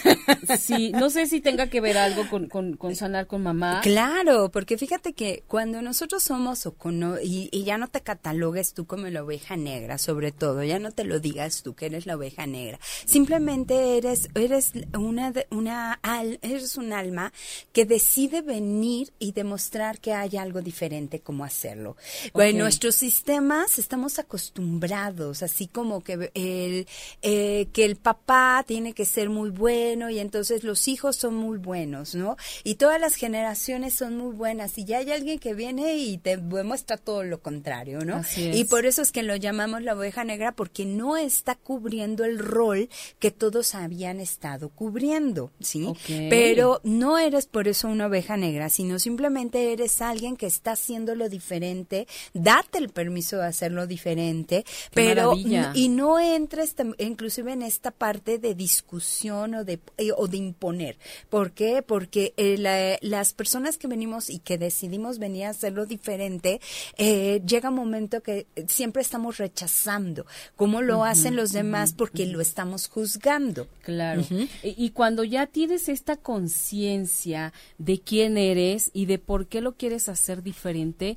Sí, 0.59 0.91
no 0.93 1.11
sé 1.11 1.27
si 1.27 1.41
tenga 1.41 1.69
que 1.69 1.81
ver 1.81 1.99
algo 1.99 2.29
con, 2.29 2.47
con, 2.49 2.77
con 2.77 2.95
sanar 2.97 3.27
con 3.27 3.43
mamá. 3.43 3.81
Claro, 3.83 4.51
porque 4.51 4.77
fíjate 4.79 5.13
que 5.13 5.43
cuando 5.47 5.83
nosotros 5.83 6.23
somos 6.23 6.67
o 6.67 6.75
cono- 6.75 7.21
y, 7.21 7.49
y 7.53 7.65
ya 7.65 7.79
no 7.79 7.89
te 7.89 8.01
catalogues 8.01 8.73
tú 8.75 8.87
como 8.87 9.07
la 9.09 9.23
oveja 9.25 9.57
negra, 9.57 9.99
sobre 9.99 10.33
todo, 10.33 10.63
ya 10.65 10.79
no 10.79 10.91
te 10.93 11.05
lo 11.05 11.21
digas 11.21 11.63
tú 11.63 11.75
que 11.75 11.87
eres 11.87 12.07
la 12.07 12.17
oveja 12.17 12.47
negra. 12.47 12.79
Simplemente 13.05 13.97
eres 13.99 14.29
eres 14.35 14.73
una 14.97 15.33
una 15.51 15.95
al- 16.03 16.39
eres 16.43 16.77
un 16.77 16.93
alma 16.93 17.33
que 17.73 17.85
decide 17.85 18.43
venir 18.43 19.13
y 19.19 19.33
demostrar 19.33 20.01
que 20.01 20.13
hay 20.13 20.37
algo 20.37 20.61
diferente 20.61 21.21
como 21.21 21.45
hacerlo. 21.45 21.97
En 22.35 22.55
Ok. 22.57 22.59
nuestros 22.59 22.95
sistemas 22.95 23.79
estamos 23.79 24.19
acostumbrados, 24.19 25.43
así 25.43 25.67
como 25.67 26.03
que 26.03 26.31
el 26.35 26.87
eh, 27.23 27.69
que 27.73 27.85
el 27.85 27.96
papá 27.97 28.65
tiene 28.67 28.93
que 28.93 29.05
ser 29.05 29.31
muy 29.31 29.51
bueno 29.51 30.11
y 30.11 30.19
entonces 30.19 30.65
los 30.65 30.89
hijos 30.89 31.17
son 31.17 31.35
muy 31.35 31.59
buenos, 31.59 32.15
¿no? 32.15 32.37
Y 32.65 32.77
todas 32.77 33.01
las 33.01 33.15
generaciones 33.15 33.95
son 33.95 34.17
muy 34.17 34.35
buenas 34.35 34.79
y 34.79 34.85
ya 34.85 34.99
hay 34.99 35.11
alguien 35.11 35.39
que 35.39 35.55
viene 35.55 35.97
y 35.97 36.19
te 36.19 36.37
demuestra 36.37 36.97
todo 36.97 37.25
lo 37.25 37.41
contrario, 37.41 38.01
¿no? 38.05 38.17
Así 38.17 38.49
es. 38.49 38.57
Y 38.57 38.65
por 38.65 38.87
eso 38.87 39.03
es 39.03 39.13
que 39.13 39.23
lo 39.23 39.37
llamamos 39.37 39.83
la 39.83 39.95
oveja 39.95 40.25
negra 40.25 40.53
porque 40.53 40.85
no 40.85 41.17
está 41.17 41.55
cubriendo 41.55 42.25
el 42.25 42.39
rol 42.39 42.89
que 43.19 43.31
todos 43.31 43.75
habían 43.75 44.21
estado 44.21 44.69
cubriendo, 44.71 45.51
¿sí? 45.61 45.93
Pero 46.07 46.81
no 46.85 47.19
eres 47.19 47.47
por 47.47 47.69
eso 47.69 47.89
una 47.89 48.07
oveja 48.07 48.37
negra, 48.37 48.69
sino 48.69 48.99
simplemente 48.99 49.73
eres 49.73 50.01
alguien 50.01 50.37
que 50.37 50.47
está 50.47 50.73
haciéndolo 50.73 51.29
diferente, 51.29 52.07
date 52.35 52.79
el 52.79 52.89
permiso 52.89 53.39
de 53.39 53.47
hacerlo 53.47 53.87
diferente, 53.87 54.65
pero 54.93 55.31
maravilla. 55.31 55.73
y 55.75 55.89
no 55.89 56.19
entres 56.19 56.75
inclusive 56.99 57.53
en 57.53 57.63
esta 57.63 57.86
parte 57.91 58.39
de 58.39 58.55
discusión 58.55 59.55
o 59.55 59.65
de 59.65 59.81
eh, 59.99 60.11
o 60.17 60.29
de 60.29 60.37
imponer. 60.37 60.99
¿Por 61.31 61.53
qué? 61.53 61.83
Porque 61.83 62.35
eh, 62.37 62.57
la- 62.59 62.99
las 63.01 63.33
personas 63.33 63.79
que 63.79 63.87
venimos 63.89 64.31
y 64.31 64.39
que 64.39 64.59
decidimos 64.59 65.19
venir 65.19 65.45
a 65.45 65.51
hacerlo 65.51 65.87
diferente, 65.87 66.61
eh, 66.99 67.41
llega 67.47 67.69
un 67.71 67.77
momento 67.77 68.23
que 68.23 68.47
siempre 68.69 69.03
estamos 69.03 69.39
rechazando 69.39 70.27
cómo 70.57 70.83
lo 70.83 71.05
hacen 71.05 71.37
los 71.37 71.53
demás 71.53 71.93
porque 71.93 72.27
lo 72.27 72.41
estamos 72.41 72.89
juzgando. 72.89 73.69
Claro. 73.83 74.23
y, 74.31 74.49
y 74.85 74.91
cuando 74.91 75.23
ya 75.25 75.47
tienes 75.47 75.89
esta 75.89 76.17
conciencia 76.17 77.53
de 77.79 78.01
quién 78.01 78.37
eres 78.37 78.91
y 78.93 79.07
de 79.07 79.19
por 79.19 79.47
qué 79.47 79.61
lo 79.61 79.73
quieres 79.77 80.09
hacer 80.09 80.43
diferente, 80.43 81.17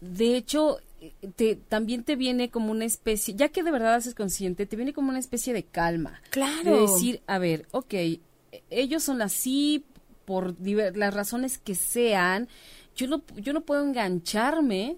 de 0.00 0.36
hecho, 0.36 0.78
te, 1.36 1.56
también 1.56 2.04
te 2.04 2.16
viene 2.16 2.50
como 2.50 2.70
una 2.70 2.84
especie, 2.84 3.34
ya 3.34 3.48
que 3.48 3.62
de 3.62 3.70
verdad 3.70 3.94
haces 3.94 4.14
consciente, 4.14 4.66
te 4.66 4.76
viene 4.76 4.92
como 4.92 5.10
una 5.10 5.18
especie 5.18 5.52
de 5.52 5.64
calma. 5.64 6.20
Claro. 6.30 6.74
De 6.74 6.80
decir, 6.82 7.20
a 7.26 7.38
ver, 7.38 7.66
ok, 7.72 7.94
e- 7.94 8.20
ellos 8.70 9.02
son 9.02 9.22
así 9.22 9.84
por 10.24 10.56
las 10.60 11.14
razones 11.14 11.58
que 11.58 11.74
sean, 11.74 12.48
yo 12.96 13.06
no, 13.06 13.22
yo 13.36 13.52
no 13.52 13.60
puedo 13.60 13.84
engancharme 13.84 14.96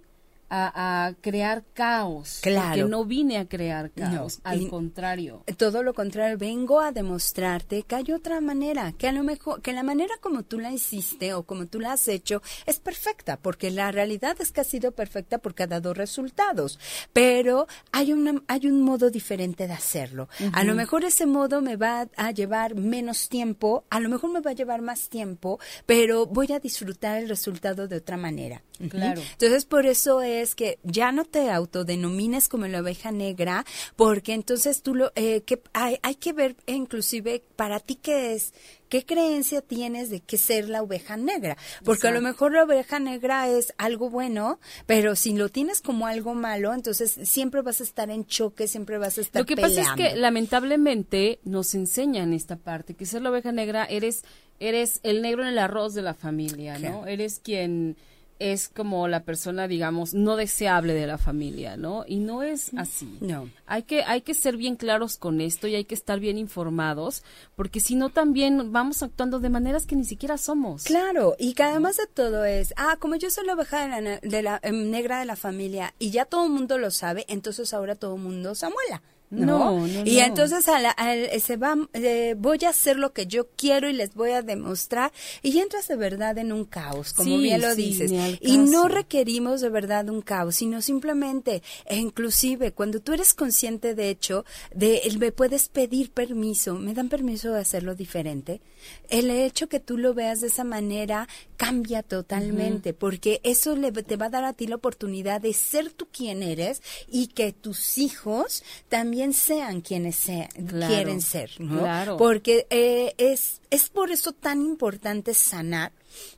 a, 0.48 1.06
a 1.06 1.14
crear 1.14 1.64
caos. 1.74 2.40
Claro. 2.42 2.68
Porque 2.68 2.90
no 2.90 3.04
vine 3.04 3.38
a 3.38 3.46
crear 3.46 3.90
No, 3.94 4.10
caos, 4.10 4.40
al 4.44 4.68
contrario. 4.68 5.44
Todo 5.56 5.82
lo 5.82 5.94
contrario, 5.94 6.38
vengo 6.38 6.80
a 6.80 6.92
demostrarte 6.92 7.82
que 7.82 7.94
hay 7.94 8.12
otra 8.12 8.40
manera, 8.40 8.92
que 8.92 9.08
a 9.08 9.12
lo 9.12 9.22
mejor, 9.22 9.60
que 9.62 9.72
la 9.72 9.82
manera 9.82 10.14
como 10.20 10.42
tú 10.42 10.58
la 10.58 10.72
hiciste 10.72 11.34
o 11.34 11.42
como 11.42 11.66
tú 11.66 11.80
la 11.80 11.92
has 11.92 12.08
hecho 12.08 12.42
es 12.66 12.78
perfecta, 12.80 13.36
porque 13.36 13.70
la 13.70 13.92
realidad 13.92 14.36
es 14.40 14.52
que 14.52 14.60
ha 14.60 14.64
sido 14.64 14.92
perfecta 14.92 15.38
porque 15.38 15.64
ha 15.64 15.66
dado 15.66 15.94
resultados, 15.94 16.78
pero 17.12 17.66
hay 17.92 18.12
una, 18.12 18.42
hay 18.46 18.66
un 18.66 18.82
modo 18.82 19.10
diferente 19.10 19.66
de 19.66 19.74
hacerlo. 19.74 20.28
A 20.52 20.64
lo 20.64 20.74
mejor 20.74 21.04
ese 21.04 21.26
modo 21.26 21.60
me 21.60 21.76
va 21.76 22.08
a 22.16 22.30
llevar 22.30 22.74
menos 22.74 23.28
tiempo, 23.28 23.84
a 23.90 24.00
lo 24.00 24.08
mejor 24.08 24.32
me 24.32 24.40
va 24.40 24.50
a 24.52 24.54
llevar 24.54 24.82
más 24.82 25.08
tiempo, 25.08 25.58
pero 25.86 26.26
voy 26.26 26.52
a 26.52 26.60
disfrutar 26.60 27.18
el 27.18 27.28
resultado 27.28 27.88
de 27.88 27.96
otra 27.96 28.16
manera. 28.16 28.62
Claro. 28.88 29.20
Entonces, 29.32 29.64
por 29.64 29.86
eso 29.86 30.22
es 30.22 30.37
que 30.54 30.78
ya 30.82 31.12
no 31.12 31.24
te 31.24 31.50
autodenomines 31.50 32.48
como 32.48 32.66
la 32.66 32.80
oveja 32.80 33.12
negra, 33.12 33.64
porque 33.96 34.34
entonces 34.34 34.82
tú 34.82 34.94
lo, 34.94 35.12
eh, 35.14 35.42
que 35.42 35.62
hay, 35.72 35.98
hay 36.02 36.14
que 36.16 36.32
ver, 36.32 36.56
inclusive, 36.66 37.42
para 37.56 37.80
ti 37.80 37.96
qué 37.96 38.34
es, 38.34 38.54
qué 38.88 39.04
creencia 39.04 39.60
tienes 39.60 40.10
de 40.10 40.20
que 40.20 40.38
ser 40.38 40.68
la 40.68 40.82
oveja 40.82 41.16
negra. 41.16 41.56
Porque 41.84 42.08
a 42.08 42.10
lo 42.10 42.20
mejor 42.20 42.52
la 42.52 42.64
oveja 42.64 42.98
negra 42.98 43.48
es 43.48 43.72
algo 43.78 44.10
bueno, 44.10 44.58
pero 44.86 45.16
si 45.16 45.32
lo 45.34 45.48
tienes 45.48 45.80
como 45.80 46.06
algo 46.06 46.34
malo, 46.34 46.72
entonces 46.74 47.18
siempre 47.24 47.62
vas 47.62 47.80
a 47.80 47.84
estar 47.84 48.10
en 48.10 48.26
choque, 48.26 48.68
siempre 48.68 48.98
vas 48.98 49.18
a 49.18 49.20
estar 49.20 49.42
Lo 49.42 49.46
que 49.46 49.56
pasa 49.56 49.80
es 49.80 49.90
que 49.92 50.16
lamentablemente 50.16 51.40
nos 51.44 51.74
enseñan 51.74 52.32
esta 52.32 52.56
parte, 52.56 52.94
que 52.94 53.06
ser 53.06 53.22
la 53.22 53.30
oveja 53.30 53.52
negra 53.52 53.84
eres 53.84 54.24
eres 54.60 55.00
el 55.02 55.22
negro 55.22 55.42
en 55.42 55.50
el 55.50 55.58
arroz 55.58 55.94
de 55.94 56.02
la 56.02 56.14
familia, 56.14 56.74
¿no? 56.74 56.78
Claro. 56.80 57.06
Eres 57.06 57.40
quien 57.40 57.96
es 58.38 58.68
como 58.68 59.08
la 59.08 59.24
persona, 59.24 59.68
digamos, 59.68 60.14
no 60.14 60.36
deseable 60.36 60.94
de 60.94 61.06
la 61.06 61.18
familia, 61.18 61.76
¿no? 61.76 62.04
Y 62.06 62.16
no 62.16 62.42
es 62.42 62.72
así. 62.76 63.18
No. 63.20 63.50
Hay 63.66 63.82
que 63.82 64.02
hay 64.04 64.22
que 64.22 64.34
ser 64.34 64.56
bien 64.56 64.76
claros 64.76 65.18
con 65.18 65.40
esto 65.40 65.66
y 65.66 65.74
hay 65.74 65.84
que 65.84 65.94
estar 65.94 66.20
bien 66.20 66.38
informados, 66.38 67.22
porque 67.56 67.80
si 67.80 67.94
no 67.96 68.10
también 68.10 68.72
vamos 68.72 69.02
actuando 69.02 69.40
de 69.40 69.50
maneras 69.50 69.86
que 69.86 69.96
ni 69.96 70.04
siquiera 70.04 70.38
somos. 70.38 70.84
Claro, 70.84 71.34
y 71.38 71.54
que 71.54 71.62
además 71.62 71.96
de 71.96 72.06
todo 72.06 72.44
es, 72.44 72.72
ah, 72.76 72.96
como 72.98 73.16
yo 73.16 73.30
soy 73.30 73.46
la 73.46 73.54
oveja 73.54 73.86
de 73.86 74.02
la, 74.02 74.18
de 74.20 74.42
la, 74.42 74.60
em, 74.62 74.90
negra 74.90 75.18
de 75.18 75.26
la 75.26 75.36
familia 75.36 75.94
y 75.98 76.10
ya 76.10 76.24
todo 76.24 76.46
el 76.46 76.52
mundo 76.52 76.78
lo 76.78 76.90
sabe, 76.90 77.24
entonces 77.28 77.74
ahora 77.74 77.94
todo 77.94 78.16
el 78.16 78.22
mundo 78.22 78.54
se 78.54 78.66
amuela. 78.66 79.02
¿No? 79.30 79.46
No, 79.46 79.86
no, 79.86 80.04
y 80.06 80.20
entonces 80.20 80.68
a 80.68 80.78
la- 80.78 80.90
al- 80.90 81.28
se 81.40 81.56
va, 81.56 81.76
eh, 81.92 82.34
voy 82.38 82.58
a 82.64 82.70
hacer 82.70 82.96
lo 82.96 83.12
que 83.12 83.26
yo 83.26 83.48
quiero 83.56 83.88
y 83.88 83.92
les 83.92 84.14
voy 84.14 84.30
a 84.30 84.42
demostrar 84.42 85.12
y 85.42 85.58
entras 85.58 85.86
de 85.88 85.96
verdad 85.96 86.38
en 86.38 86.50
un 86.52 86.64
caos, 86.64 87.12
como 87.12 87.36
Sí, 87.36 87.42
bien 87.42 87.60
lo 87.60 87.74
sí, 87.74 87.82
dices. 87.82 88.10
Y 88.40 88.56
no 88.58 88.88
requerimos 88.88 89.60
de 89.60 89.68
verdad 89.68 90.08
un 90.08 90.22
caos, 90.22 90.56
sino 90.56 90.80
simplemente, 90.80 91.62
e 91.86 91.96
inclusive 91.96 92.72
cuando 92.72 93.00
tú 93.00 93.12
eres 93.12 93.34
consciente 93.34 93.94
de 93.94 94.08
hecho, 94.10 94.44
de 94.74 95.02
me 95.18 95.32
puedes 95.32 95.68
pedir 95.68 96.10
permiso, 96.10 96.74
me 96.74 96.94
dan 96.94 97.08
permiso 97.08 97.52
de 97.52 97.60
hacerlo 97.60 97.94
diferente. 97.94 98.60
El 99.08 99.30
hecho 99.30 99.68
que 99.68 99.80
tú 99.80 99.96
lo 99.96 100.14
veas 100.14 100.40
de 100.40 100.48
esa 100.48 100.64
manera 100.64 101.28
cambia 101.56 102.02
totalmente, 102.02 102.92
porque 102.92 103.40
eso 103.42 103.74
le, 103.74 103.90
te 103.90 104.16
va 104.16 104.26
a 104.26 104.30
dar 104.30 104.44
a 104.44 104.52
ti 104.52 104.66
la 104.66 104.76
oportunidad 104.76 105.40
de 105.40 105.52
ser 105.52 105.90
tú 105.90 106.06
quien 106.12 106.42
eres 106.42 106.82
y 107.08 107.28
que 107.28 107.52
tus 107.52 107.98
hijos 107.98 108.62
también 108.88 109.32
sean 109.32 109.80
quienes 109.80 110.16
sean, 110.16 110.48
Claro, 110.68 110.94
quieren 110.94 111.20
ser, 111.20 111.50
¿no? 111.58 111.80
claro. 111.80 112.16
Porque 112.16 112.66
eh, 112.70 113.14
es, 113.18 113.60
es 113.70 113.88
por 113.88 114.10
eso 114.10 114.32
tan 114.32 114.62
importante 114.62 115.34
sanar, 115.34 115.92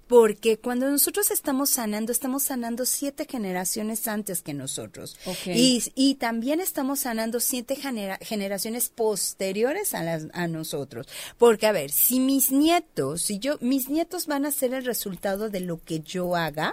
porque 0.07 0.59
cuando 0.59 0.91
nosotros 0.91 1.31
estamos 1.31 1.71
sanando, 1.71 2.11
estamos 2.13 2.43
sanando 2.43 2.85
siete 2.85 3.27
generaciones 3.31 4.09
antes 4.09 4.43
que 4.43 4.55
nosotros. 4.55 5.17
Y, 5.47 5.83
y 5.95 6.15
también 6.17 6.61
estamos 6.61 7.01
sanando 7.01 7.39
siete 7.41 7.77
genera- 7.77 8.19
generaciones 8.21 8.89
posteriores 8.89 9.95
a, 9.95 10.03
las, 10.03 10.27
a 10.33 10.49
nosotros. 10.49 11.07
Porque, 11.39 11.67
a 11.67 11.73
ver, 11.73 11.91
si 11.93 12.19
mis 12.21 12.51
nietos, 12.51 13.23
si 13.23 13.39
yo, 13.39 13.57
mis 13.61 13.89
nietos 13.89 14.27
van 14.27 14.47
a 14.47 14.51
ser 14.51 14.75
el 14.75 14.85
resultado 14.85 15.49
de 15.51 15.61
lo 15.61 15.83
que 15.83 16.01
yo 16.01 16.35
haga, 16.37 16.73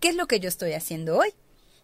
¿qué 0.00 0.08
es 0.08 0.14
lo 0.14 0.26
que 0.26 0.38
yo 0.40 0.48
estoy 0.48 0.72
haciendo 0.74 1.18
hoy? 1.18 1.30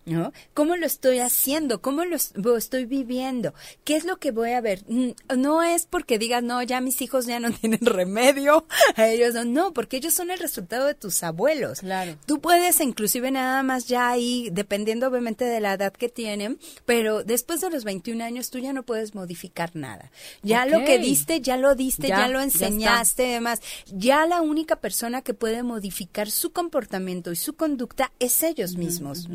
¿No? 0.05 0.33
¿Cómo 0.53 0.75
lo 0.77 0.85
estoy 0.85 1.21
haciendo? 1.21 1.81
¿Cómo 1.81 2.05
lo, 2.05 2.17
es- 2.17 2.33
lo 2.35 2.57
estoy 2.57 2.87
viviendo? 2.87 3.55
¿Qué 3.85 3.95
es 3.97 4.05
lo 4.05 4.17
que 4.19 4.33
voy 4.33 4.51
a 4.51 4.61
ver? 4.61 4.83
Mm, 4.89 5.11
No 5.39 5.63
es 5.63 5.87
porque 5.87 6.19
digas, 6.19 6.43
no, 6.43 6.61
ya 6.63 6.81
mis 6.81 7.01
hijos 7.03 7.27
ya 7.27 7.39
no 7.39 7.51
tienen 7.61 7.81
remedio. 7.87 8.67
A 8.97 9.07
ellos 9.09 9.35
no, 9.35 9.45
no, 9.45 9.73
porque 9.73 9.99
ellos 9.99 10.13
son 10.13 10.31
el 10.33 10.41
resultado 10.41 10.87
de 10.87 10.95
tus 10.95 11.23
abuelos. 11.23 11.81
Claro. 11.81 12.17
Tú 12.27 12.41
puedes 12.41 12.81
inclusive 12.81 13.31
nada 13.31 13.63
más 13.63 13.87
ya 13.87 14.11
ahí, 14.11 14.49
dependiendo 14.53 15.07
obviamente 15.07 15.45
de 15.45 15.61
la 15.61 15.75
edad 15.75 15.93
que 15.93 16.09
tienen, 16.09 16.59
pero 16.85 17.23
después 17.23 17.61
de 17.61 17.71
los 17.71 17.85
21 17.85 18.25
años 18.25 18.51
tú 18.51 18.59
ya 18.59 18.73
no 18.73 18.83
puedes 18.83 19.15
modificar 19.15 19.77
nada. 19.77 20.11
Ya 20.43 20.67
lo 20.67 20.85
que 20.85 20.99
diste, 20.99 21.41
ya 21.41 21.57
lo 21.57 21.75
diste, 21.77 22.09
ya, 22.09 22.19
Ya, 22.23 22.29
lo 22.29 22.39
ya 22.39 22.45
enseñaste, 22.45 23.23
demás. 23.23 23.61
Ya 23.87 24.27
la 24.27 24.41
única 24.41 24.77
persona 24.77 25.23
que 25.23 25.33
puede 25.35 25.63
modificar 25.63 26.31
su 26.31 26.51
comportamiento 26.53 27.31
y 27.31 27.37
su 27.37 27.55
conducta 27.55 28.11
es 28.19 28.43
ellos 28.43 28.77
mismos, 28.77 29.29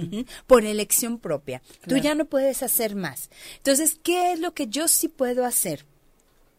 por 0.45 0.56
elección 0.65 1.19
propia. 1.19 1.61
Tú 1.87 1.97
ya 1.97 2.15
no 2.15 2.25
puedes 2.25 2.63
hacer 2.63 2.95
más. 2.95 3.29
Entonces, 3.57 3.99
¿qué 4.01 4.33
es 4.33 4.39
lo 4.39 4.53
que 4.53 4.67
yo 4.67 4.87
sí 4.87 5.07
puedo 5.07 5.45
hacer? 5.45 5.85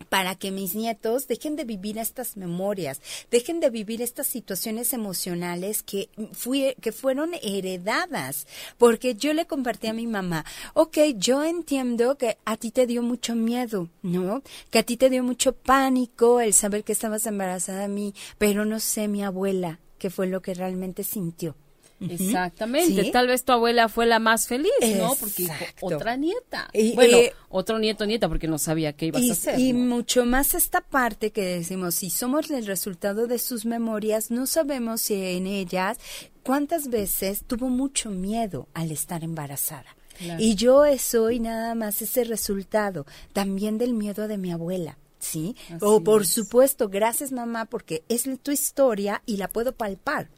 para 0.08 0.34
que 0.34 0.50
mis 0.50 0.74
nietos 0.74 1.28
dejen 1.28 1.56
de 1.56 1.64
vivir 1.64 1.98
estas 1.98 2.36
memorias, 2.36 3.00
dejen 3.30 3.60
de 3.60 3.70
vivir 3.70 4.02
estas 4.02 4.26
situaciones 4.26 4.92
emocionales 4.92 5.82
que 5.82 6.08
fui, 6.32 6.74
que 6.80 6.92
fueron 6.92 7.32
heredadas, 7.42 8.46
porque 8.78 9.14
yo 9.14 9.32
le 9.32 9.46
compartí 9.46 9.88
a 9.88 9.92
mi 9.92 10.06
mamá, 10.06 10.44
ok, 10.74 10.98
yo 11.16 11.44
entiendo 11.44 12.16
que 12.16 12.38
a 12.44 12.56
ti 12.56 12.70
te 12.70 12.86
dio 12.86 13.02
mucho 13.02 13.34
miedo, 13.34 13.88
¿no? 14.02 14.42
Que 14.70 14.78
a 14.78 14.82
ti 14.82 14.96
te 14.96 15.10
dio 15.10 15.22
mucho 15.22 15.52
pánico 15.52 16.40
el 16.40 16.54
saber 16.54 16.84
que 16.84 16.92
estabas 16.92 17.26
embarazada 17.26 17.82
de 17.82 17.88
mí, 17.88 18.14
pero 18.38 18.64
no 18.64 18.80
sé 18.80 19.08
mi 19.08 19.22
abuela 19.22 19.80
qué 19.98 20.10
fue 20.10 20.26
lo 20.26 20.40
que 20.42 20.54
realmente 20.54 21.02
sintió. 21.02 21.56
Exactamente, 22.00 23.10
tal 23.10 23.26
vez 23.26 23.44
tu 23.44 23.52
abuela 23.52 23.88
fue 23.88 24.06
la 24.06 24.18
más 24.18 24.46
feliz, 24.46 24.70
¿no? 24.96 25.14
Porque 25.16 25.48
otra 25.80 26.16
nieta. 26.16 26.68
Y, 26.72 26.94
bueno, 26.94 27.18
otro 27.48 27.78
nieto, 27.78 28.06
nieta, 28.06 28.28
porque 28.28 28.46
no 28.46 28.58
sabía 28.58 28.92
qué 28.92 29.06
ibas 29.06 29.28
a 29.28 29.32
hacer. 29.32 29.58
Y 29.58 29.72
mucho 29.72 30.24
más 30.24 30.54
esta 30.54 30.80
parte 30.80 31.30
que 31.30 31.44
decimos, 31.44 31.96
si 31.96 32.10
somos 32.10 32.50
el 32.50 32.66
resultado 32.66 33.26
de 33.26 33.38
sus 33.38 33.66
memorias, 33.66 34.30
no 34.30 34.46
sabemos 34.46 35.00
si 35.02 35.14
en 35.14 35.46
ellas 35.46 35.98
cuántas 36.42 36.88
veces 36.88 37.44
tuvo 37.46 37.68
mucho 37.68 38.10
miedo 38.10 38.68
al 38.74 38.90
estar 38.92 39.24
embarazada. 39.24 39.96
Y 40.38 40.56
yo 40.56 40.82
soy 40.98 41.38
nada 41.38 41.74
más 41.74 42.02
ese 42.02 42.24
resultado 42.24 43.06
también 43.32 43.78
del 43.78 43.94
miedo 43.94 44.26
de 44.26 44.38
mi 44.38 44.50
abuela. 44.50 44.98
¿Sí? 45.18 45.56
o 45.80 46.02
por 46.02 46.26
supuesto, 46.26 46.88
gracias 46.88 47.32
mamá, 47.32 47.64
porque 47.64 48.04
es 48.08 48.28
tu 48.42 48.50
historia 48.50 49.22
y 49.26 49.36
la 49.36 49.48
puedo 49.48 49.72
palpar. 49.72 50.30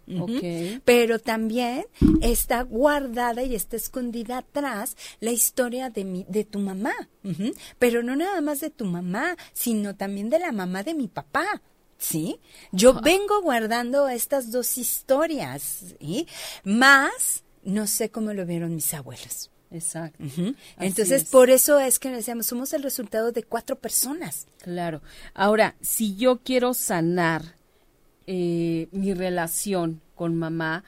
Pero 0.84 1.18
también 1.18 1.86
está 2.20 2.62
guardada 2.62 3.42
y 3.42 3.54
está 3.54 3.76
escondida 3.76 4.38
atrás 4.38 4.96
la 5.20 5.30
historia 5.30 5.90
de, 5.90 6.04
mi, 6.04 6.24
de 6.28 6.44
tu 6.44 6.58
mamá. 6.58 6.94
Pero 7.78 8.02
no 8.02 8.16
nada 8.16 8.40
más 8.40 8.60
de 8.60 8.70
tu 8.70 8.84
mamá, 8.84 9.36
sino 9.52 9.96
también 9.96 10.30
de 10.30 10.38
la 10.38 10.52
mamá 10.52 10.82
de 10.82 10.94
mi 10.94 11.08
papá. 11.08 11.62
¿Sí? 11.98 12.40
Yo 12.72 12.98
vengo 13.02 13.42
guardando 13.42 14.08
estas 14.08 14.50
dos 14.50 14.78
historias, 14.78 15.94
¿sí? 16.00 16.26
Más, 16.64 17.44
no 17.62 17.86
sé 17.86 18.10
cómo 18.10 18.32
lo 18.32 18.46
vieron 18.46 18.74
mis 18.74 18.94
abuelos. 18.94 19.50
Exacto. 19.70 20.24
Entonces, 20.78 21.24
por 21.24 21.48
eso 21.48 21.78
es 21.78 21.98
que 21.98 22.10
decíamos, 22.10 22.46
somos 22.46 22.72
el 22.72 22.82
resultado 22.82 23.30
de 23.32 23.44
cuatro 23.44 23.76
personas. 23.76 24.46
Claro. 24.62 25.00
Ahora, 25.32 25.76
si 25.80 26.16
yo 26.16 26.40
quiero 26.42 26.74
sanar 26.74 27.54
eh, 28.26 28.88
mi 28.90 29.14
relación 29.14 30.00
con 30.16 30.34
mamá, 30.34 30.84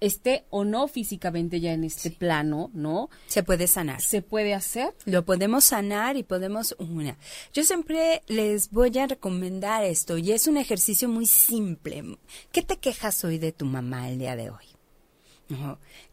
esté 0.00 0.44
o 0.50 0.64
no 0.64 0.88
físicamente 0.88 1.60
ya 1.60 1.72
en 1.72 1.84
este 1.84 2.10
plano, 2.10 2.70
¿no? 2.72 3.10
Se 3.26 3.42
puede 3.42 3.66
sanar. 3.66 4.00
¿Se 4.00 4.22
puede 4.22 4.54
hacer? 4.54 4.94
Lo 5.04 5.24
podemos 5.24 5.64
sanar 5.64 6.16
y 6.16 6.22
podemos 6.22 6.74
una. 6.78 7.18
Yo 7.52 7.64
siempre 7.64 8.22
les 8.28 8.70
voy 8.70 8.96
a 8.98 9.06
recomendar 9.06 9.84
esto 9.84 10.16
y 10.16 10.32
es 10.32 10.46
un 10.46 10.56
ejercicio 10.56 11.08
muy 11.08 11.26
simple. 11.26 12.18
¿Qué 12.50 12.62
te 12.62 12.78
quejas 12.78 13.24
hoy 13.24 13.38
de 13.38 13.52
tu 13.52 13.66
mamá 13.66 14.08
el 14.08 14.18
día 14.18 14.36
de 14.36 14.50
hoy? 14.50 14.64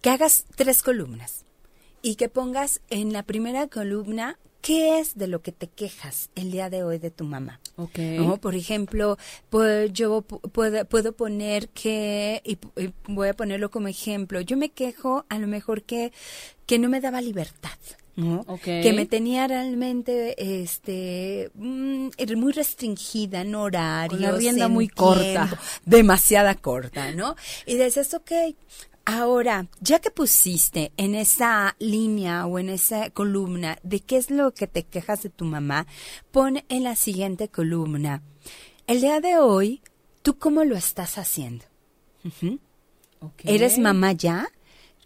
Que 0.01 0.09
hagas 0.09 0.45
tres 0.55 0.83
columnas 0.83 1.43
y 2.03 2.15
que 2.15 2.29
pongas 2.29 2.81
en 2.91 3.13
la 3.13 3.23
primera 3.23 3.67
columna 3.67 4.37
qué 4.61 4.99
es 4.99 5.15
de 5.15 5.27
lo 5.27 5.41
que 5.41 5.51
te 5.51 5.67
quejas 5.67 6.29
el 6.35 6.51
día 6.51 6.69
de 6.69 6.83
hoy 6.83 6.97
de 6.97 7.11
tu 7.11 7.23
mamá. 7.23 7.59
Okay. 7.75 8.19
Por 8.41 8.55
ejemplo, 8.55 9.17
pues 9.49 9.91
yo 9.93 10.21
puedo, 10.21 10.85
puedo 10.85 11.13
poner 11.13 11.69
que, 11.69 12.41
y, 12.45 12.57
voy 13.07 13.29
a 13.29 13.33
ponerlo 13.33 13.71
como 13.71 13.87
ejemplo, 13.87 14.41
yo 14.41 14.55
me 14.55 14.69
quejo 14.69 15.25
a 15.29 15.39
lo 15.39 15.47
mejor 15.47 15.83
que, 15.83 16.13
que 16.65 16.77
no 16.77 16.89
me 16.89 17.01
daba 17.01 17.21
libertad. 17.21 17.77
¿no? 18.15 18.45
que 18.61 18.93
me 18.93 19.07
tenía 19.07 19.47
realmente 19.47 20.35
este 20.61 21.49
mm, 21.55 22.09
muy 22.37 22.53
restringida 22.53 23.41
en 23.41 23.55
horario 23.55 24.19
la 24.19 24.31
rienda 24.33 24.67
muy 24.67 24.87
corta 24.87 25.49
demasiada 25.83 26.53
corta 26.53 27.11
no 27.13 27.35
y 27.65 27.75
dices 27.75 28.13
ok 28.13 28.31
Ahora, 29.05 29.67
ya 29.81 29.99
que 29.99 30.11
pusiste 30.11 30.93
en 30.95 31.13
esa 31.13 31.75
línea 31.77 32.45
o 32.45 32.57
en 32.57 32.69
esa 32.69 33.09
columna 33.09 33.77
de 33.83 33.99
qué 33.99 34.15
es 34.15 34.31
lo 34.31 34.53
que 34.53 34.65
te 34.67 34.83
quejas 34.83 35.23
de 35.23 35.29
tu 35.29 35.43
mamá, 35.43 35.87
pon 36.31 36.63
en 36.69 36.83
la 36.83 36.95
siguiente 36.95 37.49
columna. 37.49 38.23
El 38.87 39.01
día 39.01 39.19
de 39.19 39.37
hoy, 39.37 39.81
¿tú 40.21 40.37
cómo 40.37 40.63
lo 40.63 40.77
estás 40.77 41.17
haciendo? 41.17 41.65
¿Eres 43.43 43.77
mamá 43.77 44.13
ya? 44.13 44.47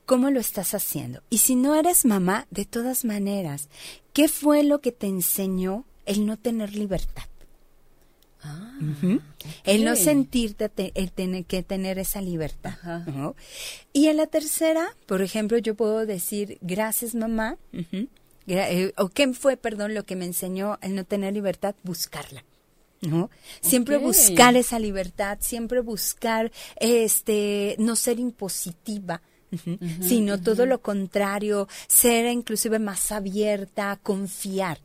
¿Cómo 0.06 0.30
lo 0.30 0.40
estás 0.40 0.76
haciendo? 0.76 1.24
Y 1.30 1.40
si 1.40 1.56
no 1.56 1.74
eres 1.76 2.06
mamá, 2.06 2.48
de 2.52 2.66
todas 2.66 3.04
maneras, 3.04 3.68
¿qué 4.14 4.28
fue 4.28 4.64
lo 4.64 4.80
que 4.80 4.92
te 4.92 5.08
enseñó 5.08 5.86
el 6.06 6.26
no 6.26 6.38
tener 6.38 6.76
libertad? 6.76 7.26
Ah, 8.44 8.78
El 9.64 9.84
no 9.84 9.96
sentirte, 9.96 10.92
el 10.96 11.12
tener 11.12 11.46
que 11.46 11.64
tener 11.64 12.00
esa 12.00 12.22
libertad. 12.22 12.76
Y 13.94 14.08
en 14.08 14.18
la 14.18 14.28
tercera, 14.28 14.96
por 15.06 15.22
ejemplo, 15.22 15.58
yo 15.58 15.76
puedo 15.76 16.06
decir, 16.06 16.58
gracias 16.62 17.16
mamá, 17.16 17.58
eh, 18.48 18.94
o 18.98 19.10
qué 19.10 19.34
fue, 19.34 19.58
perdón, 19.58 19.94
lo 19.94 20.06
que 20.06 20.16
me 20.16 20.26
enseñó 20.26 20.78
el 20.82 20.96
no 20.96 21.04
tener 21.04 21.34
libertad, 21.34 21.76
buscarla. 21.84 22.44
¿no? 23.02 23.30
Siempre 23.62 23.98
buscar 23.98 24.56
esa 24.56 24.80
libertad, 24.80 25.38
siempre 25.42 25.82
buscar 25.82 26.52
este 26.78 27.76
no 27.80 27.96
ser 27.96 28.20
impositiva, 28.20 29.22
sino 30.02 30.42
todo 30.42 30.66
lo 30.66 30.82
contrario, 30.82 31.68
ser 31.88 32.32
inclusive 32.32 32.80
más 32.80 33.12
abierta, 33.12 34.00
confiar. 34.02 34.80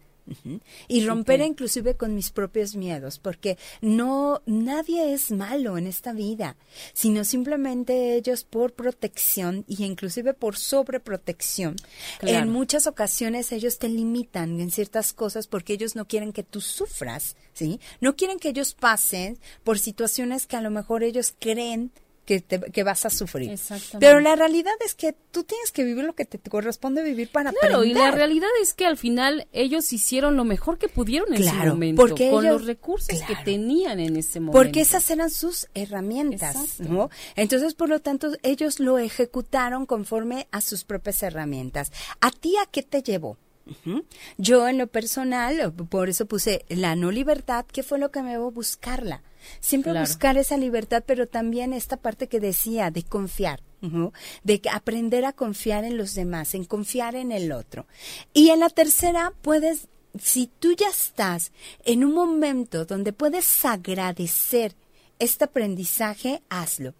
Y 0.88 1.04
romper 1.06 1.40
inclusive 1.40 1.96
con 1.96 2.14
mis 2.14 2.30
propios 2.30 2.74
miedos, 2.74 3.18
porque 3.18 3.58
no, 3.80 4.42
nadie 4.46 5.12
es 5.12 5.30
malo 5.30 5.78
en 5.78 5.86
esta 5.86 6.12
vida, 6.12 6.56
sino 6.92 7.24
simplemente 7.24 8.14
ellos 8.16 8.44
por 8.44 8.72
protección 8.72 9.64
y 9.66 9.84
inclusive 9.84 10.34
por 10.34 10.56
sobreprotección. 10.56 11.76
En 12.20 12.50
muchas 12.50 12.86
ocasiones 12.86 13.52
ellos 13.52 13.78
te 13.78 13.88
limitan 13.88 14.60
en 14.60 14.70
ciertas 14.70 15.12
cosas 15.12 15.46
porque 15.46 15.74
ellos 15.74 15.96
no 15.96 16.06
quieren 16.06 16.32
que 16.32 16.42
tú 16.42 16.60
sufras, 16.60 17.36
¿sí? 17.52 17.80
No 18.00 18.16
quieren 18.16 18.38
que 18.38 18.50
ellos 18.50 18.74
pasen 18.74 19.38
por 19.64 19.78
situaciones 19.78 20.46
que 20.46 20.56
a 20.56 20.60
lo 20.60 20.70
mejor 20.70 21.02
ellos 21.02 21.34
creen 21.38 21.92
que, 22.24 22.40
te, 22.40 22.60
que 22.60 22.82
vas 22.84 23.04
a 23.04 23.10
sufrir. 23.10 23.58
Pero 23.98 24.20
la 24.20 24.36
realidad 24.36 24.72
es 24.84 24.94
que 24.94 25.14
tú 25.30 25.44
tienes 25.44 25.72
que 25.72 25.84
vivir 25.84 26.04
lo 26.04 26.14
que 26.14 26.24
te, 26.24 26.38
corresponde 26.38 27.02
vivir 27.02 27.30
para 27.30 27.52
claro, 27.52 27.84
y 27.84 27.94
la 27.94 28.10
realidad 28.10 28.48
es 28.60 28.74
que 28.74 28.86
al 28.86 28.96
final 28.96 29.48
ellos 29.52 29.92
hicieron 29.92 30.36
lo 30.36 30.44
mejor 30.44 30.78
que 30.78 30.88
pudieron 30.88 31.34
en 31.34 31.42
ese 31.42 31.52
momento, 31.66 32.00
porque 32.00 32.30
con 32.30 32.44
los 32.44 32.64
recursos 32.64 33.20
que 33.22 33.36
tenían 33.44 33.98
en 34.00 34.16
ese 34.16 34.40
momento. 34.40 34.58
Porque 34.58 34.80
esas 34.80 35.10
eran 35.10 35.30
sus 35.30 35.68
herramientas, 35.74 36.80
¿no? 36.80 37.10
Entonces, 37.36 37.74
por 37.74 37.88
lo 37.88 38.00
tanto, 38.00 38.32
ellos 38.42 38.80
lo 38.80 38.98
ejecutaron 38.98 39.86
conforme 39.86 40.46
a 40.50 40.60
sus 40.60 40.84
propias 40.84 41.22
herramientas. 41.22 41.92
¿A 42.20 42.30
ti 42.30 42.56
a 42.56 42.66
qué 42.66 42.82
te 42.82 43.02
llevó? 43.02 43.36
Yo 44.38 44.68
en 44.68 44.78
lo 44.78 44.86
personal, 44.86 45.72
por 45.72 46.08
eso 46.08 46.26
puse 46.26 46.64
la 46.68 46.96
no 46.96 47.10
libertad, 47.10 47.64
¿qué 47.70 47.82
fue 47.82 47.98
lo 47.98 48.10
que 48.10 48.22
me 48.22 48.30
llevó 48.30 48.48
a 48.48 48.50
buscarla? 48.50 49.22
Siempre 49.60 49.98
buscar 49.98 50.36
esa 50.36 50.56
libertad, 50.56 51.02
pero 51.06 51.26
también 51.26 51.72
esta 51.72 51.96
parte 51.96 52.28
que 52.28 52.40
decía 52.40 52.90
de 52.90 53.02
confiar. 53.02 53.62
de 54.44 54.62
aprender 54.72 55.24
a 55.24 55.32
confiar 55.32 55.84
en 55.84 55.96
los 55.96 56.14
demás, 56.14 56.54
en 56.54 56.64
confiar 56.64 57.16
en 57.16 57.32
el 57.32 57.50
otro. 57.50 57.86
Y 58.32 58.50
en 58.50 58.60
la 58.60 58.68
tercera 58.68 59.32
puedes, 59.42 59.88
si 60.18 60.46
tú 60.46 60.72
ya 60.72 60.88
estás 60.88 61.50
en 61.84 62.04
un 62.04 62.14
momento 62.14 62.84
donde 62.84 63.12
puedes 63.12 63.64
agradecer 63.64 64.76
este 65.18 65.44
aprendizaje, 65.44 66.42
hazlo. 66.48 66.94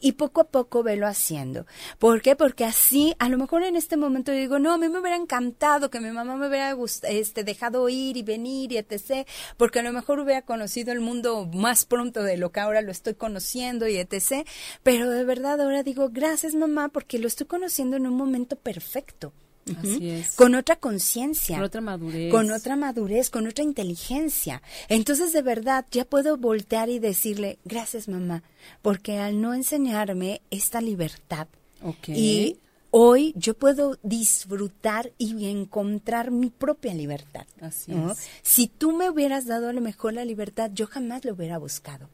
Y 0.00 0.12
poco 0.12 0.40
a 0.40 0.48
poco 0.48 0.82
velo 0.82 1.06
haciendo. 1.06 1.66
¿Por 1.98 2.22
qué? 2.22 2.36
Porque 2.36 2.64
así, 2.64 3.14
a 3.18 3.28
lo 3.28 3.38
mejor 3.38 3.62
en 3.62 3.76
este 3.76 3.96
momento 3.96 4.32
digo, 4.32 4.58
no, 4.58 4.72
a 4.72 4.78
mí 4.78 4.88
me 4.88 4.98
hubiera 4.98 5.16
encantado 5.16 5.90
que 5.90 6.00
mi 6.00 6.10
mamá 6.10 6.36
me 6.36 6.48
hubiera 6.48 6.76
este, 7.02 7.44
dejado 7.44 7.88
ir 7.88 8.16
y 8.16 8.22
venir 8.22 8.72
y 8.72 8.78
etc. 8.78 9.26
Porque 9.56 9.80
a 9.80 9.82
lo 9.82 9.92
mejor 9.92 10.20
hubiera 10.20 10.42
conocido 10.42 10.92
el 10.92 11.00
mundo 11.00 11.46
más 11.52 11.84
pronto 11.84 12.22
de 12.22 12.36
lo 12.36 12.52
que 12.52 12.60
ahora 12.60 12.82
lo 12.82 12.90
estoy 12.90 13.14
conociendo 13.14 13.88
y 13.88 13.96
etc. 13.96 14.46
Pero 14.82 15.10
de 15.10 15.24
verdad 15.24 15.60
ahora 15.60 15.82
digo, 15.82 16.10
gracias 16.10 16.54
mamá, 16.54 16.88
porque 16.88 17.18
lo 17.18 17.26
estoy 17.26 17.46
conociendo 17.46 17.96
en 17.96 18.06
un 18.06 18.16
momento 18.16 18.56
perfecto. 18.56 19.32
Con 20.36 20.54
otra 20.54 20.76
conciencia. 20.76 21.56
Con 21.56 21.64
otra 21.64 21.80
madurez. 21.80 22.30
Con 22.30 22.50
otra 22.52 22.76
madurez, 22.76 23.30
con 23.30 23.46
otra 23.46 23.64
inteligencia. 23.64 24.62
Entonces, 24.88 25.32
de 25.32 25.42
verdad, 25.42 25.86
ya 25.90 26.04
puedo 26.04 26.36
voltear 26.36 26.88
y 26.88 26.98
decirle, 26.98 27.58
gracias 27.64 28.08
mamá, 28.08 28.42
porque 28.82 29.18
al 29.18 29.40
no 29.40 29.54
enseñarme 29.54 30.42
esta 30.50 30.80
libertad 30.80 31.48
y 32.08 32.58
hoy 32.90 33.32
yo 33.36 33.54
puedo 33.54 33.98
disfrutar 34.02 35.12
y 35.18 35.46
encontrar 35.50 36.30
mi 36.30 36.50
propia 36.50 36.94
libertad. 36.94 37.46
Así 37.60 37.92
es. 37.92 38.28
Si 38.42 38.68
tú 38.68 38.92
me 38.92 39.10
hubieras 39.10 39.46
dado 39.46 39.68
a 39.68 39.72
lo 39.72 39.80
mejor 39.80 40.14
la 40.14 40.24
libertad, 40.24 40.70
yo 40.72 40.86
jamás 40.86 41.24
lo 41.24 41.34
hubiera 41.34 41.58
buscado. 41.58 42.08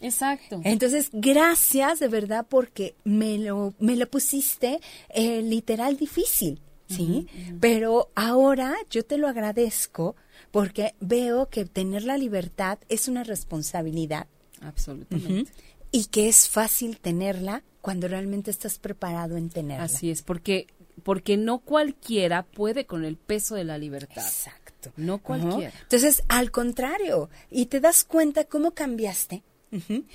Exacto. 0.00 0.60
Entonces, 0.64 1.10
gracias 1.12 2.00
de 2.00 2.08
verdad 2.08 2.46
porque 2.48 2.94
me 3.04 3.38
lo, 3.38 3.74
me 3.78 3.96
lo 3.96 4.08
pusiste 4.08 4.80
eh, 5.10 5.42
literal 5.42 5.96
difícil, 5.96 6.60
¿sí? 6.88 7.26
Pero 7.60 8.10
ahora 8.14 8.74
yo 8.90 9.04
te 9.04 9.18
lo 9.18 9.28
agradezco 9.28 10.16
porque 10.50 10.94
veo 11.00 11.48
que 11.48 11.64
tener 11.64 12.04
la 12.04 12.16
libertad 12.16 12.78
es 12.88 13.08
una 13.08 13.24
responsabilidad. 13.24 14.26
Absolutamente. 14.60 15.50
Y 15.90 16.06
que 16.06 16.28
es 16.28 16.48
fácil 16.48 16.98
tenerla 16.98 17.62
cuando 17.80 18.08
realmente 18.08 18.50
estás 18.50 18.78
preparado 18.78 19.36
en 19.36 19.50
tenerla. 19.50 19.84
Así 19.84 20.10
es, 20.10 20.22
porque, 20.22 20.66
porque 21.02 21.36
no 21.36 21.58
cualquiera 21.58 22.42
puede 22.42 22.86
con 22.86 23.04
el 23.04 23.16
peso 23.16 23.54
de 23.54 23.64
la 23.64 23.78
libertad. 23.78 24.24
Exacto. 24.24 24.92
No 24.96 25.18
cualquiera. 25.18 25.72
Entonces, 25.82 26.22
al 26.28 26.50
contrario, 26.50 27.30
y 27.50 27.66
te 27.66 27.80
das 27.80 28.04
cuenta 28.04 28.44
cómo 28.44 28.72
cambiaste 28.72 29.42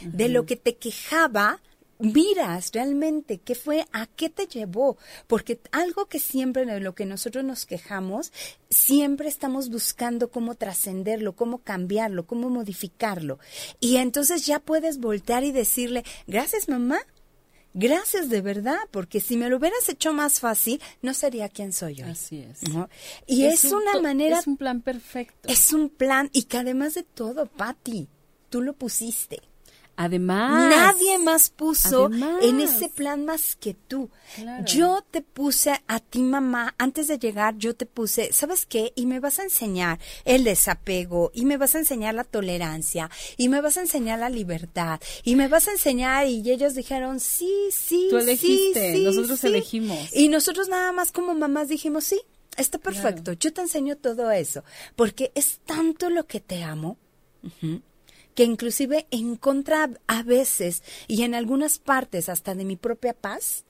de 0.02 0.30
lo 0.30 0.46
que 0.46 0.56
te 0.56 0.78
quejaba 0.78 1.60
miras 2.00 2.72
realmente 2.74 3.40
qué 3.40 3.56
fue, 3.56 3.86
a 3.92 4.08
qué 4.08 4.30
te 4.30 4.48
llevó, 4.48 4.98
porque 5.28 5.60
algo 5.72 6.08
que 6.08 6.20
siempre 6.20 6.66
de 6.66 6.80
lo 6.80 6.96
que 6.96 7.06
nosotros 7.06 7.44
nos 7.44 7.66
quejamos, 7.66 8.32
siempre 8.70 9.28
estamos 9.28 9.70
buscando 9.70 10.32
cómo 10.32 10.56
trascenderlo, 10.56 11.36
cómo 11.36 11.60
cambiarlo, 11.60 12.26
cómo 12.26 12.50
modificarlo. 12.50 13.40
Y 13.82 13.98
entonces 13.98 14.46
ya 14.46 14.60
puedes 14.60 15.00
voltear 15.00 15.44
y 15.44 15.52
decirle, 15.52 16.04
gracias 16.26 16.70
mamá, 16.70 17.00
Gracias 17.74 18.30
de 18.30 18.41
verdad, 18.41 18.80
porque 18.91 19.20
si 19.20 19.38
me 19.38 19.49
lo 19.49 19.57
hubieras 19.57 19.88
hecho 19.89 20.11
más 20.13 20.39
fácil, 20.39 20.82
no 21.01 21.13
sería 21.13 21.49
quien 21.49 21.72
soy 21.72 22.01
hoy. 22.01 22.09
Así 22.09 22.39
es. 22.39 22.61
Y 23.28 23.45
es, 23.45 23.65
una 23.65 24.01
manera... 24.01 24.39
Es 24.39 24.47
un 24.47 24.57
plan 24.57 24.82
perfecto. 24.82 25.47
Es 25.47 25.72
un 25.72 25.89
plan, 25.89 26.30
y 26.34 26.43
que 26.43 26.57
además 26.57 26.95
de 26.95 27.03
todo, 27.03 27.45
Patti, 27.45 28.07
tú 28.49 28.61
lo 28.61 28.74
pusiste. 28.74 29.41
Además. 30.02 30.70
Nadie 30.70 31.20
más 31.20 31.50
puso 31.50 32.10
en 32.41 32.62
ese 32.62 32.88
plan 32.88 33.26
más 33.26 33.58
que 33.58 33.74
tú. 33.74 34.10
Yo 34.66 35.04
te 35.12 35.22
puse 35.22 35.82
a 35.88 36.00
ti, 36.00 36.22
mamá, 36.22 36.74
antes 36.78 37.10
de 37.10 37.20
llegar, 37.20 37.58
yo 37.58 37.76
te 37.76 37.86
puse, 37.86 38.32
¿sabes 38.32 38.66
qué? 38.66 38.93
Y 38.95 39.08
me 39.08 39.20
vas 39.20 39.39
a 39.39 39.43
enseñar 39.43 40.00
el 40.24 40.45
desapego, 40.45 41.32
y 41.34 41.43
me 41.43 41.58
vas 41.58 41.76
a 41.76 41.80
enseñar 41.80 42.16
la 42.16 42.24
tolerancia, 42.24 43.12
y 43.36 43.50
me 43.50 43.60
vas 43.60 43.76
a 43.76 43.82
enseñar 43.82 44.20
la 44.20 44.30
libertad, 44.30 45.02
y 45.26 45.36
me 45.36 45.50
vas 45.50 45.68
a 45.68 45.74
enseñar, 45.74 46.28
y 46.28 46.50
ellos 46.50 46.76
dijeron, 46.76 47.20
sí, 47.20 47.54
sí, 47.70 48.08
Tú 48.10 48.20
elegiste, 48.20 48.93
sí, 48.93 49.04
nosotros 49.04 49.43
elegimos. 49.43 50.16
Y 50.16 50.30
nosotros 50.30 50.70
nada 50.70 50.93
más 50.93 51.12
como 51.12 51.34
mamás 51.36 51.68
dijimos, 51.68 52.06
sí, 52.06 52.22
está 52.56 52.78
perfecto, 52.78 53.34
yo 53.34 53.52
te 53.52 53.60
enseño 53.60 53.97
todo 53.97 54.32
eso, 54.32 54.64
porque 54.95 55.34
es 55.36 55.60
tanto 55.66 56.10
lo 56.10 56.26
que 56.26 56.39
te 56.39 56.64
amo 56.64 56.97
que 58.36 58.44
inclusive 58.44 59.08
en 59.12 59.36
contra 59.36 59.90
a 60.08 60.24
veces 60.24 60.84
y 61.08 61.24
en 61.24 61.36
algunas 61.36 61.80
partes 61.80 62.30
hasta 62.30 62.56
de 62.56 62.66
mi 62.66 62.76
propia 62.76 63.14
paz, 63.14 63.66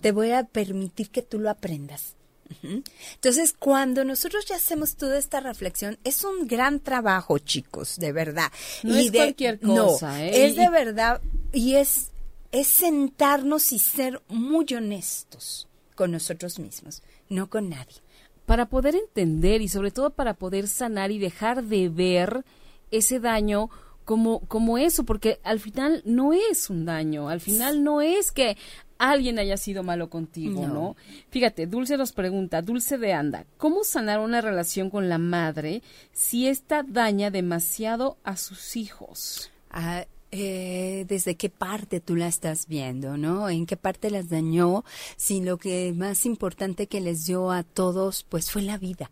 te 0.00 0.12
voy 0.12 0.32
a 0.32 0.44
permitir 0.44 1.10
que 1.10 1.22
tú 1.22 1.38
lo 1.38 1.50
aprendas. 1.50 2.16
Entonces, 2.62 3.54
cuando 3.58 4.04
nosotros 4.04 4.46
ya 4.46 4.56
hacemos 4.56 4.96
toda 4.96 5.18
esta 5.18 5.40
reflexión, 5.40 5.98
es 6.04 6.24
un 6.24 6.46
gran 6.46 6.80
trabajo, 6.80 7.38
chicos, 7.38 7.96
de 7.98 8.12
verdad. 8.12 8.52
No 8.82 8.96
y 8.96 9.06
es 9.06 9.12
de, 9.12 9.18
cualquier 9.18 9.60
cosa, 9.60 10.24
¿eh? 10.24 10.46
Es 10.46 10.56
de 10.56 10.68
verdad 10.70 11.20
y 11.52 11.74
es, 11.74 12.12
es 12.52 12.68
sentarnos 12.68 13.72
y 13.72 13.78
ser 13.78 14.22
muy 14.28 14.66
honestos 14.74 15.68
con 15.94 16.12
nosotros 16.12 16.58
mismos, 16.58 17.02
no 17.28 17.50
con 17.50 17.70
nadie. 17.70 17.96
Para 18.44 18.66
poder 18.66 18.94
entender 18.94 19.60
y 19.60 19.68
sobre 19.68 19.90
todo 19.90 20.10
para 20.10 20.34
poder 20.34 20.68
sanar 20.68 21.10
y 21.10 21.18
dejar 21.18 21.64
de 21.64 21.88
ver 21.88 22.44
ese 22.90 23.20
daño 23.20 23.70
como, 24.04 24.40
como 24.40 24.78
eso, 24.78 25.04
porque 25.04 25.40
al 25.42 25.60
final 25.60 26.02
no 26.06 26.32
es 26.32 26.70
un 26.70 26.84
daño, 26.84 27.28
al 27.28 27.40
final 27.40 27.82
no 27.82 28.00
es 28.00 28.30
que 28.30 28.56
alguien 28.98 29.38
haya 29.38 29.56
sido 29.56 29.82
malo 29.82 30.08
contigo, 30.08 30.66
¿no? 30.66 30.96
Fíjate, 31.30 31.66
Dulce 31.66 31.96
nos 31.96 32.12
pregunta, 32.12 32.62
Dulce 32.62 32.98
de 32.98 33.12
Anda, 33.12 33.44
¿cómo 33.58 33.84
sanar 33.84 34.20
una 34.20 34.40
relación 34.40 34.90
con 34.90 35.08
la 35.08 35.18
madre 35.18 35.82
si 36.12 36.46
ésta 36.46 36.84
daña 36.86 37.30
demasiado 37.30 38.16
a 38.22 38.36
sus 38.36 38.76
hijos? 38.76 39.50
Ah, 39.70 40.06
eh, 40.30 41.04
desde 41.08 41.36
qué 41.36 41.50
parte 41.50 42.00
tú 42.00 42.14
la 42.14 42.28
estás 42.28 42.66
viendo, 42.68 43.16
¿no? 43.16 43.48
En 43.48 43.66
qué 43.66 43.76
parte 43.76 44.10
las 44.10 44.28
dañó, 44.28 44.84
si 45.16 45.40
lo 45.40 45.58
que 45.58 45.92
más 45.94 46.26
importante 46.26 46.86
que 46.86 47.00
les 47.00 47.26
dio 47.26 47.50
a 47.50 47.64
todos, 47.64 48.24
pues 48.28 48.50
fue 48.50 48.62
la 48.62 48.78
vida 48.78 49.10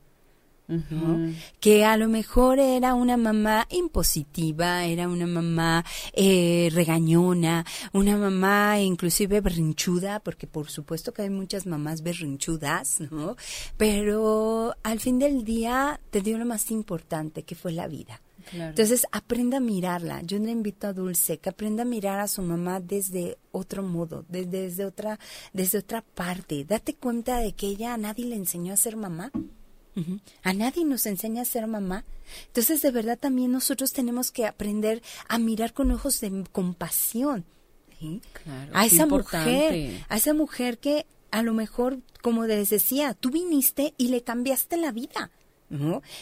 que 1.60 1.84
a 1.84 1.96
lo 1.96 2.08
mejor 2.08 2.58
era 2.58 2.94
una 2.94 3.16
mamá 3.16 3.66
impositiva, 3.70 4.84
era 4.84 5.08
una 5.08 5.26
mamá 5.26 5.84
eh, 6.12 6.70
regañona, 6.72 7.64
una 7.92 8.16
mamá 8.16 8.80
inclusive 8.80 9.40
berrinchuda, 9.40 10.20
porque 10.20 10.46
por 10.46 10.70
supuesto 10.70 11.12
que 11.12 11.22
hay 11.22 11.30
muchas 11.30 11.66
mamás 11.66 12.02
berrinchudas, 12.02 13.00
¿no? 13.10 13.36
Pero 13.76 14.74
al 14.82 15.00
fin 15.00 15.18
del 15.18 15.44
día 15.44 16.00
te 16.10 16.20
dio 16.20 16.38
lo 16.38 16.46
más 16.46 16.70
importante, 16.70 17.42
que 17.42 17.54
fue 17.54 17.72
la 17.72 17.86
vida. 17.86 18.20
Entonces, 18.52 19.06
aprenda 19.10 19.56
a 19.56 19.60
mirarla. 19.60 20.20
Yo 20.22 20.38
le 20.38 20.50
invito 20.50 20.86
a 20.86 20.92
Dulce 20.92 21.38
que 21.38 21.48
aprenda 21.48 21.82
a 21.82 21.86
mirar 21.86 22.20
a 22.20 22.28
su 22.28 22.42
mamá 22.42 22.80
desde 22.80 23.38
otro 23.52 23.82
modo, 23.82 24.24
desde, 24.28 24.62
desde 24.62 24.84
otra, 24.84 25.18
desde 25.52 25.78
otra 25.78 26.02
parte. 26.02 26.64
Date 26.64 26.94
cuenta 26.94 27.38
de 27.38 27.52
que 27.52 27.68
ella 27.68 27.94
a 27.94 27.98
nadie 27.98 28.26
le 28.26 28.36
enseñó 28.36 28.74
a 28.74 28.76
ser 28.76 28.96
mamá. 28.96 29.30
A 30.42 30.52
nadie 30.52 30.84
nos 30.84 31.06
enseña 31.06 31.42
a 31.42 31.44
ser 31.44 31.66
mamá. 31.66 32.04
Entonces, 32.46 32.82
de 32.82 32.90
verdad, 32.90 33.18
también 33.18 33.52
nosotros 33.52 33.92
tenemos 33.92 34.30
que 34.30 34.46
aprender 34.46 35.02
a 35.28 35.38
mirar 35.38 35.72
con 35.72 35.90
ojos 35.90 36.20
de 36.20 36.44
compasión. 36.52 37.44
a 38.72 38.86
esa 38.86 39.06
mujer, 39.06 40.04
a 40.08 40.16
esa 40.16 40.34
mujer 40.34 40.78
que 40.78 41.06
a 41.30 41.42
lo 41.42 41.54
mejor, 41.54 41.98
como 42.22 42.44
les 42.46 42.70
decía, 42.70 43.14
tú 43.14 43.30
viniste 43.30 43.94
y 43.96 44.08
le 44.08 44.22
cambiaste 44.22 44.76
la 44.76 44.92
vida. 44.92 45.30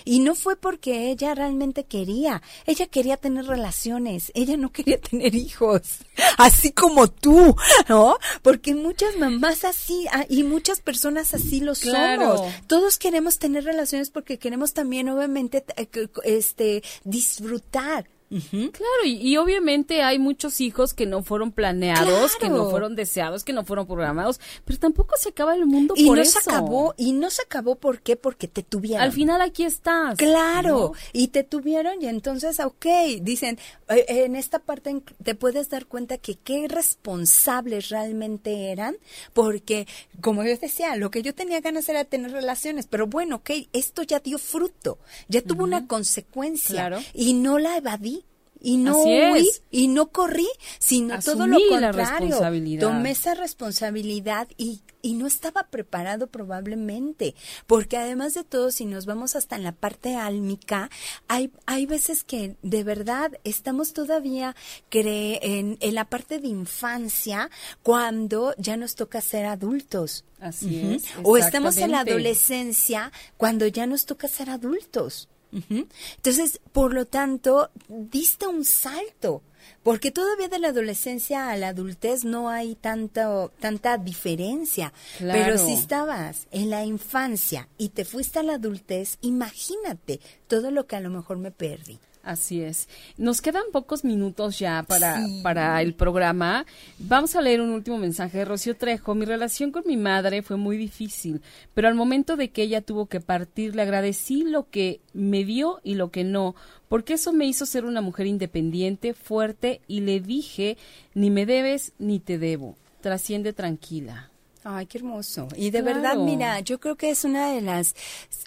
Y 0.05 0.21
no 0.21 0.35
fue 0.35 0.57
porque 0.57 1.11
ella 1.11 1.35
realmente 1.35 1.85
quería, 1.85 2.43
ella 2.67 2.87
quería 2.87 3.17
tener 3.17 3.47
relaciones, 3.47 4.33
ella 4.35 4.57
no 4.57 4.73
quería 4.73 5.01
tener 5.11 5.35
hijos, 5.35 5.99
así 6.39 6.73
como 6.73 7.09
tú, 7.09 7.57
¿no? 7.89 8.17
Porque 8.43 8.75
muchas 8.75 9.17
mamás 9.17 9.65
así 9.65 10.07
ah, 10.13 10.25
y 10.29 10.43
muchas 10.45 10.81
personas 10.81 11.35
así 11.35 11.61
lo 11.61 11.75
somos. 11.75 12.43
Todos 12.67 12.99
queremos 12.99 13.39
tener 13.39 13.65
relaciones 13.65 14.11
porque 14.11 14.39
queremos 14.39 14.73
también 14.73 15.09
obviamente 15.09 15.65
eh, 15.77 15.89
este 16.25 16.83
disfrutar 17.05 18.07
Claro, 18.41 19.05
y, 19.05 19.37
obviamente 19.37 20.03
hay 20.03 20.19
muchos 20.19 20.61
hijos 20.61 20.95
que 20.95 21.05
no 21.05 21.23
fueron 21.23 21.53
planeados, 21.53 22.37
que 22.37 22.49
no 22.49 22.71
fueron 22.71 22.97
deseados, 22.97 23.45
que 23.45 23.53
no 23.53 23.65
fueron 23.65 23.87
programados, 23.87 24.41
pero 24.65 24.79
tampoco 24.79 25.17
se 25.19 25.31
acaba 25.31 25.55
el 25.55 25.67
mundo 25.67 25.95
y 25.97 26.07
por 26.07 26.17
no 26.17 26.23
eso. 26.23 26.41
se 26.41 26.51
acabó, 26.51 26.95
y 26.97 27.13
no 27.13 27.31
se 27.31 27.43
acabó, 27.43 27.75
¿por 27.75 28.01
qué? 28.01 28.17
Porque 28.17 28.49
te 28.49 28.63
tuvieron. 28.63 29.03
Al 29.03 29.13
final 29.13 29.41
aquí 29.43 29.65
estás. 29.65 30.17
Claro, 30.17 30.95
y 31.13 31.29
te 31.29 31.45
tuvieron 31.45 32.01
y 32.01 32.07
entonces, 32.07 32.61
ok, 32.61 32.87
dicen, 33.21 33.59
eh, 33.89 34.05
en 34.09 34.37
esta 34.37 34.59
parte 34.59 35.03
te 35.23 35.35
puedes 35.35 35.69
dar 35.69 35.87
cuenta 35.87 36.17
que 36.17 36.37
qué 36.37 36.69
responsables 36.69 37.91
realmente 37.91 38.71
eran, 38.71 38.97
porque, 39.33 39.87
como 40.21 40.43
yo 40.43 40.57
decía, 40.57 40.97
lo 40.97 41.11
que 41.11 41.23
yo 41.23 41.35
tenía 41.35 41.61
ganas 41.61 41.89
era 41.89 42.05
tener 42.05 42.33
relaciones, 42.33 42.87
pero 42.87 43.07
bueno, 43.07 43.37
ok, 43.37 43.51
esto 43.73 44.03
ya 44.03 44.21
dio 44.21 44.39
fruto, 44.39 44.99
ya 45.29 45.43
tuvo 45.43 45.65
una 45.65 45.87
consecuencia 45.87 47.01
y 47.15 47.35
no 47.35 47.59
la 47.59 47.77
evadí 47.77 48.22
y 48.63 48.77
no 48.77 48.99
huí 48.99 49.49
y 49.71 49.89
no 49.89 50.09
corrí, 50.09 50.49
sino 50.79 51.19
todo 51.21 51.47
lo 51.47 51.59
contrario. 51.69 52.39
Tomé 52.81 53.11
esa 53.11 53.35
responsabilidad 53.35 54.49
y, 54.57 54.83
y 55.03 55.15
no 55.15 55.27
estaba 55.27 55.65
preparado 55.65 56.29
probablemente, 56.29 57.35
porque 57.67 57.97
además 57.97 58.35
de 58.35 58.45
todo, 58.45 58.71
si 58.71 58.85
nos 58.85 59.07
vamos 59.07 59.37
hasta 59.37 59.57
en 59.57 59.65
la 59.65 59.73
parte 59.73 60.17
álmica, 60.17 60.91
hay, 61.29 61.51
hay 61.67 61.87
veces 61.87 62.25
que 62.25 62.57
de 62.63 62.85
verdad 62.85 63.33
estamos 63.45 63.93
todavía 63.93 64.55
cre 64.89 65.41
en, 65.43 65.77
en 65.81 65.95
la 65.95 66.05
parte 66.05 66.39
de 66.39 66.49
infancia 66.49 67.51
cuando 67.83 68.55
ya 68.59 68.77
nos 68.77 68.95
toca 68.95 69.21
ser 69.21 69.47
adultos. 69.47 70.25
Así 70.41 70.95
es. 70.95 71.05
O 71.23 71.37
estamos 71.37 71.77
en 71.77 71.93
la 71.93 72.01
adolescencia 72.01 73.13
cuando 73.37 73.67
ya 73.67 73.87
nos 73.87 74.07
toca 74.07 74.27
ser 74.27 74.51
adultos. 74.51 75.29
Entonces, 75.53 76.61
por 76.73 76.95
lo 76.95 77.07
tanto, 77.07 77.71
diste 77.89 78.47
un 78.47 78.65
salto, 78.65 79.43
porque 79.83 80.11
todavía 80.11 80.49
de 80.49 80.59
la 80.59 80.69
adolescencia 80.69 81.51
a 81.51 81.57
la 81.57 81.69
adultez 81.69 82.25
no 82.25 82.49
hay 82.49 82.75
tanto, 82.75 83.53
tanta 83.61 83.99
diferencia. 83.99 84.93
Pero 85.19 85.59
si 85.59 85.75
estabas 85.75 86.47
en 86.51 86.71
la 86.71 86.85
infancia 86.85 87.69
y 87.79 87.91
te 87.91 88.05
fuiste 88.05 88.39
a 88.39 88.43
la 88.43 88.55
adultez, 88.55 89.19
imagínate 89.21 90.21
todo 90.47 90.71
lo 90.71 90.87
que 90.87 90.97
a 90.97 91.01
lo 91.01 91.11
mejor 91.11 91.39
me 91.39 91.51
perdí. 91.51 91.99
Así 92.23 92.63
es. 92.63 92.89
Nos 93.17 93.41
quedan 93.41 93.65
pocos 93.73 94.05
minutos 94.05 94.59
ya 94.59 94.85
para, 94.85 95.27
para 95.43 95.83
el 95.83 95.95
programa. 95.95 96.67
Vamos 96.99 97.35
a 97.35 97.41
leer 97.41 97.61
un 97.61 97.71
último 97.71 97.99
mensaje 97.99 98.39
de 98.39 98.45
Rocío 98.45 98.77
Trejo. 98.77 99.15
Mi 99.17 99.25
relación 99.25 99.73
con 99.73 99.83
mi 99.87 99.97
madre 99.97 100.43
fue 100.43 100.57
muy 100.57 100.77
difícil, 100.77 101.43
pero 101.75 101.89
al 101.89 101.95
momento 101.95 102.37
de 102.37 102.51
que 102.51 102.63
ella 102.63 102.81
tuvo 102.81 103.07
que 103.07 103.21
partir, 103.21 103.75
le 103.75 103.83
agradecí 103.83 104.45
lo 104.45 104.71
que 104.71 105.01
me 105.13 105.45
dio 105.45 105.81
y 105.83 105.95
lo 105.95 106.11
que 106.11 106.23
no, 106.23 106.55
porque 106.89 107.15
eso 107.15 107.33
me 107.33 107.47
hizo 107.47 107.67
ser 107.67 107.85
una 107.85 108.01
mujer 108.01 108.27
independiente, 108.27 109.15
fuerte, 109.15 109.81
y 109.89 110.01
le 110.01 110.21
dije, 110.21 110.77
ni 111.15 111.31
me 111.31 111.45
debes 111.45 111.93
ni 111.99 112.21
te 112.21 112.39
debo. 112.39 112.77
Trasciende 113.01 113.53
tranquila. 113.53 114.32
Ay, 114.65 114.87
qué 114.87 114.99
hermoso. 114.99 115.49
Y 115.57 115.71
de 115.71 115.83
verdad, 115.83 116.17
mira, 116.17 116.61
yo 116.61 116.79
creo 116.79 116.97
que 116.97 117.11
es 117.11 117.25
una 117.25 117.51
de 117.51 117.61
las 117.61 117.95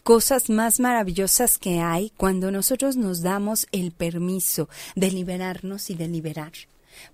cosas 0.03 0.49
más 0.49 0.79
maravillosas 0.79 1.57
que 1.57 1.79
hay 1.79 2.11
cuando 2.15 2.51
nosotros 2.51 2.95
nos 2.95 3.21
damos 3.21 3.67
el 3.71 3.91
permiso 3.91 4.69
de 4.95 5.11
liberarnos 5.11 5.89
y 5.89 5.95
de 5.95 6.07
liberar. 6.07 6.53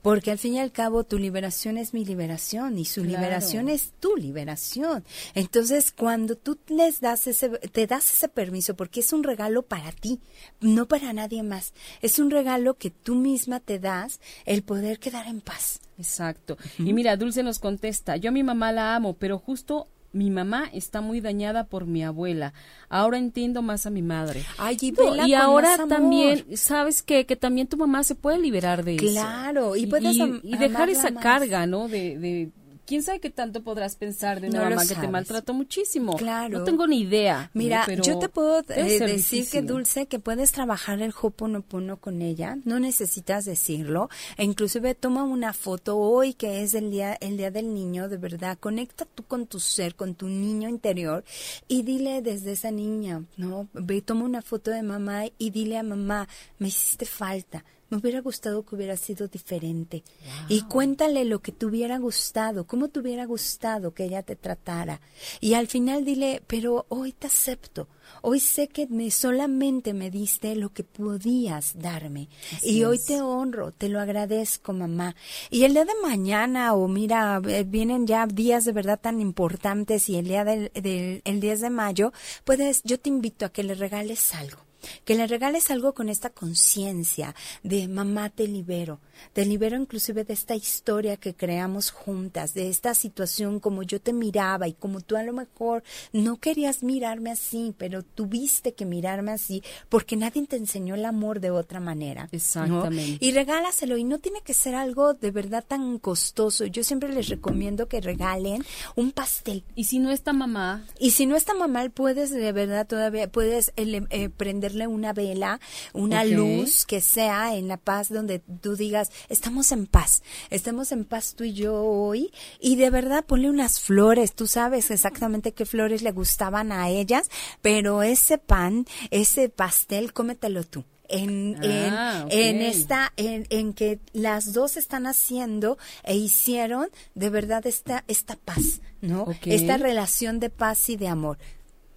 Porque 0.01 0.31
al 0.31 0.37
fin 0.37 0.55
y 0.55 0.59
al 0.59 0.71
cabo 0.71 1.03
tu 1.03 1.17
liberación 1.17 1.77
es 1.77 1.93
mi 1.93 2.05
liberación 2.05 2.77
y 2.77 2.85
su 2.85 3.03
liberación 3.03 3.69
es 3.69 3.93
tu 3.99 4.15
liberación. 4.15 5.03
Entonces, 5.33 5.91
cuando 5.91 6.35
tú 6.35 6.57
les 6.67 6.99
das 7.01 7.27
ese, 7.27 7.49
te 7.49 7.87
das 7.87 8.11
ese 8.11 8.27
permiso, 8.27 8.75
porque 8.75 8.99
es 9.01 9.13
un 9.13 9.23
regalo 9.23 9.63
para 9.63 9.91
ti, 9.91 10.19
no 10.59 10.87
para 10.87 11.13
nadie 11.13 11.43
más, 11.43 11.73
es 12.01 12.19
un 12.19 12.31
regalo 12.31 12.75
que 12.75 12.91
tú 12.91 13.15
misma 13.15 13.59
te 13.59 13.79
das 13.79 14.19
el 14.45 14.63
poder 14.63 14.99
quedar 14.99 15.27
en 15.27 15.41
paz. 15.41 15.81
Exacto. 15.97 16.57
Y 16.79 16.93
mira, 16.93 17.15
Dulce 17.15 17.43
nos 17.43 17.59
contesta, 17.59 18.17
yo 18.17 18.29
a 18.29 18.33
mi 18.33 18.43
mamá 18.43 18.71
la 18.71 18.95
amo, 18.95 19.13
pero 19.13 19.37
justo 19.37 19.87
mi 20.13 20.29
mamá 20.29 20.69
está 20.73 21.01
muy 21.01 21.21
dañada 21.21 21.65
por 21.65 21.85
mi 21.85 22.03
abuela. 22.03 22.53
Ahora 22.89 23.17
entiendo 23.17 23.61
más 23.61 23.85
a 23.85 23.89
mi 23.89 24.01
madre. 24.01 24.43
Ay, 24.57 24.77
y, 24.81 24.93
y 25.25 25.33
ahora 25.33 25.77
también, 25.87 26.45
¿sabes 26.57 27.01
qué? 27.01 27.25
Que 27.25 27.35
también 27.35 27.67
tu 27.67 27.77
mamá 27.77 28.03
se 28.03 28.15
puede 28.15 28.37
liberar 28.39 28.83
de 28.83 28.95
eso. 28.95 29.05
Claro, 29.05 29.75
y 29.75 29.87
puedes 29.87 30.15
y, 30.15 30.57
dejar 30.57 30.89
esa 30.89 31.13
carga, 31.13 31.65
¿no? 31.65 31.87
de, 31.87 32.17
de 32.17 32.51
quién 32.91 33.03
sabe 33.03 33.21
qué 33.21 33.29
tanto 33.29 33.63
podrás 33.63 33.95
pensar 33.95 34.41
de 34.41 34.49
una 34.49 34.69
mamá 34.69 34.85
que 34.85 34.95
te 34.95 35.07
maltrató 35.07 35.53
muchísimo. 35.53 36.17
Claro. 36.17 36.59
No 36.59 36.65
tengo 36.65 36.87
ni 36.87 36.99
idea. 36.99 37.49
Mira, 37.53 37.87
yo 38.01 38.19
te 38.19 38.27
puedo 38.27 38.59
eh, 38.67 38.99
decir 38.99 39.49
que 39.49 39.61
Dulce, 39.61 40.07
que 40.07 40.19
puedes 40.19 40.51
trabajar 40.51 41.01
el 41.01 41.13
Hoponopono 41.21 41.95
con 41.95 42.21
ella, 42.21 42.57
no 42.65 42.81
necesitas 42.81 43.45
decirlo, 43.45 44.09
e 44.35 44.43
inclusive 44.43 44.93
toma 44.93 45.23
una 45.23 45.53
foto 45.53 45.97
hoy 45.97 46.33
que 46.33 46.63
es 46.63 46.73
el 46.73 46.91
día, 46.91 47.13
el 47.21 47.37
día 47.37 47.49
del 47.49 47.73
niño, 47.73 48.09
de 48.09 48.17
verdad, 48.17 48.57
conecta 48.59 49.05
tú 49.05 49.23
con 49.23 49.47
tu 49.47 49.61
ser, 49.61 49.95
con 49.95 50.13
tu 50.13 50.27
niño 50.27 50.67
interior 50.67 51.23
y 51.69 51.83
dile 51.83 52.21
desde 52.21 52.51
esa 52.51 52.71
niña, 52.71 53.23
¿no? 53.37 53.69
Ve, 53.71 54.01
toma 54.01 54.25
una 54.25 54.41
foto 54.41 54.69
de 54.69 54.83
mamá 54.83 55.27
y 55.37 55.51
dile 55.51 55.77
a 55.77 55.83
mamá, 55.83 56.27
me 56.59 56.67
hiciste 56.67 57.05
falta, 57.05 57.63
me 57.91 57.97
hubiera 57.97 58.21
gustado 58.21 58.63
que 58.63 58.75
hubiera 58.75 58.95
sido 58.95 59.27
diferente. 59.27 60.03
Y 60.47 60.61
cuéntale 60.61 61.25
lo 61.25 61.39
que 61.39 61.51
te 61.51 61.65
hubiera 61.65 61.99
gustado, 61.99 62.65
cómo 62.65 62.87
te 62.87 63.01
hubiera 63.01 63.25
gustado 63.25 63.93
que 63.93 64.05
ella 64.05 64.23
te 64.23 64.37
tratara. 64.37 65.01
Y 65.41 65.53
al 65.55 65.67
final 65.67 66.05
dile, 66.05 66.41
pero 66.47 66.85
hoy 66.87 67.11
te 67.11 67.27
acepto. 67.27 67.89
Hoy 68.21 68.39
sé 68.39 68.69
que 68.69 68.87
me, 68.87 69.11
solamente 69.11 69.93
me 69.93 70.09
diste 70.09 70.55
lo 70.55 70.73
que 70.73 70.83
podías 70.83 71.77
darme. 71.77 72.29
y 72.63 72.83
hoy 72.85 72.97
te 73.05 73.21
honro, 73.21 73.71
te 73.73 73.89
lo 73.89 73.99
agradezco, 73.99 74.71
mamá. 74.71 75.15
Y 75.49 75.65
el 75.65 75.73
día 75.73 75.85
de 75.85 75.95
mañana, 76.01 76.73
o 76.73 76.87
mira, 76.87 77.39
vienen 77.39 78.07
ya 78.07 78.25
días 78.25 78.63
de 78.63 78.71
verdad 78.71 78.99
tan 79.01 79.19
importantes 79.19 80.07
y 80.07 80.17
el 80.17 80.25
día 80.25 80.45
del, 80.45 80.71
del 80.73 81.21
el 81.25 81.39
10 81.41 81.61
de 81.61 81.69
mayo, 81.69 82.13
puedes, 82.45 82.83
yo 82.83 82.99
te 82.99 83.09
invito 83.09 83.45
a 83.45 83.49
que 83.49 83.63
le 83.63 83.75
regales 83.75 84.33
algo 84.33 84.70
que 85.05 85.15
le 85.15 85.27
regales 85.27 85.71
algo 85.71 85.93
con 85.93 86.09
esta 86.09 86.29
conciencia 86.29 87.35
de 87.63 87.87
mamá 87.87 88.29
te 88.29 88.47
libero, 88.47 88.99
te 89.33 89.45
libero 89.45 89.77
inclusive 89.77 90.23
de 90.23 90.33
esta 90.33 90.55
historia 90.55 91.17
que 91.17 91.33
creamos 91.33 91.91
juntas, 91.91 92.53
de 92.53 92.69
esta 92.69 92.93
situación 92.93 93.59
como 93.59 93.83
yo 93.83 94.01
te 94.01 94.13
miraba 94.13 94.67
y 94.67 94.73
como 94.73 95.01
tú 95.01 95.15
a 95.15 95.23
lo 95.23 95.33
mejor 95.33 95.83
no 96.13 96.37
querías 96.37 96.83
mirarme 96.83 97.31
así, 97.31 97.73
pero 97.77 98.03
tuviste 98.03 98.73
que 98.73 98.85
mirarme 98.85 99.31
así 99.31 99.63
porque 99.89 100.15
nadie 100.15 100.45
te 100.47 100.55
enseñó 100.55 100.95
el 100.95 101.05
amor 101.05 101.39
de 101.39 101.51
otra 101.51 101.79
manera. 101.79 102.29
Exactamente. 102.31 103.23
Y 103.23 103.31
regálaselo 103.31 103.97
y 103.97 104.03
no 104.03 104.19
tiene 104.19 104.41
que 104.41 104.53
ser 104.53 104.75
algo 104.75 105.13
de 105.13 105.31
verdad 105.31 105.63
tan 105.67 105.99
costoso. 105.99 106.65
Yo 106.65 106.83
siempre 106.83 107.09
les 107.09 107.29
recomiendo 107.29 107.87
que 107.87 108.01
regalen 108.01 108.63
un 108.95 109.11
pastel. 109.11 109.63
Y 109.75 109.85
si 109.85 109.99
no 109.99 110.11
está 110.11 110.33
mamá. 110.33 110.85
Y 110.99 111.11
si 111.11 111.25
no 111.25 111.35
está 111.35 111.53
mamá, 111.53 111.87
puedes 111.93 112.31
de 112.31 112.51
verdad 112.51 112.87
todavía, 112.87 113.31
puedes 113.31 113.73
eh, 113.75 114.01
eh, 114.09 114.29
prenderle 114.29 114.87
una 114.87 115.13
vela, 115.13 115.59
una 115.93 116.23
luz 116.23 116.85
que 116.85 117.01
sea 117.01 117.55
en 117.55 117.67
la 117.67 117.77
paz 117.77 118.09
donde 118.09 118.39
tú 118.39 118.75
digas, 118.75 119.10
estamos 119.29 119.71
en 119.71 119.87
paz, 119.87 120.23
estamos 120.49 120.91
en 120.91 121.05
paz 121.05 121.35
tú 121.35 121.43
y 121.43 121.53
yo 121.53 121.75
hoy 121.83 122.31
y 122.59 122.75
de 122.75 122.89
verdad 122.89 123.25
ponle 123.25 123.49
unas 123.49 123.79
flores, 123.79 124.33
tú 124.33 124.47
sabes 124.47 124.91
exactamente 124.91 125.53
qué 125.53 125.65
flores 125.65 126.01
le 126.01 126.11
gustaban 126.11 126.71
a 126.71 126.89
ellas, 126.89 127.29
pero 127.61 128.03
ese 128.03 128.37
pan, 128.37 128.85
ese 129.09 129.49
pastel, 129.49 130.13
cómetelo 130.13 130.63
tú. 130.63 130.85
En, 131.13 131.57
ah, 131.61 132.25
en, 132.29 132.61
esta, 132.61 133.11
en, 133.17 133.45
en, 133.49 133.73
que 133.73 133.99
las 134.13 134.53
dos 134.53 134.77
están 134.77 135.05
haciendo 135.05 135.77
e 136.03 136.15
hicieron 136.15 136.87
de 137.15 137.29
verdad 137.29 137.67
esta, 137.67 138.05
esta 138.07 138.37
paz, 138.37 138.79
¿no? 139.01 139.25
Esta 139.43 139.75
relación 139.75 140.39
de 140.39 140.49
paz 140.49 140.87
y 140.87 140.95
de 140.95 141.09
amor. 141.09 141.37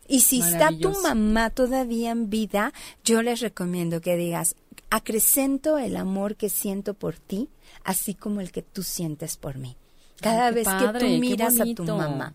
Y 0.07 0.21
si 0.21 0.41
está 0.41 0.71
tu 0.79 0.91
mamá 1.01 1.51
todavía 1.51 2.11
en 2.11 2.29
vida, 2.29 2.73
yo 3.05 3.23
les 3.23 3.41
recomiendo 3.41 4.01
que 4.01 4.17
digas, 4.17 4.57
acrecento 4.95 5.77
el 5.77 5.97
amor 5.97 6.37
que 6.37 6.49
siento 6.49 6.95
por 6.95 7.19
ti, 7.19 7.49
así 7.83 8.15
como 8.15 8.41
el 8.41 8.53
que 8.53 8.63
tú 8.63 8.85
sientes 8.85 9.37
por 9.37 9.59
mí. 9.59 9.77
Cada 10.21 10.53
vez 10.53 10.69
que 10.69 10.99
tú 11.01 11.07
miras 11.19 11.59
a 11.59 11.65
tu 11.75 11.85
mamá, 11.85 12.35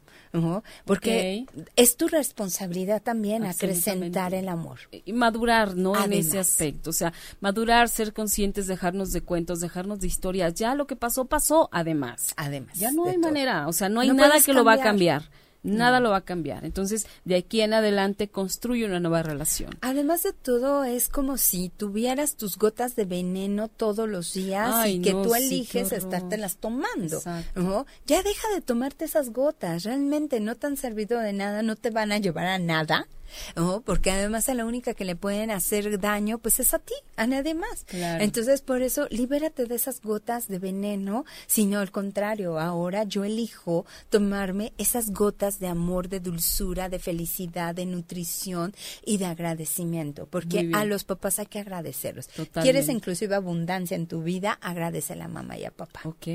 porque 0.86 1.46
es 1.78 1.96
tu 1.96 2.10
responsabilidad 2.10 3.02
también 3.02 3.46
acrecentar 3.46 4.34
el 4.34 4.50
amor. 4.50 4.80
Y 4.92 5.14
madurar, 5.14 5.76
¿no? 5.76 5.96
En 6.04 6.12
ese 6.12 6.38
aspecto, 6.38 6.90
o 6.90 6.94
sea, 6.94 7.14
madurar, 7.40 7.88
ser 7.88 8.14
conscientes, 8.14 8.68
dejarnos 8.68 9.12
de 9.12 9.22
cuentos, 9.22 9.62
dejarnos 9.62 10.02
de 10.02 10.08
historias. 10.08 10.54
Ya 10.56 10.76
lo 10.76 10.86
que 10.86 10.98
pasó, 10.98 11.26
pasó, 11.26 11.70
además. 11.72 12.34
Además. 12.36 12.78
Ya 12.78 12.92
no 12.92 13.06
hay 13.06 13.18
manera, 13.18 13.70
o 13.70 13.74
sea, 13.74 13.88
no 13.88 14.02
hay 14.02 14.12
nada 14.12 14.42
que 14.42 14.54
lo 14.54 14.66
va 14.66 14.74
a 14.74 14.82
cambiar. 14.82 15.30
Nada 15.62 16.00
lo 16.00 16.12
va 16.12 16.18
a 16.18 16.22
cambiar. 16.22 16.64
Entonces, 16.64 17.06
de 17.26 17.36
aquí 17.36 17.62
en 17.62 17.74
adelante 17.74 18.30
construye 18.30 18.86
una 18.86 19.00
nueva 19.00 19.24
relación. 19.24 19.78
Además 19.82 20.24
de 20.24 20.32
todo, 20.32 20.86
es 20.86 21.10
como 21.10 21.38
si 21.38 21.70
tuvieras 21.70 22.36
tus 22.36 22.58
gotas 22.58 22.96
de 22.96 23.06
veneno 23.06 23.68
todos 23.68 24.08
los 24.08 24.34
días 24.34 24.88
y 24.88 25.02
que 25.02 25.12
tú 25.12 25.36
eliges 25.36 25.92
estártelas 25.92 26.58
tomando. 26.58 27.22
Ya 28.08 28.24
deja 28.24 28.48
de 28.56 28.62
tomarte 28.62 29.06
esas 29.06 29.32
gotas. 29.32 29.84
Realmente 29.84 30.40
no 30.40 30.56
te 30.56 30.68
han 30.68 30.78
servido 30.78 31.20
de 31.20 31.34
nada, 31.34 31.62
no 31.62 31.76
te 31.76 31.90
van 31.90 32.12
a 32.12 32.20
llevar 32.20 32.48
a 32.48 32.60
nada. 32.60 33.08
¿No? 33.56 33.82
Porque 33.82 34.12
además 34.12 34.50
a 34.50 34.54
la 34.54 34.66
única 34.66 34.94
que 34.94 35.06
le 35.06 35.16
pueden 35.16 35.52
hacer 35.52 36.00
daño, 36.00 36.38
pues 36.38 36.60
es 36.60 36.74
a 36.74 36.80
ti, 36.80 36.94
a 37.16 37.28
nadie 37.28 37.54
más. 37.54 37.86
Entonces, 37.92 38.62
por 38.62 38.82
eso, 38.82 39.08
libérate 39.10 39.66
de 39.66 39.76
esas 39.76 40.02
gotas 40.02 40.48
de 40.48 40.60
veneno, 40.60 41.26
sino 41.48 41.80
al 41.80 41.92
contrario, 41.92 42.60
ahora 42.60 43.04
yo 43.04 43.24
elijo 43.24 43.86
tomarme 44.10 44.74
esas 44.78 45.12
gotas 45.12 45.60
de 45.60 45.68
amor, 45.68 46.10
de 46.10 46.20
dulzura, 46.20 46.90
de 46.90 47.00
felicidad, 47.00 47.76
de 47.76 47.86
nutrición 47.86 48.74
y 49.06 49.18
de 49.18 49.26
agradecimiento, 49.26 50.28
porque 50.28 50.72
a 50.74 50.86
los 50.86 51.04
papás 51.04 51.40
hay 51.40 51.46
que 51.46 51.60
agradecerlos. 51.60 52.30
¿Quieres 52.62 52.90
inclusive 52.90 53.36
abundancia 53.36 53.96
en 53.96 54.08
tu 54.08 54.24
vida? 54.24 54.58
Agradece 54.62 55.14
a 55.14 55.16
la 55.16 55.28
mamá 55.28 55.58
y 55.58 55.66
a 55.66 55.72
papá. 55.72 56.02
Ok. 56.06 56.28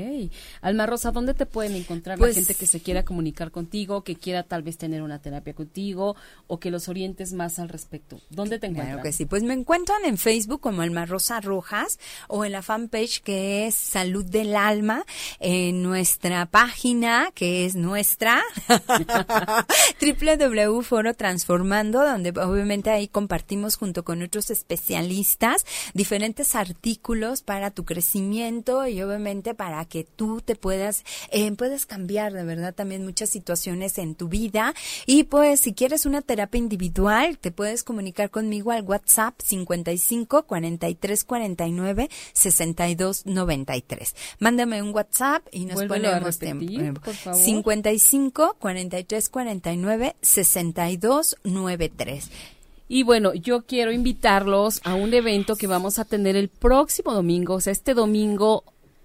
Alma 0.61 0.85
Rosa, 0.85 1.11
¿dónde 1.11 1.33
te 1.33 1.45
pueden 1.45 1.75
encontrar 1.75 2.17
la 2.17 2.25
pues 2.25 2.35
gente 2.35 2.55
que 2.55 2.65
se 2.65 2.79
quiera 2.79 3.03
comunicar 3.03 3.51
contigo, 3.51 4.03
que 4.03 4.15
quiera 4.15 4.43
tal 4.43 4.63
vez 4.63 4.77
tener 4.77 5.01
una 5.01 5.19
terapia 5.19 5.53
contigo 5.53 6.15
o 6.47 6.59
que 6.59 6.71
los 6.71 6.84
orientes 6.89 7.33
más 7.33 7.59
al 7.59 7.69
respecto. 7.69 8.19
¿Dónde 8.29 8.59
te 8.59 8.67
encuentran? 8.67 8.97
Claro 8.97 9.03
que 9.03 9.13
sí, 9.13 9.25
pues 9.25 9.43
me 9.43 9.53
encuentran 9.53 10.03
en 10.05 10.17
Facebook 10.17 10.61
como 10.61 10.81
Alma 10.81 11.05
Rosa 11.05 11.41
Rojas 11.41 11.99
o 12.27 12.45
en 12.45 12.51
la 12.51 12.61
fanpage 12.61 13.21
que 13.21 13.67
es 13.67 13.75
Salud 13.75 14.25
del 14.25 14.55
Alma, 14.55 15.05
en 15.39 15.83
nuestra 15.83 16.45
página 16.45 17.31
que 17.33 17.65
es 17.65 17.75
nuestra 17.75 18.43
www 20.01 21.13
Transformando, 21.17 22.03
donde 22.03 22.29
obviamente 22.29 22.89
ahí 22.89 23.07
compartimos 23.07 23.75
junto 23.75 24.03
con 24.03 24.21
otros 24.21 24.49
especialistas 24.49 25.65
diferentes 25.93 26.55
artículos 26.55 27.41
para 27.41 27.71
tu 27.71 27.85
crecimiento 27.85 28.87
y 28.87 29.01
obviamente 29.01 29.53
para 29.53 29.85
que 29.85 30.03
tú 30.03 30.41
te 30.41 30.55
puedas, 30.55 31.03
eh, 31.31 31.51
puedas 31.53 31.85
cambiar 31.85 32.33
de 32.33 32.43
verdad 32.43 32.73
también 32.73 33.03
muchas 33.03 33.29
situaciones 33.29 33.97
en 33.97 34.15
tu 34.15 34.27
vida 34.27 34.73
y 35.05 35.23
pues 35.23 35.59
si 35.61 35.73
quieres 35.73 36.05
una 36.05 36.21
terapia 36.21 36.59
individual, 36.59 36.74
individual, 36.75 37.37
te 37.39 37.51
puedes 37.51 37.83
comunicar 37.83 38.29
conmigo 38.29 38.71
al 38.71 38.83
WhatsApp 38.83 39.35
55 39.41 40.43
43 40.43 41.23
49 41.23 42.09
62 42.33 43.25
93. 43.25 44.15
Mándame 44.39 44.81
un 44.81 44.93
WhatsApp 44.93 45.47
y 45.51 45.65
nos 45.65 45.83
ponemos 45.85 46.37
tiempo. 46.37 47.01
55 47.33 48.57
43 48.59 49.29
49 49.29 50.15
62 50.21 51.37
93. 51.43 52.29
Y 52.87 53.03
bueno, 53.03 53.33
yo 53.33 53.63
quiero 53.63 53.91
invitarlos 53.91 54.79
a 54.83 54.93
un 54.93 55.13
evento 55.13 55.55
que 55.55 55.65
vamos 55.65 55.97
a 55.97 56.05
tener 56.05 56.35
el 56.35 56.49
próximo 56.49 57.13
domingo, 57.13 57.55
o 57.55 57.61
sea, 57.61 57.73
este 57.73 57.95
domingo 57.95 58.63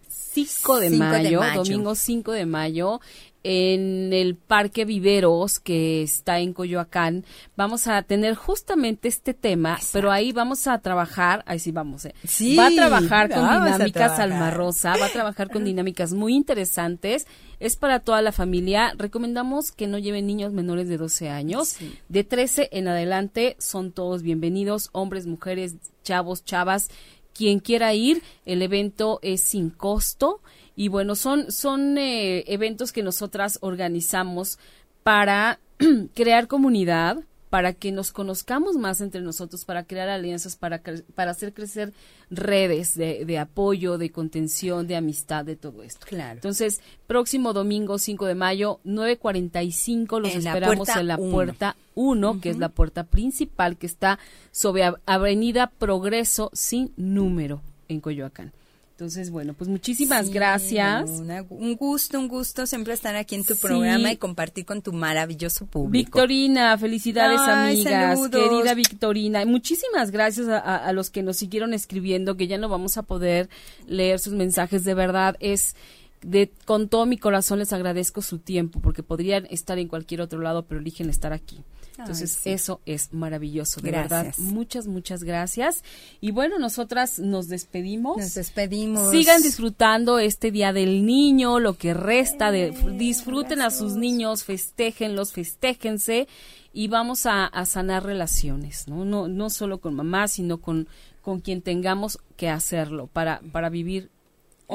5 0.09 0.81
de, 0.81 0.91
mayo, 0.91 1.41
domingo 1.55 1.95
5 1.95 2.33
de 2.33 2.47
mayo, 2.47 3.01
en 3.43 4.13
el 4.13 4.37
Parque 4.37 4.85
Viveros 4.85 5.61
que 5.61 6.03
está 6.03 6.41
en 6.41 6.53
Coyoacán, 6.53 7.25
vamos 7.57 7.87
a 7.87 8.03
tener 8.03 8.35
justamente 8.35 9.09
este 9.09 9.35
tema, 9.35 9.79
pero 9.93 10.11
ahí 10.11 10.33
vamos 10.33 10.67
a 10.67 10.79
trabajar, 10.79 11.43
ahí 11.47 11.59
sí 11.59 11.73
vamos, 11.73 12.05
eh. 12.05 12.15
va 12.59 12.67
a 12.67 12.71
trabajar 12.71 13.31
con 13.31 13.65
dinámicas 13.65 14.19
almarrosa, 14.19 14.97
va 14.97 15.07
a 15.07 15.13
trabajar 15.13 15.51
con 15.51 15.65
dinámicas 15.65 16.13
muy 16.13 16.35
interesantes, 16.35 17.27
es 17.61 17.77
para 17.77 18.01
toda 18.01 18.21
la 18.23 18.33
familia, 18.33 18.95
recomendamos 18.97 19.73
que 19.73 19.87
no 19.87 19.99
lleven 19.99 20.27
niños 20.27 20.53
menores 20.53 20.89
de 20.89 20.99
12 20.99 21.31
años, 21.31 21.77
de 22.09 22.25
13 22.25 22.69
en 22.73 22.89
adelante 22.89 23.57
son 23.59 23.93
todos 23.93 24.23
bienvenidos, 24.23 24.91
hombres, 24.93 25.27
mujeres, 25.27 25.77
chavos, 26.03 26.45
chavas, 26.45 26.91
quien 27.33 27.61
quiera 27.61 27.95
ir, 27.95 28.23
el 28.45 28.61
evento 28.61 29.19
es 29.23 29.41
sin 29.41 29.71
costo 29.71 30.41
y 30.77 30.89
bueno, 30.89 31.15
son, 31.15 31.51
son 31.53 31.99
eh, 31.99 32.45
eventos 32.47 32.93
que 32.93 33.03
nosotras 33.03 33.59
organizamos 33.61 34.59
para 35.03 35.59
crear 36.15 36.47
comunidad, 36.47 37.19
para 37.51 37.73
que 37.73 37.91
nos 37.91 38.13
conozcamos 38.13 38.77
más 38.77 39.01
entre 39.01 39.21
nosotros, 39.21 39.65
para 39.65 39.83
crear 39.83 40.09
alianzas, 40.09 40.55
para, 40.55 40.81
para 41.15 41.33
hacer 41.33 41.53
crecer 41.53 41.93
redes 42.31 42.95
de, 42.95 43.25
de, 43.25 43.39
apoyo, 43.39 43.99
de 43.99 44.11
contención, 44.11 44.87
de 44.87 44.95
amistad, 44.95 45.45
de 45.45 45.57
todo 45.57 45.83
esto. 45.83 46.07
Claro. 46.09 46.35
Entonces, 46.35 46.81
próximo 47.09 47.53
domingo 47.53 47.99
5 47.99 48.27
de 48.27 48.37
mayo, 48.37 48.79
9.45, 48.85 50.21
los 50.21 50.35
esperamos 50.35 50.89
en 50.91 51.09
la 51.09 51.17
puerta 51.19 51.77
1, 51.97 52.41
que 52.41 52.51
es 52.51 52.59
la 52.59 52.69
puerta 52.69 53.03
principal, 53.03 53.77
que 53.77 53.87
está 53.87 54.21
sobre 54.53 54.85
Avenida 55.07 55.73
Progreso 55.77 56.51
sin 56.53 56.93
número 56.97 57.63
en 57.89 58.01
Coyoacán. 58.01 58.53
Entonces, 59.01 59.31
bueno, 59.31 59.55
pues 59.55 59.71
muchísimas 59.71 60.29
gracias. 60.29 61.09
un 61.49 61.75
gusto, 61.77 62.19
un 62.19 62.29
gusto 62.29 62.67
siempre 62.67 62.93
estar 62.93 63.17
aquí 63.17 63.35
en 63.35 63.45
tu 63.45 63.57
programa 63.57 64.13
y 64.13 64.19
compartir 64.19 64.67
con 64.67 64.83
tu 64.83 64.93
maravilloso 64.93 65.65
público. 65.65 66.19
Victorina, 66.19 66.77
felicidades 66.77 67.41
amigas, 67.41 68.21
querida 68.29 68.75
Victorina. 68.75 69.47
Muchísimas 69.47 70.11
gracias 70.11 70.49
a, 70.49 70.59
a, 70.59 70.93
los 70.93 71.09
que 71.09 71.23
nos 71.23 71.39
siguieron 71.39 71.73
escribiendo, 71.73 72.37
que 72.37 72.47
ya 72.47 72.59
no 72.59 72.69
vamos 72.69 72.99
a 72.99 73.03
poder 73.03 73.49
leer 73.87 74.19
sus 74.19 74.35
mensajes. 74.35 74.85
De 74.85 74.93
verdad, 74.93 75.35
es 75.41 75.77
de 76.21 76.53
con 76.67 76.91
todo 76.91 77.07
mi 77.07 77.17
corazón 77.17 77.59
les 77.61 77.73
agradezco 77.73 78.21
su 78.21 78.39
tiempo, 78.39 78.81
porque 78.81 79.03
podrían 79.03 79.47
estar 79.47 79.79
en 79.79 79.89
cualquier 79.89 80.21
otro 80.21 80.41
lado, 80.41 80.67
pero 80.67 80.79
eligen 80.79 81.09
estar 81.09 81.33
aquí. 81.33 81.65
Entonces, 81.99 82.41
eso 82.45 82.81
es 82.87 83.13
maravilloso, 83.13 83.81
de 83.81 83.91
verdad. 83.91 84.35
Muchas, 84.39 84.87
muchas 84.87 85.23
gracias. 85.23 85.85
Y 86.21 86.31
bueno, 86.31 86.59
nosotras 86.59 87.19
nos 87.19 87.49
despedimos. 87.49 88.17
Nos 88.17 88.35
despedimos. 88.35 89.11
Sigan 89.11 89.43
disfrutando 89.43 90.19
este 90.19 90.51
Día 90.51 90.73
del 90.73 91.05
Niño, 91.05 91.61
lo 91.61 91.75
que 91.75 91.95
resta 91.95 92.51
de 92.51 92.75
disfruten 92.97 93.61
a 93.61 93.71
sus 93.71 93.95
niños, 93.95 94.45
festéjenlos, 94.45 95.33
festéjense 95.33 96.29
y 96.73 96.89
vamos 96.89 97.27
a, 97.27 97.51
sanar 97.67 98.05
relaciones, 98.05 98.89
¿no? 98.89 99.05
No 99.05 99.29
no 99.29 99.51
solo 99.51 99.81
con 99.81 99.95
mamá, 99.95 100.29
sino 100.29 100.61
con 100.61 100.89
con 101.21 101.41
quien 101.41 101.61
tengamos 101.61 102.19
que 102.37 102.49
hacerlo 102.49 103.07
para 103.07 103.41
para 103.53 103.69
vivir 103.69 104.11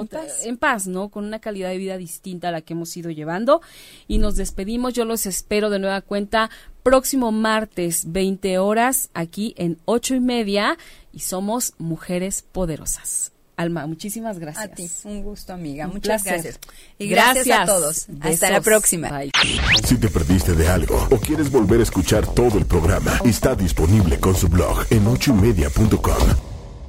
en 0.01 0.07
paz. 0.07 0.45
en 0.45 0.57
paz. 0.57 0.87
¿no? 0.87 1.09
Con 1.09 1.25
una 1.25 1.39
calidad 1.39 1.69
de 1.69 1.77
vida 1.77 1.97
distinta 1.97 2.49
a 2.49 2.51
la 2.51 2.61
que 2.61 2.73
hemos 2.73 2.95
ido 2.97 3.11
llevando. 3.11 3.61
Y 4.07 4.17
nos 4.17 4.35
despedimos. 4.35 4.93
Yo 4.93 5.05
los 5.05 5.25
espero 5.25 5.69
de 5.69 5.79
nueva 5.79 6.01
cuenta 6.01 6.49
próximo 6.83 7.31
martes, 7.31 8.11
20 8.11 8.59
horas, 8.59 9.09
aquí 9.13 9.55
en 9.57 9.79
ocho 9.85 10.15
y 10.15 10.19
media. 10.19 10.77
Y 11.11 11.19
somos 11.19 11.73
Mujeres 11.77 12.43
Poderosas. 12.51 13.31
Alma, 13.57 13.87
muchísimas 13.87 14.37
gracias. 14.37 14.65
A 14.65 14.67
ti, 14.67 14.89
un 15.05 15.23
gusto, 15.23 15.53
amiga. 15.53 15.87
Muchas 15.87 16.23
gracias. 16.23 16.59
Y 16.99 17.07
gracias, 17.07 17.59
a 17.59 17.65
todos. 17.65 18.07
Hasta 18.19 18.49
la 18.49 18.61
próxima. 18.61 19.21
Si 19.85 19.97
te 19.97 20.09
perdiste 20.09 20.53
de 20.53 20.67
algo 20.67 21.07
o 21.09 21.17
quieres 21.17 21.49
volver 21.49 21.79
a 21.79 21.83
escuchar 21.83 22.27
todo 22.33 22.57
el 22.57 22.65
programa, 22.65 23.19
está 23.23 23.55
disponible 23.55 24.19
con 24.19 24.35
su 24.35 24.49
blog 24.49 24.85
en 24.89 25.07
ochoymedia.com 25.07 26.54